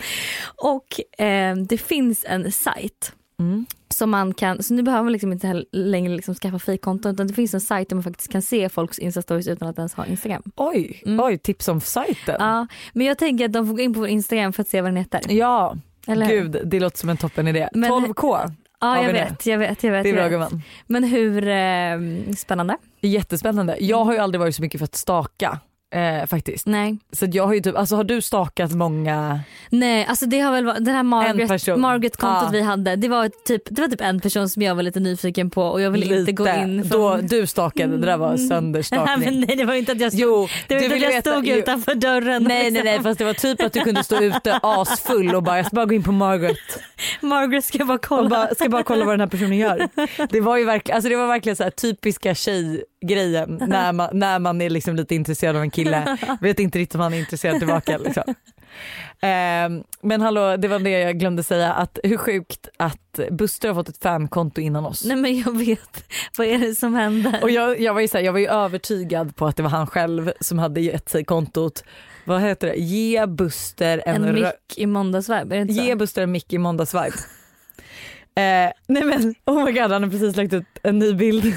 Och 0.56 1.20
eh, 1.24 1.56
det 1.56 1.78
finns 1.78 2.24
en 2.28 2.52
sajt 2.52 3.12
Mm. 3.40 3.66
Som 3.94 4.10
man 4.10 4.34
kan, 4.34 4.62
så 4.62 4.74
nu 4.74 4.82
behöver 4.82 5.02
man 5.04 5.12
liksom 5.12 5.32
inte 5.32 5.64
längre 5.72 6.16
liksom 6.16 6.34
skaffa 6.34 6.58
fejkkonton 6.58 7.12
utan 7.14 7.26
det 7.26 7.34
finns 7.34 7.54
en 7.54 7.60
sajt 7.60 7.88
där 7.88 7.96
man 7.96 8.02
faktiskt 8.02 8.32
kan 8.32 8.42
se 8.42 8.68
folks 8.68 8.98
instastories 8.98 9.48
utan 9.48 9.68
att 9.68 9.78
ens 9.78 9.94
ha 9.94 10.06
Instagram. 10.06 10.42
Oj, 10.56 11.02
Mm. 11.06 11.20
oj, 11.24 11.38
tips 11.38 11.68
om 11.68 11.80
sajten. 11.80 12.36
Ja, 12.38 12.66
men 12.92 13.06
jag 13.06 13.18
tänker 13.18 13.44
att 13.44 13.52
de 13.52 13.66
får 13.66 13.74
gå 13.74 13.80
in 13.80 13.94
på 13.94 14.00
vår 14.00 14.08
Instagram 14.08 14.52
för 14.52 14.62
att 14.62 14.68
se 14.68 14.80
vad 14.80 14.90
den 14.90 14.96
heter. 14.96 15.20
Ja, 15.28 15.76
Eller 16.06 16.26
hur? 16.26 16.42
gud 16.42 16.60
det 16.64 16.80
låter 16.80 16.98
som 16.98 17.08
en 17.08 17.16
toppen 17.16 17.48
idé. 17.48 17.68
Men- 17.72 17.90
12k, 17.92 18.50
Ja 18.80 19.02
jag 19.02 19.12
vet, 19.12 19.46
jag 19.46 19.58
vet, 19.58 19.82
jag 19.82 19.92
vet. 19.92 20.02
det 20.02 20.10
är 20.10 20.14
bra 20.14 20.28
gumman. 20.28 20.62
Men 20.86 21.04
hur 21.04 21.48
eh, 21.48 22.34
spännande? 22.36 22.76
Jättespännande. 23.00 23.76
Jag 23.80 24.04
har 24.04 24.12
ju 24.12 24.18
aldrig 24.18 24.40
varit 24.40 24.54
så 24.54 24.62
mycket 24.62 24.78
för 24.80 24.84
att 24.84 24.94
staka. 24.96 25.58
Eh, 25.94 26.26
faktiskt. 26.26 26.66
Nej. 26.66 26.98
Så 27.12 27.26
jag 27.32 27.46
har 27.46 27.54
ju 27.54 27.60
typ, 27.60 27.76
alltså 27.76 27.96
har 27.96 28.04
du 28.04 28.20
stakat 28.22 28.72
många? 28.72 29.40
Nej, 29.70 30.06
alltså 30.06 30.26
det 30.26 30.40
har 30.40 30.52
väl 30.52 30.64
varit, 30.66 30.84
den 30.84 30.94
här 30.94 31.02
Margaret. 31.02 31.78
Margaret-kontot 31.78 32.42
Ja. 32.42 32.48
vi 32.52 32.60
hade, 32.62 32.96
det 32.96 33.08
var, 33.08 33.30
typ, 33.44 33.62
det 33.70 33.80
var 33.80 33.88
typ 33.88 34.00
en 34.00 34.20
person 34.20 34.48
som 34.48 34.62
jag 34.62 34.74
var 34.74 34.82
lite 34.82 35.00
nyfiken 35.00 35.50
på 35.50 35.62
och 35.62 35.80
jag 35.80 35.90
ville 35.90 36.18
inte 36.18 36.32
gå 36.32 36.48
in 36.48 36.84
för... 36.84 36.90
Då, 36.98 37.16
du 37.16 37.46
stakade, 37.46 37.96
det 37.96 38.06
där 38.06 38.16
var 38.16 38.28
Nej, 38.36 38.48
sönderstakning. 38.48 39.30
men 39.30 39.40
nej 39.48 39.56
det 39.56 39.64
var 39.64 39.74
inte 39.74 39.92
att 39.92 40.00
jag 40.00 40.12
stod, 40.12 40.22
Jo, 40.22 40.48
det 40.68 40.74
var 40.74 40.80
du 40.80 40.94
att 40.94 41.00
jag 41.02 41.08
veta- 41.10 41.30
stod 41.30 41.46
jo. 41.46 41.54
utanför 41.56 41.94
dörren. 41.94 42.42
Nej 42.44 42.58
nej 42.62 42.70
liksom. 42.70 42.84
nej 42.86 43.02
fast 43.02 43.18
det 43.18 43.24
var 43.24 43.34
typ 43.34 43.62
att 43.62 43.72
du 43.72 43.80
kunde 43.80 44.04
stå 44.04 44.22
ute 44.22 44.58
asfull 44.62 45.34
och 45.34 45.42
bara 45.42 45.56
jag 45.56 45.66
ska 45.66 45.74
bara 45.74 45.86
gå 45.86 45.94
in 45.94 46.02
på 46.02 46.12
Margaret 46.12 46.56
Margaret 47.20 47.64
ska 47.64 47.84
bara 47.84 47.98
kolla. 47.98 48.22
och 48.22 48.30
bara, 48.30 48.54
ska 48.54 48.68
bara 48.68 48.82
kolla 48.82 49.04
vad 49.04 49.12
den 49.14 49.20
här 49.20 49.26
personen 49.26 49.56
gör. 49.58 49.88
Det 50.32 50.40
var 50.40 50.56
ju 50.56 50.64
verkligen, 50.64 50.96
alltså 50.96 51.08
det 51.08 51.16
var 51.16 51.26
verkligen 51.26 51.56
så 51.56 51.62
här 51.62 51.70
typiska 51.70 52.34
tjejgrejen 53.00 53.62
när 53.68 53.92
man, 53.92 54.08
när 54.12 54.38
man 54.38 54.60
är 54.60 54.70
liksom 54.70 54.96
lite 54.96 55.14
intresserad 55.14 55.56
av 55.56 55.62
en 55.62 55.70
kille. 55.70 56.16
Vet 56.40 56.60
inte 56.60 56.78
riktigt 56.78 56.94
om 56.94 57.00
han 57.00 57.14
är 57.14 57.18
intresserad 57.18 57.58
tillbaka. 57.58 57.98
Liksom. 57.98 58.34
Ehm, 59.20 59.84
men 60.02 60.20
hallå 60.20 60.56
det 60.56 60.68
var 60.68 60.78
det 60.78 60.90
jag 60.90 61.18
glömde 61.18 61.42
säga 61.42 61.72
att 61.72 61.98
hur 62.02 62.16
sjukt 62.16 62.68
att 62.76 63.20
Buster 63.30 63.68
har 63.68 63.74
fått 63.74 63.88
ett 63.88 64.02
fankonto 64.02 64.60
innan 64.60 64.86
oss. 64.86 65.04
Nej 65.04 65.16
men 65.16 65.38
jag 65.38 65.58
vet, 65.58 66.04
vad 66.38 66.46
är 66.46 66.58
det 66.58 66.74
som 66.74 66.94
händer? 66.94 67.38
Och 67.42 67.50
jag, 67.50 67.80
jag, 67.80 67.94
var 67.94 68.00
ju 68.00 68.08
så 68.08 68.18
här, 68.18 68.24
jag 68.24 68.32
var 68.32 68.40
ju 68.40 68.48
övertygad 68.48 69.36
på 69.36 69.46
att 69.46 69.56
det 69.56 69.62
var 69.62 69.70
han 69.70 69.86
själv 69.86 70.32
som 70.40 70.58
hade 70.58 70.80
gett 70.80 71.08
sig 71.08 71.24
kontot. 71.24 71.84
Vad 72.24 72.40
heter 72.40 72.66
det? 72.66 72.76
Ge 72.76 73.26
Buster 73.26 74.02
en, 74.06 74.24
en 74.24 74.34
mick 74.34 74.76
i 74.76 74.86
måndagsvibe? 74.86 75.62
Ge 75.68 75.94
Buster 75.94 76.22
en 76.22 76.32
mick 76.32 76.52
i 76.52 76.58
måndagsvibe. 76.58 77.06
eh, 78.34 78.72
nej 78.88 79.04
men 79.04 79.34
oh 79.46 79.64
my 79.64 79.72
god 79.72 79.90
han 79.90 80.02
har 80.02 80.10
precis 80.10 80.36
lagt 80.36 80.52
ut 80.52 80.66
en 80.82 80.98
ny 80.98 81.14
bild. 81.14 81.54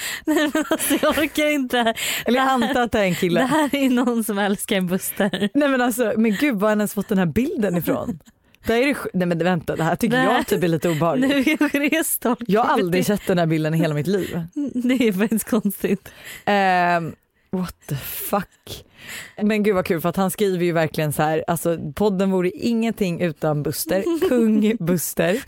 Nej 0.24 0.50
men 0.54 0.64
alltså 0.70 0.94
jag 1.02 1.18
orkar 1.18 1.46
inte. 1.46 1.94
Eller 2.24 2.38
jag 2.38 2.48
antar 2.48 2.80
att 2.82 2.92
det 2.92 2.98
är 2.98 3.04
en 3.04 3.10
Det 3.12 3.16
kille. 3.20 3.40
här 3.40 3.74
är 3.74 3.90
någon 3.90 4.24
som 4.24 4.38
älskar 4.38 4.76
en 4.76 4.86
Buster. 4.86 5.48
Nej 5.54 5.68
men 5.68 5.80
alltså 5.80 6.12
men 6.16 6.36
gud 6.40 6.54
var 6.54 6.60
har 6.60 6.68
han 6.68 6.78
ens 6.80 6.94
fått 6.94 7.08
den 7.08 7.18
här 7.18 7.26
bilden 7.26 7.76
ifrån? 7.76 8.18
Det 8.66 8.72
här 8.72 8.80
är 8.82 8.86
det, 8.86 8.96
nej 9.14 9.26
men 9.26 9.38
vänta 9.38 9.76
det 9.76 9.82
här 9.84 9.96
tycker 9.96 10.16
Det 10.16 10.22
här- 10.22 10.34
jag 10.36 10.46
typ 10.46 10.62
är 10.64 10.68
lite 10.68 10.88
obehagligt. 10.88 11.30
Nu 11.46 11.56
kanske 11.56 11.78
det 11.78 11.96
är 11.96 12.02
stalk. 12.02 12.38
Jag 12.46 12.62
har 12.64 12.72
aldrig 12.74 13.06
sett 13.06 13.26
den 13.26 13.38
här 13.38 13.46
bilden 13.46 13.74
i 13.74 13.78
hela 13.78 13.94
mitt 13.94 14.06
liv. 14.06 14.40
Det 14.74 15.08
är 15.08 15.12
faktiskt 15.12 15.50
konstigt. 15.50 16.08
Ehm, 16.44 17.14
what 17.50 17.74
the 17.88 17.94
fuck. 17.96 18.84
Men 19.42 19.62
gud 19.62 19.74
vad 19.74 19.86
kul 19.86 20.00
för 20.00 20.08
att 20.08 20.16
han 20.16 20.30
skriver 20.30 20.64
ju 20.64 20.72
verkligen 20.72 21.12
så 21.12 21.22
här, 21.22 21.44
alltså 21.46 21.78
podden 21.94 22.30
vore 22.30 22.50
ingenting 22.50 23.20
utan 23.20 23.62
Buster, 23.62 24.04
kung 24.28 24.76
Buster. 24.80 25.38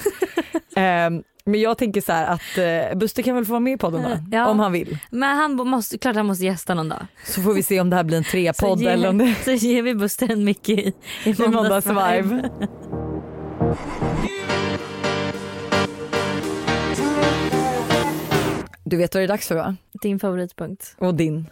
Ehm, 0.77 1.23
men 1.49 1.61
jag 1.61 1.79
tänker 1.79 2.01
så 2.01 2.13
här 2.13 2.27
att 2.27 2.59
eh, 2.93 2.99
Buster 2.99 3.23
kan 3.23 3.35
väl 3.35 3.45
få 3.45 3.51
vara 3.53 3.61
med 3.61 3.73
i 3.73 3.77
podden 3.77 4.03
då, 4.03 4.37
Ja. 4.37 4.47
om 4.47 4.59
han 4.61 4.73
vill. 4.73 4.99
Men 5.11 5.37
han 5.37 5.53
måste, 5.69 5.99
klart 5.99 6.17
han 6.17 6.27
måste 6.27 6.45
gästa 6.45 6.75
någon 6.75 6.89
dag. 6.89 7.07
Så 7.27 7.43
får 7.43 7.53
vi 7.55 7.63
se 7.63 7.81
om 7.81 7.91
det 7.91 7.97
här 7.97 8.05
blir 8.05 8.17
en 8.19 8.25
trepodd 8.25 8.83
eller 8.83 9.09
om 9.09 9.19
det 9.19 9.35
så 9.45 9.51
ger 9.51 9.83
vi 9.83 9.95
Buster 9.95 10.33
en 10.33 10.45
mick 10.45 10.69
i, 10.69 10.93
i 11.25 11.35
måndagsvibe. 11.39 12.51
Du 18.85 18.97
vet 18.97 19.15
vad 19.15 19.21
det 19.23 19.25
är 19.27 19.29
dags 19.29 19.49
för 19.49 19.55
va? 19.55 19.77
Din 20.03 20.19
favoritpunkt. 20.19 20.95
Och 20.99 21.15
din. 21.15 21.47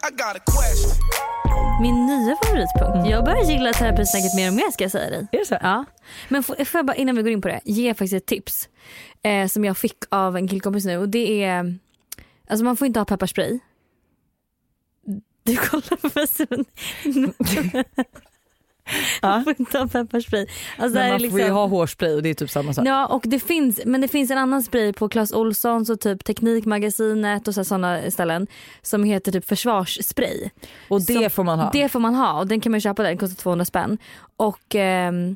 Min 1.81 2.05
nya 2.05 2.35
favoritpunkt. 2.45 2.95
Mm. 2.95 3.05
Jag 3.05 3.25
börjar 3.25 3.43
gilla 3.43 3.73
terapisnacket 3.73 4.35
mer 4.35 4.47
och 4.47 4.53
mer 4.53 4.71
ska 4.71 4.83
jag 4.83 4.91
säga 4.91 5.09
dig. 5.09 5.27
Är 5.31 5.37
det 5.39 5.45
så? 5.45 5.57
Ja. 5.61 5.85
Men 6.29 6.43
får, 6.43 6.65
får 6.65 6.79
jag 6.79 6.85
bara 6.85 6.95
innan 6.95 7.15
vi 7.15 7.21
går 7.21 7.31
in 7.31 7.41
på 7.41 7.47
det 7.47 7.59
ge 7.63 7.93
faktiskt 7.93 8.13
ett 8.13 8.25
tips 8.25 8.69
eh, 9.27 9.47
som 9.47 9.65
jag 9.65 9.77
fick 9.77 9.97
av 10.09 10.37
en 10.37 10.47
killkompis 10.47 10.85
nu 10.85 10.97
och 10.97 11.09
det 11.09 11.43
är 11.43 11.75
alltså 12.47 12.63
man 12.65 12.77
får 12.77 12.87
inte 12.87 12.99
ha 12.99 13.05
pepparspray. 13.05 13.59
Du 15.43 15.57
kollar 15.57 15.95
på 15.95 16.09
mig. 16.15 16.27
Man 19.21 19.43
får 19.43 19.55
inte 19.59 19.77
ha 19.79 19.87
pepparspray. 19.87 20.47
Alltså, 20.77 20.99
Men 20.99 21.09
man 21.09 21.19
får 21.19 21.29
ju 21.29 21.37
liksom- 21.37 21.55
ha 21.55 21.65
hårspray 21.67 22.13
och 22.15 22.23
det 22.23 22.29
är 22.29 22.33
typ 22.33 22.49
samma 22.49 22.73
sak. 22.73 22.87
Ja 22.87 23.05
och 23.07 23.21
det 23.25 23.39
finns, 23.39 23.79
men 23.85 24.01
det 24.01 24.07
finns 24.07 24.31
en 24.31 24.37
annan 24.37 24.63
spray 24.63 24.93
på 24.93 25.09
Clas 25.09 25.31
Ohlsons 25.31 25.89
och 25.89 25.99
typ 25.99 26.23
Teknikmagasinet 26.23 27.47
och 27.47 27.53
sådana 27.55 28.11
ställen 28.11 28.47
som 28.81 29.03
heter 29.03 29.31
typ 29.31 29.45
försvarsspray. 29.45 30.49
och 30.89 30.99
det 31.01 31.13
som- 31.13 31.29
får 31.29 31.43
man 31.43 31.59
ha. 31.59 31.69
Det 31.73 31.89
får 31.89 31.99
man 31.99 32.15
ha 32.15 32.39
och 32.39 32.47
den 32.47 32.61
kan 32.61 32.71
man 32.71 32.81
köpa 32.81 33.03
där, 33.03 33.09
den 33.09 33.17
kostar 33.17 33.41
200 33.43 33.65
spänn. 33.65 33.97
Och 34.37 34.75
ehm, 34.75 35.35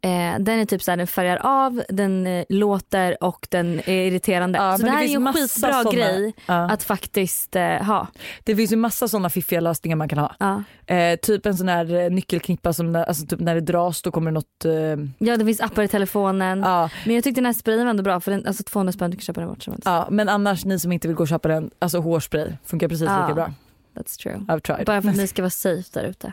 eh, 0.00 0.38
den 0.40 0.58
är 0.58 0.64
typ 0.64 0.82
såhär, 0.82 0.96
den 0.96 1.06
färgar 1.06 1.36
av, 1.42 1.82
den 1.88 2.26
eh, 2.26 2.44
låter 2.48 3.24
och 3.24 3.46
den 3.50 3.78
är 3.86 4.06
irriterande. 4.06 4.58
Ja, 4.58 4.76
så 4.78 4.82
det 4.82 4.88
det 4.88 4.96
här 4.96 5.04
är 5.04 5.16
en 5.16 5.32
skitbra 5.32 5.72
såna- 5.82 5.90
grej 5.92 6.34
Ja. 6.46 6.54
att 6.70 6.82
faktiskt 6.82 7.56
eh, 7.56 7.62
ha. 7.82 8.06
Det 8.44 8.56
finns 8.56 8.72
ju 8.72 8.76
massa 8.76 9.08
sådana 9.08 9.30
fiffiga 9.30 9.60
lösningar 9.60 9.96
man 9.96 10.08
kan 10.08 10.18
ha. 10.18 10.34
Ja. 10.38 10.62
Eh, 10.94 11.16
typ 11.16 11.46
en 11.46 11.56
sån 11.56 11.68
här 11.68 11.94
eh, 12.04 12.10
nyckelknippa 12.10 12.72
som 12.72 12.92
när, 12.92 13.04
alltså 13.04 13.26
typ 13.26 13.40
när 13.40 13.54
det 13.54 13.60
dras 13.60 14.02
då 14.02 14.10
kommer 14.10 14.30
det 14.30 14.34
något. 14.34 14.64
Eh, 14.64 15.26
ja 15.28 15.36
det 15.36 15.44
finns 15.44 15.60
appar 15.60 15.82
i 15.82 15.88
telefonen. 15.88 16.60
Men 16.60 17.14
jag 17.14 17.24
tyckte 17.24 17.40
den 17.40 17.46
här 17.46 17.52
sprayen 17.52 17.84
var 17.84 17.90
ändå 17.90 18.02
bra 18.02 18.20
för 18.20 18.30
den, 18.30 18.46
alltså 18.46 18.62
200 18.62 18.92
spänn 18.92 19.10
du 19.10 19.16
kan 19.16 19.22
köpa 19.22 19.40
den 19.40 19.48
vart 19.48 19.62
som 19.62 19.72
helst. 19.72 19.86
ja, 19.86 20.08
men 20.10 20.28
annars 20.28 20.64
ni 20.64 20.78
som 20.78 20.92
inte 20.92 21.08
vill 21.08 21.16
gå 21.16 21.22
och 21.22 21.28
köpa 21.28 21.48
den, 21.48 21.70
alltså 21.78 21.98
hårspray 21.98 22.52
funkar 22.64 22.88
precis 22.88 23.00
lika 23.02 23.34
bra. 23.34 23.52
That's 23.94 24.16
true. 24.22 24.34
I've 24.48 24.60
tried. 24.60 24.86
Bara 24.86 25.02
för 25.02 25.08
att 25.08 25.16
ni 25.16 25.26
ska 25.26 25.42
vara 25.42 25.50
safe 25.50 25.88
där 25.92 26.04
ute. 26.04 26.32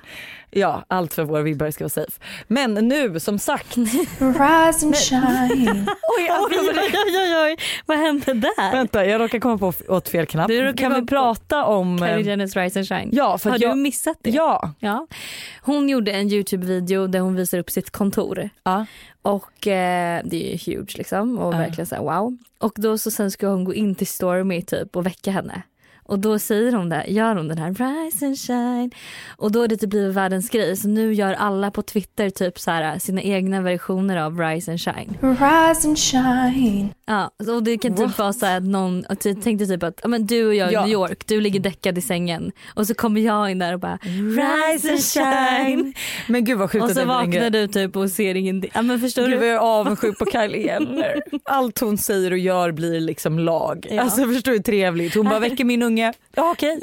Ja, 0.52 0.84
allt 0.88 1.14
för 1.14 1.24
våra 1.24 1.42
vibbar 1.42 1.72
ska 1.72 1.84
vara 1.84 1.90
safe. 1.90 2.12
Men 2.48 2.74
nu 2.74 3.20
som 3.20 3.40
sagt. 3.40 3.78
Rise 4.20 4.86
and 4.86 4.96
shine. 4.96 5.88
Oj, 6.18 6.30
Oj, 6.30 6.58
oj, 6.60 6.80
oj, 7.18 7.36
oj, 7.44 7.58
vad 7.86 7.98
hände 7.98 8.34
där? 8.34 8.72
Vänta 8.72 9.06
jag 9.06 9.22
råkar 9.22 9.40
komma 9.40 9.58
på 9.58 9.74
åt 9.88 10.10
fel 10.10 10.26
knapp. 10.26 10.48
Du 10.48 10.74
Kan 10.74 10.94
vi 10.94 11.06
prata 11.08 11.66
om... 11.66 12.04
eh, 12.04 12.08
Kylie 12.10 12.30
Jenners 12.30 12.56
Rise 12.56 12.80
and 12.80 12.88
Shine. 12.88 13.10
Ja, 13.12 13.38
för 13.38 13.50
Har 13.50 13.58
du 13.58 13.76
missat 13.76 14.18
det? 14.22 14.30
ja, 14.30 14.74
Ja. 14.80 15.08
Hon 15.62 15.90
gjorde 15.90 16.12
en 16.12 16.28
Youtube-video 16.30 17.08
där 17.08 17.20
hon 17.20 17.36
visar 17.36 17.58
upp 17.58 17.70
sitt 17.70 17.90
kontor. 17.92 18.50
ja. 18.64 18.86
Och 19.22 19.68
eh, 19.68 20.22
det 20.26 20.54
är 20.54 20.56
ju 20.58 20.74
huge 20.76 20.98
liksom 20.98 21.38
och 21.40 21.54
verkligen 21.54 21.86
så 21.86 21.96
här, 21.96 22.02
wow. 22.02 22.38
Och 22.60 22.74
då 22.76 22.98
så 22.98 23.12
sen 23.12 23.32
ska 23.32 23.48
hon 23.48 23.64
gå 23.64 23.74
in 23.74 23.96
till 23.96 24.08
Stormy 24.08 24.62
typ 24.62 24.96
och 24.96 25.06
väcka 25.06 25.32
henne. 25.32 25.62
Och 26.10 26.20
då 26.20 26.40
säger 26.40 26.72
hon 26.72 26.90
det, 26.90 27.04
gör 27.08 27.36
hon 27.36 27.48
den 27.48 27.58
här 27.58 27.70
rise 27.70 28.26
and 28.26 28.38
shine. 28.40 28.92
Och 29.38 29.52
då 29.52 29.60
har 29.60 29.68
det 29.68 29.78
typ 29.78 29.90
blivit 29.90 30.16
världens 30.16 30.50
grej. 30.50 30.76
Så 30.78 30.88
nu 30.88 31.14
gör 31.14 31.34
alla 31.34 31.72
på 31.72 31.82
Twitter 31.82 32.30
typ 32.30 32.60
så 32.60 32.72
här 32.72 33.00
sina 33.00 33.22
egna 33.22 33.62
versioner 33.62 34.18
av 34.18 34.40
rise 34.40 34.72
and 34.72 34.82
shine. 34.82 35.18
Rise 35.22 35.88
and 35.88 35.98
shine. 36.00 36.90
Ja, 37.06 37.32
och 37.56 37.64
det 37.64 37.78
kan 37.78 37.92
typ 37.96 38.06
What? 38.06 38.18
vara 38.18 38.34
så 38.34 38.46
här 38.46 38.58
att 38.58 38.64
någon 38.64 39.04
tänkte 39.44 39.66
typ 39.66 39.84
att 39.84 40.02
men 40.08 40.26
du 40.26 40.48
och 40.48 40.56
jag 40.56 40.70
i 40.72 40.74
Ja. 40.74 40.82
New 40.82 40.92
York, 40.94 41.28
du 41.28 41.42
ligger 41.42 41.60
däckad 41.60 41.98
i 41.98 42.02
sängen 42.02 42.52
och 42.76 42.88
så 42.88 42.94
kommer 42.94 43.22
jag 43.22 43.52
in 43.52 43.60
där 43.60 43.74
och 43.74 43.80
bara 43.80 43.98
rise 44.04 44.92
and 44.92 45.04
shine. 45.04 45.94
Men 46.28 46.46
gud 46.46 46.58
vad 46.58 46.72
sjukt 46.72 46.84
Och 46.86 46.92
så 46.92 47.06
vaknar 47.06 47.50
du 47.50 47.68
typ 47.68 47.96
och 47.96 48.10
ser 48.10 48.36
ingenting. 48.36 48.72
Ja 48.74 48.82
men 48.82 49.00
förstår 49.00 49.22
Gud 49.22 49.32
vad 49.34 49.42
du? 49.42 49.48
jag 49.48 49.56
är 49.56 49.60
avundsjuk 49.60 50.20
på 50.20 50.26
Kylie 50.26 50.66
Jenner. 50.66 51.22
Allt 51.46 51.80
hon 51.80 51.98
säger 51.98 52.32
och 52.32 52.38
gör 52.38 52.72
blir 52.72 53.00
liksom 53.00 53.40
lag. 53.40 53.88
Ja. 53.90 54.02
Alltså 54.02 54.26
förstår 54.26 54.52
du 54.52 54.58
hur 54.58 54.64
trevligt? 54.64 55.16
Hon 55.16 55.26
bara 55.26 55.40
väcker 55.40 55.66
min 55.66 55.84
unge. 55.84 55.99
Ja 56.00 56.14
okej. 56.36 56.80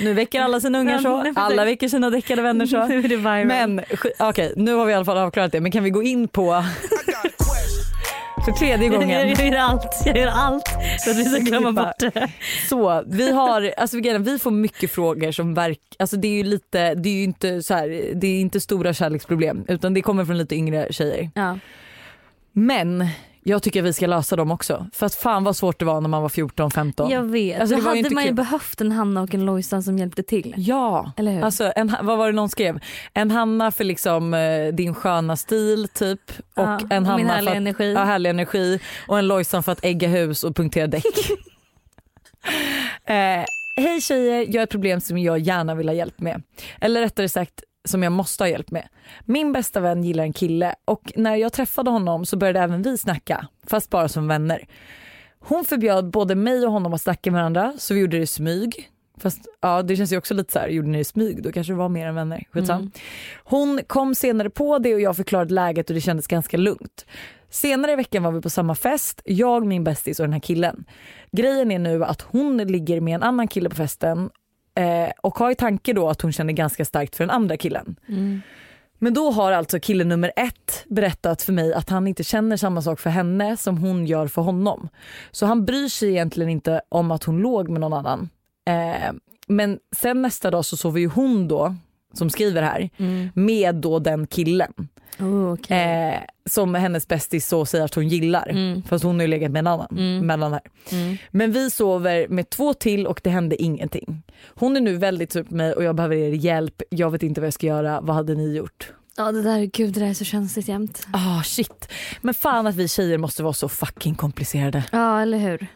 Nu 0.00 0.12
väcker 0.12 0.40
alla 0.40 0.60
sina 0.60 0.78
ungar 0.78 0.98
så. 0.98 1.32
Alla 1.34 1.64
väcker 1.64 1.88
sina 1.88 2.10
däckade 2.10 2.42
vänner 2.42 2.66
så. 2.66 2.86
Men 3.46 3.80
okej 4.18 4.52
nu 4.56 4.74
har 4.74 4.84
vi 4.86 4.92
i 4.92 4.94
alla 4.94 5.04
fall 5.04 5.18
avklarat 5.18 5.52
det 5.52 5.60
men 5.60 5.72
kan 5.72 5.84
vi 5.84 5.90
gå 5.90 6.02
in 6.02 6.28
på 6.28 6.64
för 8.44 8.52
tredje 8.52 8.86
jag, 8.86 9.00
gången. 9.00 9.28
jag 9.28 9.46
gör 9.46 9.58
allt, 9.58 10.02
jag 10.06 10.16
gör 10.16 10.26
allt 10.26 10.68
för 11.04 11.10
att 11.10 11.16
vi 11.16 11.24
ska 11.24 11.38
glömma 11.38 11.72
bort 11.72 11.98
det. 11.98 12.30
Så 12.68 13.04
vi 13.06 13.32
har, 13.32 13.74
alltså 13.76 13.96
vi 14.18 14.38
får 14.38 14.50
mycket 14.50 14.90
frågor 14.90 15.32
som 15.32 15.54
verk, 15.54 15.80
alltså 15.98 16.16
det 16.16 16.28
är 16.28 16.36
ju 16.36 16.42
lite, 16.42 16.94
det 16.94 17.08
är 17.08 17.14
ju 17.14 17.24
inte 17.24 17.62
så 17.62 17.74
här, 17.74 18.10
det 18.14 18.26
är 18.26 18.40
inte 18.40 18.60
stora 18.60 18.94
kärleksproblem 18.94 19.64
utan 19.68 19.94
det 19.94 20.02
kommer 20.02 20.24
från 20.24 20.38
lite 20.38 20.54
yngre 20.54 20.92
tjejer. 20.92 21.30
Ja. 21.34 21.58
Men 22.52 23.08
jag 23.46 23.62
tycker 23.62 23.82
vi 23.82 23.92
ska 23.92 24.06
lösa 24.06 24.36
dem 24.36 24.50
också. 24.50 24.86
För 24.92 25.06
att 25.06 25.14
fan 25.14 25.44
vad 25.44 25.56
svårt 25.56 25.78
det 25.78 25.84
var 25.84 26.00
när 26.00 26.08
man 26.08 26.22
var 26.22 26.28
14-15. 26.28 27.10
Jag 27.10 27.22
vet. 27.22 27.60
Alltså, 27.60 27.76
Då 27.76 27.80
det 27.80 27.86
var 27.86 27.94
ju 27.94 28.02
hade 28.02 28.14
man 28.14 28.24
ju 28.24 28.32
behövt 28.32 28.80
en 28.80 28.92
Hanna 28.92 29.22
och 29.22 29.34
en 29.34 29.44
Lojsan 29.44 29.82
som 29.82 29.98
hjälpte 29.98 30.22
till. 30.22 30.54
Ja, 30.56 31.12
Eller 31.16 31.32
hur? 31.32 31.42
alltså 31.42 31.72
en, 31.76 31.96
vad 32.02 32.18
var 32.18 32.26
det 32.26 32.32
någon 32.32 32.48
skrev? 32.48 32.80
En 33.14 33.30
Hanna 33.30 33.70
för 33.70 33.84
liksom 33.84 34.34
eh, 34.34 34.74
din 34.74 34.94
sköna 34.94 35.36
stil 35.36 35.88
typ 35.88 36.20
och 36.54 36.62
Ja, 36.62 36.80
en 36.90 37.06
Hanna 37.06 37.16
min 37.16 37.26
för 37.26 37.34
härliga 37.34 37.50
att, 37.52 37.56
energi. 37.56 37.92
Ja, 37.92 38.04
härlig 38.04 38.30
energi 38.30 38.80
och 39.08 39.18
en 39.18 39.26
Lojsan 39.28 39.62
för 39.62 39.72
att 39.72 39.84
ägga 39.84 40.08
hus 40.08 40.44
och 40.44 40.56
punktera 40.56 40.86
däck. 40.86 41.04
eh, 43.06 43.44
Hej 43.76 44.00
tjejer, 44.00 44.46
jag 44.48 44.60
har 44.60 44.64
ett 44.64 44.70
problem 44.70 45.00
som 45.00 45.18
jag 45.18 45.38
gärna 45.38 45.74
vill 45.74 45.88
ha 45.88 45.94
hjälp 45.94 46.20
med. 46.20 46.42
Eller 46.80 47.00
rättare 47.00 47.28
sagt 47.28 47.62
som 47.84 48.02
jag 48.02 48.12
måste 48.12 48.44
ha 48.44 48.48
hjälp 48.48 48.70
med. 48.70 48.88
Min 49.24 49.52
bästa 49.52 49.80
vän 49.80 50.04
gillar 50.04 50.24
en 50.24 50.32
kille 50.32 50.74
och 50.84 51.12
när 51.16 51.36
jag 51.36 51.52
träffade 51.52 51.90
honom 51.90 52.26
så 52.26 52.36
började 52.36 52.60
även 52.60 52.82
vi 52.82 52.98
snacka, 52.98 53.48
fast 53.66 53.90
bara 53.90 54.08
som 54.08 54.28
vänner. 54.28 54.66
Hon 55.38 55.64
förbjöd 55.64 56.10
både 56.10 56.34
mig 56.34 56.66
och 56.66 56.72
honom 56.72 56.94
att 56.94 57.02
snacka 57.02 57.30
med 57.30 57.40
varandra 57.40 57.74
så 57.78 57.94
vi 57.94 58.00
gjorde 58.00 58.16
det 58.16 58.22
i 58.22 58.26
smyg. 58.26 58.90
Fast 59.18 59.48
ja, 59.60 59.82
det 59.82 59.96
känns 59.96 60.12
ju 60.12 60.18
också 60.18 60.34
lite 60.34 60.52
så 60.52 60.58
här, 60.58 60.68
gjorde 60.68 60.88
ni 60.88 60.98
det 60.98 61.00
i 61.00 61.04
smyg 61.04 61.42
då 61.42 61.52
kanske 61.52 61.72
det 61.72 61.76
var 61.76 61.88
mer 61.88 62.06
än 62.06 62.14
vänner. 62.14 62.44
Skitsam. 62.50 62.90
Hon 63.44 63.80
kom 63.86 64.14
senare 64.14 64.50
på 64.50 64.78
det 64.78 64.94
och 64.94 65.00
jag 65.00 65.16
förklarade 65.16 65.54
läget 65.54 65.90
och 65.90 65.94
det 65.94 66.00
kändes 66.00 66.26
ganska 66.26 66.56
lugnt. 66.56 67.06
Senare 67.50 67.92
i 67.92 67.96
veckan 67.96 68.22
var 68.22 68.32
vi 68.32 68.40
på 68.40 68.50
samma 68.50 68.74
fest, 68.74 69.22
jag, 69.24 69.66
min 69.66 69.84
bästis 69.84 70.20
och 70.20 70.26
den 70.26 70.32
här 70.32 70.40
killen. 70.40 70.84
Grejen 71.32 71.70
är 71.70 71.78
nu 71.78 72.04
att 72.04 72.22
hon 72.22 72.56
ligger 72.56 73.00
med 73.00 73.14
en 73.14 73.22
annan 73.22 73.48
kille 73.48 73.68
på 73.68 73.76
festen 73.76 74.30
eh, 74.74 75.12
och 75.22 75.38
har 75.38 75.50
i 75.50 75.54
tanke 75.54 75.92
då 75.92 76.08
att 76.08 76.22
hon 76.22 76.32
känner 76.32 76.52
ganska 76.52 76.84
starkt 76.84 77.16
för 77.16 77.24
den 77.24 77.30
andra 77.30 77.56
killen. 77.56 77.96
Men 78.98 79.14
då 79.14 79.30
har 79.30 79.52
alltså 79.52 79.80
kille 79.80 80.04
nummer 80.04 80.32
ett 80.36 80.84
berättat 80.88 81.42
för 81.42 81.52
mig 81.52 81.74
att 81.74 81.90
han 81.90 82.06
inte 82.06 82.24
känner 82.24 82.56
samma 82.56 82.82
sak 82.82 83.00
för 83.00 83.10
henne 83.10 83.56
som 83.56 83.78
hon 83.78 84.06
gör 84.06 84.26
för 84.26 84.42
honom. 84.42 84.88
Så 85.30 85.46
han 85.46 85.64
bryr 85.64 85.88
sig 85.88 86.08
egentligen 86.08 86.50
inte 86.50 86.80
om 86.88 87.10
att 87.10 87.24
hon 87.24 87.38
låg 87.38 87.68
med 87.68 87.80
någon 87.80 87.92
annan. 87.92 88.28
Eh, 88.66 89.12
men 89.46 89.78
sen 89.96 90.22
nästa 90.22 90.50
dag 90.50 90.64
så 90.64 90.76
sover 90.76 91.00
ju 91.00 91.08
hon 91.08 91.48
då, 91.48 91.74
som 92.12 92.30
skriver 92.30 92.62
här, 92.62 92.90
med 93.34 93.74
då 93.74 93.98
den 93.98 94.26
killen. 94.26 94.72
Oh, 95.20 95.52
okay. 95.52 95.78
Eh, 95.78 96.20
som 96.50 96.74
hennes 96.74 97.08
bästis 97.08 97.48
så 97.48 97.66
säger 97.66 97.84
att 97.84 97.94
hon 97.94 98.08
gillar. 98.08 98.48
Mm. 98.48 98.82
Fast 98.82 99.04
hon 99.04 99.14
har 99.14 99.22
ju 99.22 99.28
legat 99.28 99.50
med 99.52 99.60
en 99.60 99.66
annan 99.66 100.26
mellan 100.26 100.52
här. 100.52 100.62
Men 101.30 101.52
vi 101.52 101.70
sover 101.70 102.28
med 102.28 102.50
två 102.50 102.74
till 102.74 103.06
och 103.06 103.20
det 103.24 103.30
hände 103.30 103.62
ingenting. 103.62 104.22
Hon 104.54 104.76
är 104.76 104.80
nu 104.80 104.96
väldigt 104.96 105.32
sur 105.32 105.42
på 105.42 105.54
mig 105.54 105.72
och 105.72 105.84
jag 105.84 105.96
behöver 105.96 106.16
er 106.16 106.32
hjälp. 106.32 106.82
Jag 106.90 107.10
vet 107.10 107.22
inte 107.22 107.40
vad 107.40 107.46
jag 107.46 107.54
ska 107.54 107.66
göra. 107.66 108.00
Vad 108.00 108.16
hade 108.16 108.34
ni 108.34 108.56
gjort? 108.56 108.92
Ja 109.16 109.32
det 109.32 109.42
där, 109.42 109.64
gud 109.64 109.94
det 109.94 110.00
där 110.00 110.06
är 110.06 110.14
så 110.14 110.24
känsligt 110.24 110.68
jämt. 110.68 111.06
Ah 111.12 111.42
shit. 111.42 111.88
Men 112.20 112.34
fan 112.34 112.66
att 112.66 112.74
vi 112.74 112.88
tjejer 112.88 113.18
måste 113.18 113.42
vara 113.42 113.52
så 113.52 113.68
fucking 113.68 114.14
komplicerade. 114.14 114.84
Ja 114.92 115.20
eller 115.20 115.38
hur. 115.38 115.66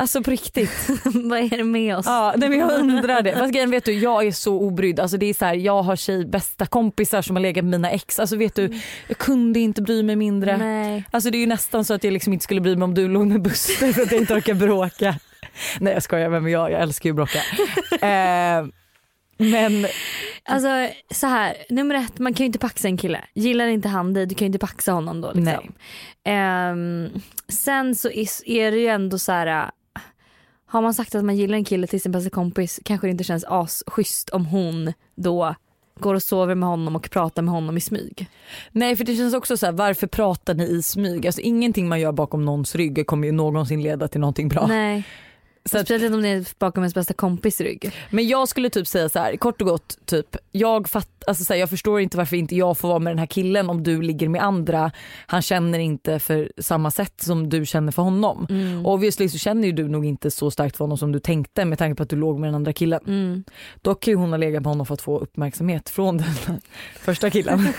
Alltså 0.00 0.22
på 0.22 0.30
riktigt. 0.30 0.88
Vad 1.04 1.38
är 1.38 1.56
det 1.56 1.64
med 1.64 1.96
oss? 1.96 2.06
Ja, 2.06 2.34
nej, 2.36 2.48
men 2.48 2.58
jag 2.58 2.70
undrar 2.70 3.22
det. 3.22 3.32
Fast 3.32 3.52
grejen 3.52 3.70
vet 3.70 3.84
du, 3.84 3.92
jag 3.92 4.26
är 4.26 4.32
så 4.32 4.60
obrydd. 4.60 5.00
Alltså 5.00 5.16
det 5.16 5.26
är 5.26 5.34
så 5.34 5.44
här, 5.44 5.54
jag 5.54 5.82
har 5.82 5.96
tjej, 5.96 6.26
bästa 6.26 6.66
kompisar 6.66 7.22
som 7.22 7.36
har 7.36 7.40
legat 7.40 7.64
med 7.64 7.70
mina 7.70 7.90
ex. 7.90 8.18
Alltså 8.18 8.36
vet 8.36 8.54
du, 8.54 8.80
jag 9.08 9.18
kunde 9.18 9.60
inte 9.60 9.82
bry 9.82 10.02
mig 10.02 10.16
mindre. 10.16 10.56
Nej. 10.56 11.04
Alltså 11.10 11.30
det 11.30 11.38
är 11.38 11.40
ju 11.40 11.46
nästan 11.46 11.84
så 11.84 11.94
att 11.94 12.04
jag 12.04 12.12
liksom 12.12 12.32
inte 12.32 12.42
skulle 12.42 12.60
bry 12.60 12.76
mig 12.76 12.84
om 12.84 12.94
du 12.94 13.08
låg 13.08 13.26
med 13.26 13.42
Buster 13.42 13.92
för 13.92 14.02
att 14.02 14.12
jag 14.12 14.20
inte 14.20 14.34
orkar 14.34 14.54
bråka. 14.54 15.14
Nej 15.80 15.92
jag 15.92 16.02
skojar, 16.02 16.30
är 16.30 16.48
jag? 16.48 16.72
Jag 16.72 16.80
älskar 16.80 17.08
ju 17.08 17.10
att 17.10 17.16
bråka. 17.16 17.40
Eh, 18.06 18.66
men 19.38 19.86
Alltså 20.44 20.68
så 21.10 21.26
här, 21.26 21.56
nummer 21.68 21.94
ett, 21.94 22.18
man 22.18 22.34
kan 22.34 22.44
ju 22.44 22.46
inte 22.46 22.58
paxa 22.58 22.88
en 22.88 22.96
kille. 22.96 23.24
Gillar 23.34 23.66
inte 23.66 23.88
han 23.88 24.14
dig, 24.14 24.26
du 24.26 24.34
kan 24.34 24.44
ju 24.44 24.46
inte 24.46 24.58
paxa 24.58 24.92
honom 24.92 25.20
då. 25.20 25.32
Liksom. 25.32 25.44
Nej. 25.44 25.70
Ehm, 26.24 27.08
sen 27.48 27.94
så 27.94 28.10
är, 28.10 28.48
är 28.48 28.70
det 28.70 28.78
ju 28.78 28.86
ändå 28.86 29.18
så 29.18 29.32
här. 29.32 29.70
Har 30.70 30.82
man 30.82 30.94
sagt 30.94 31.14
att 31.14 31.24
man 31.24 31.36
gillar 31.36 31.56
en 31.56 31.64
kille 31.64 31.86
till 31.86 32.00
sin 32.00 32.12
bästa 32.12 32.30
kompis 32.30 32.80
kanske 32.84 33.06
det 33.06 33.10
inte 33.10 33.24
känns 33.24 33.44
asschysst 33.48 34.30
om 34.30 34.46
hon 34.46 34.92
då 35.14 35.54
går 35.98 36.14
och 36.14 36.22
sover 36.22 36.54
med 36.54 36.68
honom 36.68 36.96
och 36.96 37.10
pratar 37.10 37.42
med 37.42 37.54
honom 37.54 37.76
i 37.76 37.80
smyg. 37.80 38.28
nej 38.72 38.96
för 38.96 39.04
det 39.04 39.16
känns 39.16 39.34
också 39.34 39.56
så 39.56 39.66
här, 39.66 39.72
varför 39.72 40.06
pratar 40.06 40.54
ni 40.54 40.64
i 40.64 40.82
smyg? 40.82 41.26
Alltså 41.26 41.40
ingenting 41.40 41.88
man 41.88 42.00
gör 42.00 42.12
bakom 42.12 42.44
någons 42.44 42.74
rygg 42.74 43.06
kommer 43.06 43.26
ju 43.26 43.32
någonsin 43.32 43.82
leda 43.82 44.08
till 44.08 44.20
någonting 44.20 44.48
bra. 44.48 44.66
Nej. 44.66 45.04
Så 45.70 45.78
att, 45.78 45.86
Speciellt 45.86 46.14
om 46.14 46.22
det 46.22 46.28
är 46.28 46.46
bakom 46.58 46.82
ens 46.82 46.94
bästa 46.94 47.14
kompis 47.14 47.60
rygg. 47.60 47.92
men 48.10 48.28
jag 48.28 48.48
skulle 48.48 48.70
typ 48.70 48.86
säga 48.86 49.08
så 49.08 49.18
här, 49.18 49.36
kort 49.36 49.60
och 49.60 49.66
gott, 49.68 49.98
typ, 50.06 50.36
jag, 50.52 50.88
fatt, 50.88 51.08
alltså 51.26 51.44
så 51.44 51.52
här, 51.52 51.60
jag 51.60 51.70
förstår 51.70 52.00
inte 52.00 52.16
varför 52.16 52.36
inte 52.36 52.56
jag 52.56 52.78
får 52.78 52.88
vara 52.88 52.98
med 52.98 53.10
den 53.10 53.18
här 53.18 53.26
killen 53.26 53.70
om 53.70 53.82
du 53.82 54.02
ligger 54.02 54.28
med 54.28 54.42
andra. 54.42 54.90
Han 55.26 55.42
känner 55.42 55.78
inte 55.78 56.18
för 56.18 56.52
samma 56.58 56.90
sätt 56.90 57.20
som 57.22 57.48
du 57.48 57.66
känner 57.66 57.92
för 57.92 58.02
honom. 58.02 58.46
Mm. 58.50 58.86
Och 58.86 58.92
obviously 58.92 59.28
så 59.28 59.38
känner 59.38 59.66
ju 59.66 59.72
du 59.72 59.88
nog 59.88 60.04
inte 60.04 60.30
så 60.30 60.50
starkt 60.50 60.76
för 60.76 60.84
honom 60.84 60.98
som 60.98 61.12
du 61.12 61.18
tänkte 61.18 61.64
med 61.64 61.78
tanke 61.78 61.96
på 61.96 62.02
att 62.02 62.10
du 62.10 62.16
låg 62.16 62.38
med 62.38 62.48
den 62.48 62.54
andra 62.54 62.72
killen. 62.72 63.00
Mm. 63.06 63.44
Dock 63.82 64.02
kan 64.02 64.12
ju 64.12 64.16
hon 64.16 64.30
ha 64.30 64.36
legat 64.36 64.62
med 64.62 64.70
honom 64.70 64.86
för 64.86 64.94
att 64.94 65.02
få 65.02 65.18
uppmärksamhet 65.18 65.88
från 65.90 66.16
den 66.16 66.60
första 66.94 67.30
killen. 67.30 67.58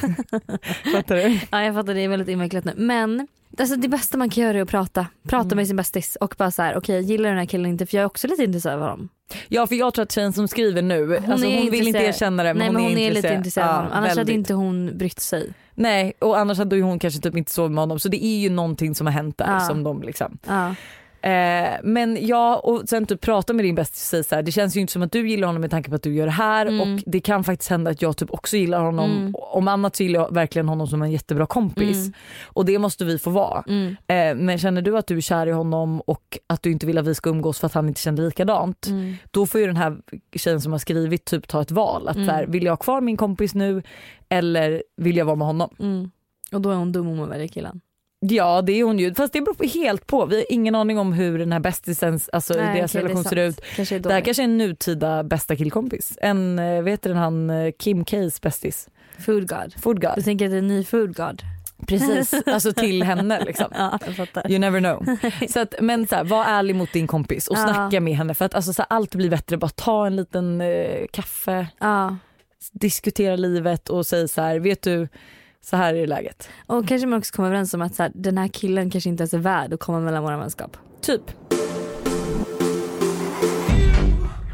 Fattar 0.93 1.15
du? 1.15 1.39
Ja 1.51 1.63
jag 1.63 1.75
fattar 1.75 1.93
det 1.93 2.01
är 2.01 2.10
väldigt 2.10 2.30
invecklat 2.30 2.65
nu. 2.65 2.73
Men 2.75 3.27
alltså, 3.60 3.76
det 3.76 3.88
bästa 3.88 4.18
man 4.18 4.30
kan 4.30 4.44
göra 4.44 4.58
är 4.58 4.62
att 4.62 4.70
prata. 4.70 5.08
Prata 5.28 5.46
Mm. 5.46 5.56
med 5.58 5.68
sin 5.68 5.76
bästis 5.76 6.16
och 6.22 6.36
bara 6.38 6.52
så 6.52 6.62
här: 6.62 6.78
okej 6.78 6.96
jag 6.96 7.04
gillar 7.04 7.30
den 7.30 7.38
här 7.38 7.46
killen 7.46 7.72
inte 7.72 7.86
för 7.86 7.98
jag 7.98 8.02
är 8.02 8.06
också 8.06 8.28
lite 8.28 8.44
intresserad 8.44 8.76
av 8.76 8.82
honom. 8.82 9.10
Ja 9.48 9.68
för 9.68 9.76
jag 9.76 9.94
tror 9.94 10.04
att 10.04 10.12
tjejen 10.12 10.34
som 10.34 10.48
skriver 10.48 10.82
nu, 10.82 11.20
hon, 11.20 11.32
alltså, 11.32 11.48
hon 11.48 11.70
vill 11.72 11.88
inte 11.88 12.00
erkänna 12.00 12.44
det 12.44 12.54
men 12.54 12.58
Nej 12.58 12.68
hon, 12.68 12.76
men 12.76 12.84
hon 12.84 12.98
är, 12.98 13.10
är, 13.10 13.14
lite 13.14 13.34
intresserad. 13.34 13.70
av 13.70 13.76
honom. 13.76 13.92
Annars 13.94 14.10
hade 14.10 14.20
väldigt. 14.20 14.34
inte 14.36 14.54
hon 14.54 14.98
brytt 14.98 15.20
sig. 15.20 15.54
Nej 15.76 16.14
och 16.20 16.38
annars 16.40 16.58
hade 16.58 16.82
hon 16.82 17.00
kanske 17.00 17.22
typ 17.22 17.38
inte 17.38 17.52
sovit 17.52 17.72
med 17.72 17.82
honom 17.82 18.00
så 18.00 18.10
det 18.10 18.26
är 18.26 18.38
ju 18.40 18.50
någonting 18.50 18.96
som 18.96 19.08
har 19.08 19.14
hänt 19.14 19.38
där 19.38 19.54
Ja. 19.54 19.60
som 19.60 19.84
de 19.84 20.02
liksom. 20.02 20.38
Ja. 20.48 20.76
Eh, 21.24 21.70
men 21.84 22.18
ja 22.28 22.56
och 22.64 22.90
sen 22.90 23.06
typ 23.06 23.22
prata 23.22 23.54
med 23.54 23.66
din 23.66 23.76
bästis 23.76 24.04
och 24.04 24.08
säga 24.10 24.24
så 24.24 24.36
här, 24.36 24.44
det 24.44 24.52
känns 24.52 24.76
ju 24.78 24.82
inte 24.82 24.94
som 24.94 25.02
att 25.02 25.12
du 25.12 25.30
gillar 25.30 25.48
honom 25.48 25.62
med 25.62 25.72
tanke 25.72 25.90
på 25.90 25.96
att 25.96 26.04
du 26.04 26.14
gör 26.14 26.26
det 26.26 26.32
här 26.32 26.66
Mm. 26.66 26.82
och 26.82 27.04
det 27.06 27.20
kan 27.20 27.44
faktiskt 27.44 27.70
hända 27.70 27.92
att 27.92 28.02
jag 28.02 28.18
typ 28.18 28.32
också 28.32 28.58
gillar 28.58 28.82
honom. 28.84 29.12
Mm. 29.12 29.36
Om 29.36 29.68
annat 29.68 29.96
så 29.96 30.04
gillar 30.04 30.20
jag 30.20 30.34
verkligen 30.34 30.70
honom 30.70 30.88
som 30.88 31.02
en 31.02 31.12
jättebra 31.12 31.46
kompis 31.46 31.98
Mm. 31.98 32.14
och 32.46 32.66
det 32.66 32.80
måste 32.80 33.06
vi 33.06 33.20
få 33.20 33.30
vara. 33.30 33.64
Mm. 33.68 33.96
Eh, 34.08 34.44
men 34.46 34.58
känner 34.58 34.82
du 34.82 34.98
att 34.98 35.08
du 35.08 35.18
är 35.18 35.22
kär 35.22 35.48
i 35.48 35.52
honom 35.52 36.02
och 36.02 36.38
att 36.48 36.64
du 36.64 36.72
inte 36.72 36.86
vill 36.86 36.98
att 36.98 37.08
vi 37.08 37.16
ska 37.16 37.30
umgås 37.30 37.60
för 37.60 37.66
att 37.68 37.74
han 37.74 37.88
inte 37.88 38.02
känner 38.02 38.24
likadant. 38.24 38.88
Mm. 38.88 39.14
Då 39.32 39.46
får 39.46 39.62
ju 39.62 39.68
den 39.68 39.78
här 39.78 39.98
tjejen 40.36 40.62
som 40.62 40.72
har 40.72 40.80
skrivit 40.80 41.26
typ 41.26 41.48
ta 41.48 41.62
ett 41.62 41.72
val. 41.72 42.08
Att 42.08 42.16
Mm. 42.16 42.28
så 42.28 42.34
här, 42.34 42.46
vill 42.48 42.64
jag 42.64 42.72
ha 42.72 42.78
kvar 42.78 43.02
min 43.02 43.18
kompis 43.18 43.56
nu 43.56 43.84
eller 44.30 44.84
vill 44.98 45.18
jag 45.18 45.26
vara 45.26 45.36
med 45.36 45.48
honom? 45.48 45.70
Mm. 45.80 46.12
Och 46.52 46.62
då 46.62 46.70
är 46.72 46.76
hon 46.76 46.92
dum 46.92 47.08
om 47.08 47.18
hon 47.18 47.30
väljer 47.30 47.48
killen. 47.48 47.82
Ja 48.26 48.62
det 48.62 48.72
är 48.72 48.84
hon 48.84 49.00
ju. 49.00 49.14
Fast 49.14 49.34
det 49.34 49.42
beror 49.42 49.54
på 49.54 49.64
helt 49.64 50.08
på. 50.08 50.26
Vi 50.26 50.36
har 50.36 50.46
ingen 50.50 50.76
aning 50.76 50.98
om 51.00 51.14
hur 51.14 51.40
den 51.40 51.52
här 51.52 51.60
bästisens, 51.60 52.30
alltså 52.30 52.54
Nej, 52.54 52.78
deras 52.78 52.96
är 52.96 53.00
relation 53.02 53.24
ser 53.24 53.36
ut. 53.36 53.62
Kanske 53.76 54.00
Det 54.00 54.14
här 54.14 54.22
kanske 54.22 54.42
är 54.42 54.44
en 54.44 54.58
nutida 54.58 55.24
bästa 55.24 55.56
killkompis. 55.56 56.18
En, 56.22 56.60
eh, 56.60 56.82
vet 56.82 57.02
du 57.02 57.14
han 57.14 57.50
eh, 57.50 57.72
Kim 57.80 58.06
Ks 58.06 58.42
bästis? 58.42 58.90
Food 59.20 59.48
God. 59.50 59.74
Food 59.82 60.02
God. 60.02 60.12
Du 60.16 60.22
tänker 60.22 60.46
att 60.46 60.52
det 60.52 60.56
är 60.58 60.60
en 60.60 60.68
ny 60.68 60.84
food 60.84 61.16
God? 61.16 61.42
Precis, 61.88 62.34
alltså 62.46 62.74
till 62.74 63.04
henne 63.04 63.44
liksom. 63.46 63.68
Ja. 63.76 64.00
You 64.50 64.60
never 64.60 64.80
know. 64.80 65.18
Så 65.50 65.60
att, 65.60 65.76
men 65.82 66.08
så 66.08 66.16
här, 66.16 66.24
var 66.24 66.46
ärlig 66.46 66.76
mot 66.76 66.94
din 66.94 67.08
kompis 67.08 67.48
och 67.48 67.58
Ja. 67.58 67.64
snacka 67.64 68.00
med 68.00 68.16
henne 68.16 68.34
för 68.34 68.46
att 68.46 68.56
alltså, 68.56 68.74
så 68.74 68.82
här, 68.82 68.88
allt 68.90 69.16
blir 69.16 69.30
bättre. 69.30 69.58
Bara 69.58 69.70
ta 69.72 70.06
en 70.08 70.16
liten 70.16 70.62
eh, 70.62 71.06
kaffe, 71.12 71.68
Ja. 71.80 72.18
diskutera 72.72 73.36
livet 73.36 73.90
och 73.90 74.06
säg 74.08 74.28
så 74.28 74.42
här, 74.42 74.60
vet 74.60 74.82
du, 74.82 75.08
så 75.62 75.78
här 75.78 75.93
är 75.93 76.08
läget. 76.08 76.50
Och 76.67 76.88
kanske 76.88 77.08
man 77.08 77.19
också 77.19 77.34
kommer 77.36 77.50
överens 77.50 77.74
om 77.74 77.82
att 77.82 77.95
så 77.95 78.04
här, 78.04 78.12
den 78.15 78.38
här 78.38 78.47
killen 78.47 78.89
kanske 78.89 79.10
inte 79.10 79.21
ens 79.21 79.34
är 79.34 79.38
värd 79.38 79.74
att 79.74 79.80
komma 79.80 80.00
mellan 80.00 80.24
våra 80.24 80.38
vänskap. 80.38 80.78
Typ. 81.02 81.21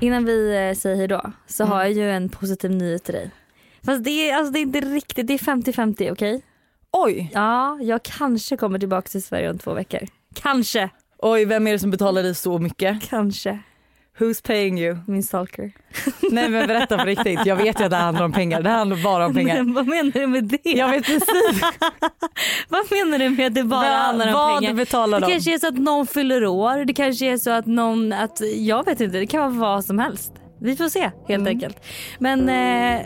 Innan 0.01 0.25
vi 0.25 0.67
eh, 0.69 0.75
säger 0.77 0.95
hejdå 0.95 1.21
så 1.47 1.63
Mm. 1.63 1.71
har 1.73 1.83
jag 1.83 1.91
ju 1.91 2.11
en 2.11 2.29
positiv 2.29 2.71
nyhet 2.71 3.03
till 3.03 3.13
dig. 3.13 3.31
Fast 3.85 4.03
det 4.03 4.29
är, 4.29 4.35
alltså, 4.37 4.51
det 4.53 4.59
är 4.59 4.61
inte 4.61 4.79
riktigt, 4.79 5.27
det 5.27 5.33
är 5.33 5.37
50-50 5.37 6.11
okej? 6.11 6.41
Oj, 6.91 7.31
Ja, 7.33 7.77
jag 7.81 8.03
kanske 8.03 8.57
kommer 8.57 8.79
tillbaka 8.79 9.07
till 9.07 9.23
Sverige 9.23 9.49
om 9.49 9.57
två 9.57 9.73
veckor. 9.73 9.99
Kanske, 10.33 10.89
oj 11.17 11.45
vem 11.45 11.67
är 11.67 11.71
det 11.71 11.79
som 11.79 11.91
betalar 11.91 12.23
dig 12.23 12.35
så 12.35 12.59
mycket? 12.59 13.09
kanske. 13.09 13.59
Who's 14.19 14.47
paying 14.47 14.79
you? 14.79 14.97
Min 15.07 15.23
stalker. 15.23 15.71
Nej 16.31 16.49
men 16.49 16.67
berätta 16.67 16.97
på 16.97 17.05
riktigt, 17.05 17.39
jag 17.45 17.55
vet 17.55 17.79
ju 17.79 17.83
att 17.83 17.91
det 17.91 17.97
handlar 17.97 18.25
om 18.25 18.31
pengar. 18.31 18.61
Det 18.61 18.69
handlar 18.69 19.03
bara 19.03 19.25
om 19.25 19.33
pengar. 19.33 19.55
Men 19.63 19.73
vad 19.73 19.87
menar 19.87 20.11
du 20.11 20.27
med 20.27 20.43
det? 20.43 20.69
Jag 20.71 20.89
vet 20.89 21.05
precis 21.05 21.29
Vad 22.69 22.91
menar 22.91 23.19
du 23.19 23.29
med 23.29 23.47
att 23.47 23.53
det 23.55 23.63
bara 23.63 23.79
vad, 23.81 23.89
handlar 23.91 24.27
om 24.27 24.33
vad 24.33 24.59
pengar? 24.59 24.73
betalar 24.73 25.19
Det 25.19 25.25
de. 25.25 25.31
kanske 25.31 25.53
är 25.53 25.57
så 25.59 25.67
att 25.67 25.77
någon 25.77 26.07
fyller 26.07 26.45
år, 26.45 26.85
det 26.85 26.93
kanske 26.93 27.25
är 27.25 27.37
så 27.37 27.49
att 27.51 27.65
någon, 27.65 28.13
att, 28.13 28.41
jag 28.55 28.85
vet 28.85 29.01
inte, 29.01 29.17
det 29.19 29.27
kan 29.27 29.41
vara 29.59 29.71
vad 29.73 29.85
som 29.85 29.99
helst. 29.99 30.33
Vi 30.61 30.75
får 30.75 30.89
se 30.89 30.99
helt 31.01 31.29
Mm. 31.29 31.47
enkelt. 31.47 31.77
Men 32.19 32.49
eh, 32.49 33.01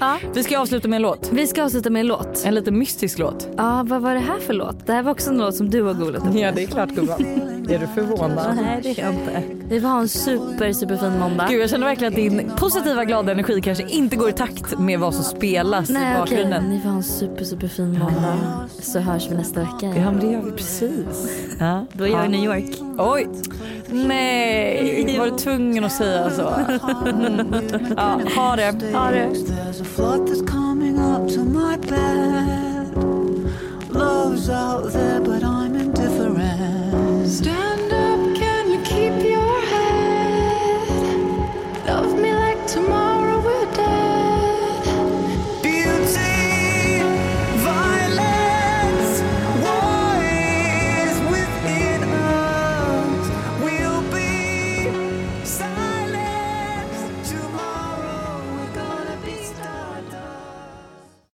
ja, 0.00 0.18
Vi 0.34 0.42
ska 0.42 0.58
avsluta 0.58 0.88
med 0.88 0.96
en 0.96 1.02
låt. 1.02 1.30
vi 1.32 1.46
ska 1.46 1.64
avsluta 1.64 1.90
med 1.90 2.00
en 2.00 2.06
låt. 2.06 2.42
En 2.44 2.54
lite 2.54 2.70
mystisk 2.70 3.18
låt. 3.18 3.48
Ja, 3.56 3.84
vad 3.88 4.02
var 4.02 4.14
det 4.14 4.20
här 4.20 4.38
för 4.38 4.52
låt? 4.54 4.86
Det 4.86 4.92
här 4.92 5.02
var 5.02 5.12
också 5.12 5.30
en 5.30 5.38
låt 5.38 5.54
som 5.54 5.70
du 5.70 5.82
har 5.82 5.94
googlat 5.94 6.26
upp. 6.28 6.34
Ja 6.34 6.52
det 6.52 6.62
är 6.62 6.66
klart 6.66 6.88
gumman. 6.90 7.24
Är 7.68 7.78
du 7.78 7.86
förvånad? 7.86 8.56
Nej 8.56 8.80
det 8.82 8.98
är 8.98 9.04
jag 9.04 9.14
inte. 9.14 9.42
Vi 9.68 9.80
får 9.80 9.88
ha 9.88 10.00
en 10.00 10.08
super 10.08 10.72
super 10.72 11.18
måndag. 11.18 11.46
Gud 11.50 11.62
jag 11.62 11.70
känner 11.70 11.86
verkligen 11.86 12.12
att 12.12 12.16
din 12.16 12.50
positiva 12.56 13.04
glada 13.04 13.32
energi 13.32 13.60
kanske 13.60 13.88
inte 13.88 14.16
går 14.16 14.28
i 14.28 14.32
takt 14.32 14.78
med 14.78 14.98
vad 15.00 15.14
som 15.14 15.24
spelas 15.24 15.90
i 15.90 15.92
Nej 15.92 16.02
okej, 16.02 16.36
bakgrunden. 16.36 16.70
ni 16.70 16.80
får 16.80 16.88
ha 16.88 16.96
en 16.96 17.02
super 17.02 17.44
super 17.44 17.68
fin 17.68 17.98
måndag. 17.98 18.36
Så 18.80 18.98
hörs 18.98 19.30
vi 19.30 19.34
nästa 19.34 19.60
vecka. 19.60 19.86
Ja 19.96 20.10
men 20.10 20.20
det 20.20 20.26
gör 20.32 20.42
vi 20.42 20.50
precis. 20.50 21.30
Ja. 21.60 21.86
Då 21.92 22.04
är 22.04 22.08
jag 22.08 22.26
i. 22.26 22.28
New 22.28 22.44
York. 22.44 22.80
Oj! 22.98 23.28
Nej, 23.90 25.16
var 25.18 25.26
du 25.26 25.36
tvungen 25.36 25.84
att 25.84 25.92
säga 25.92 26.30
så? 26.30 26.48
Mm. 27.08 27.54
Ja, 27.96 28.20
ha 28.36 28.56
det. 28.56 28.74
Ha 28.94 29.10
det. 29.10 29.28
There's 29.28 29.80
a 29.80 29.84
flood 29.84 30.28
that's 30.28 30.52
Stand 37.32 37.90
up, 37.94 38.36
can 38.36 38.70
you 38.70 38.82
keep 38.82 39.24
your 39.24 39.60
head? 39.62 40.88
Love 41.86 42.14
me 42.20 42.30
like 42.34 42.66
tomorrow. 42.66 43.11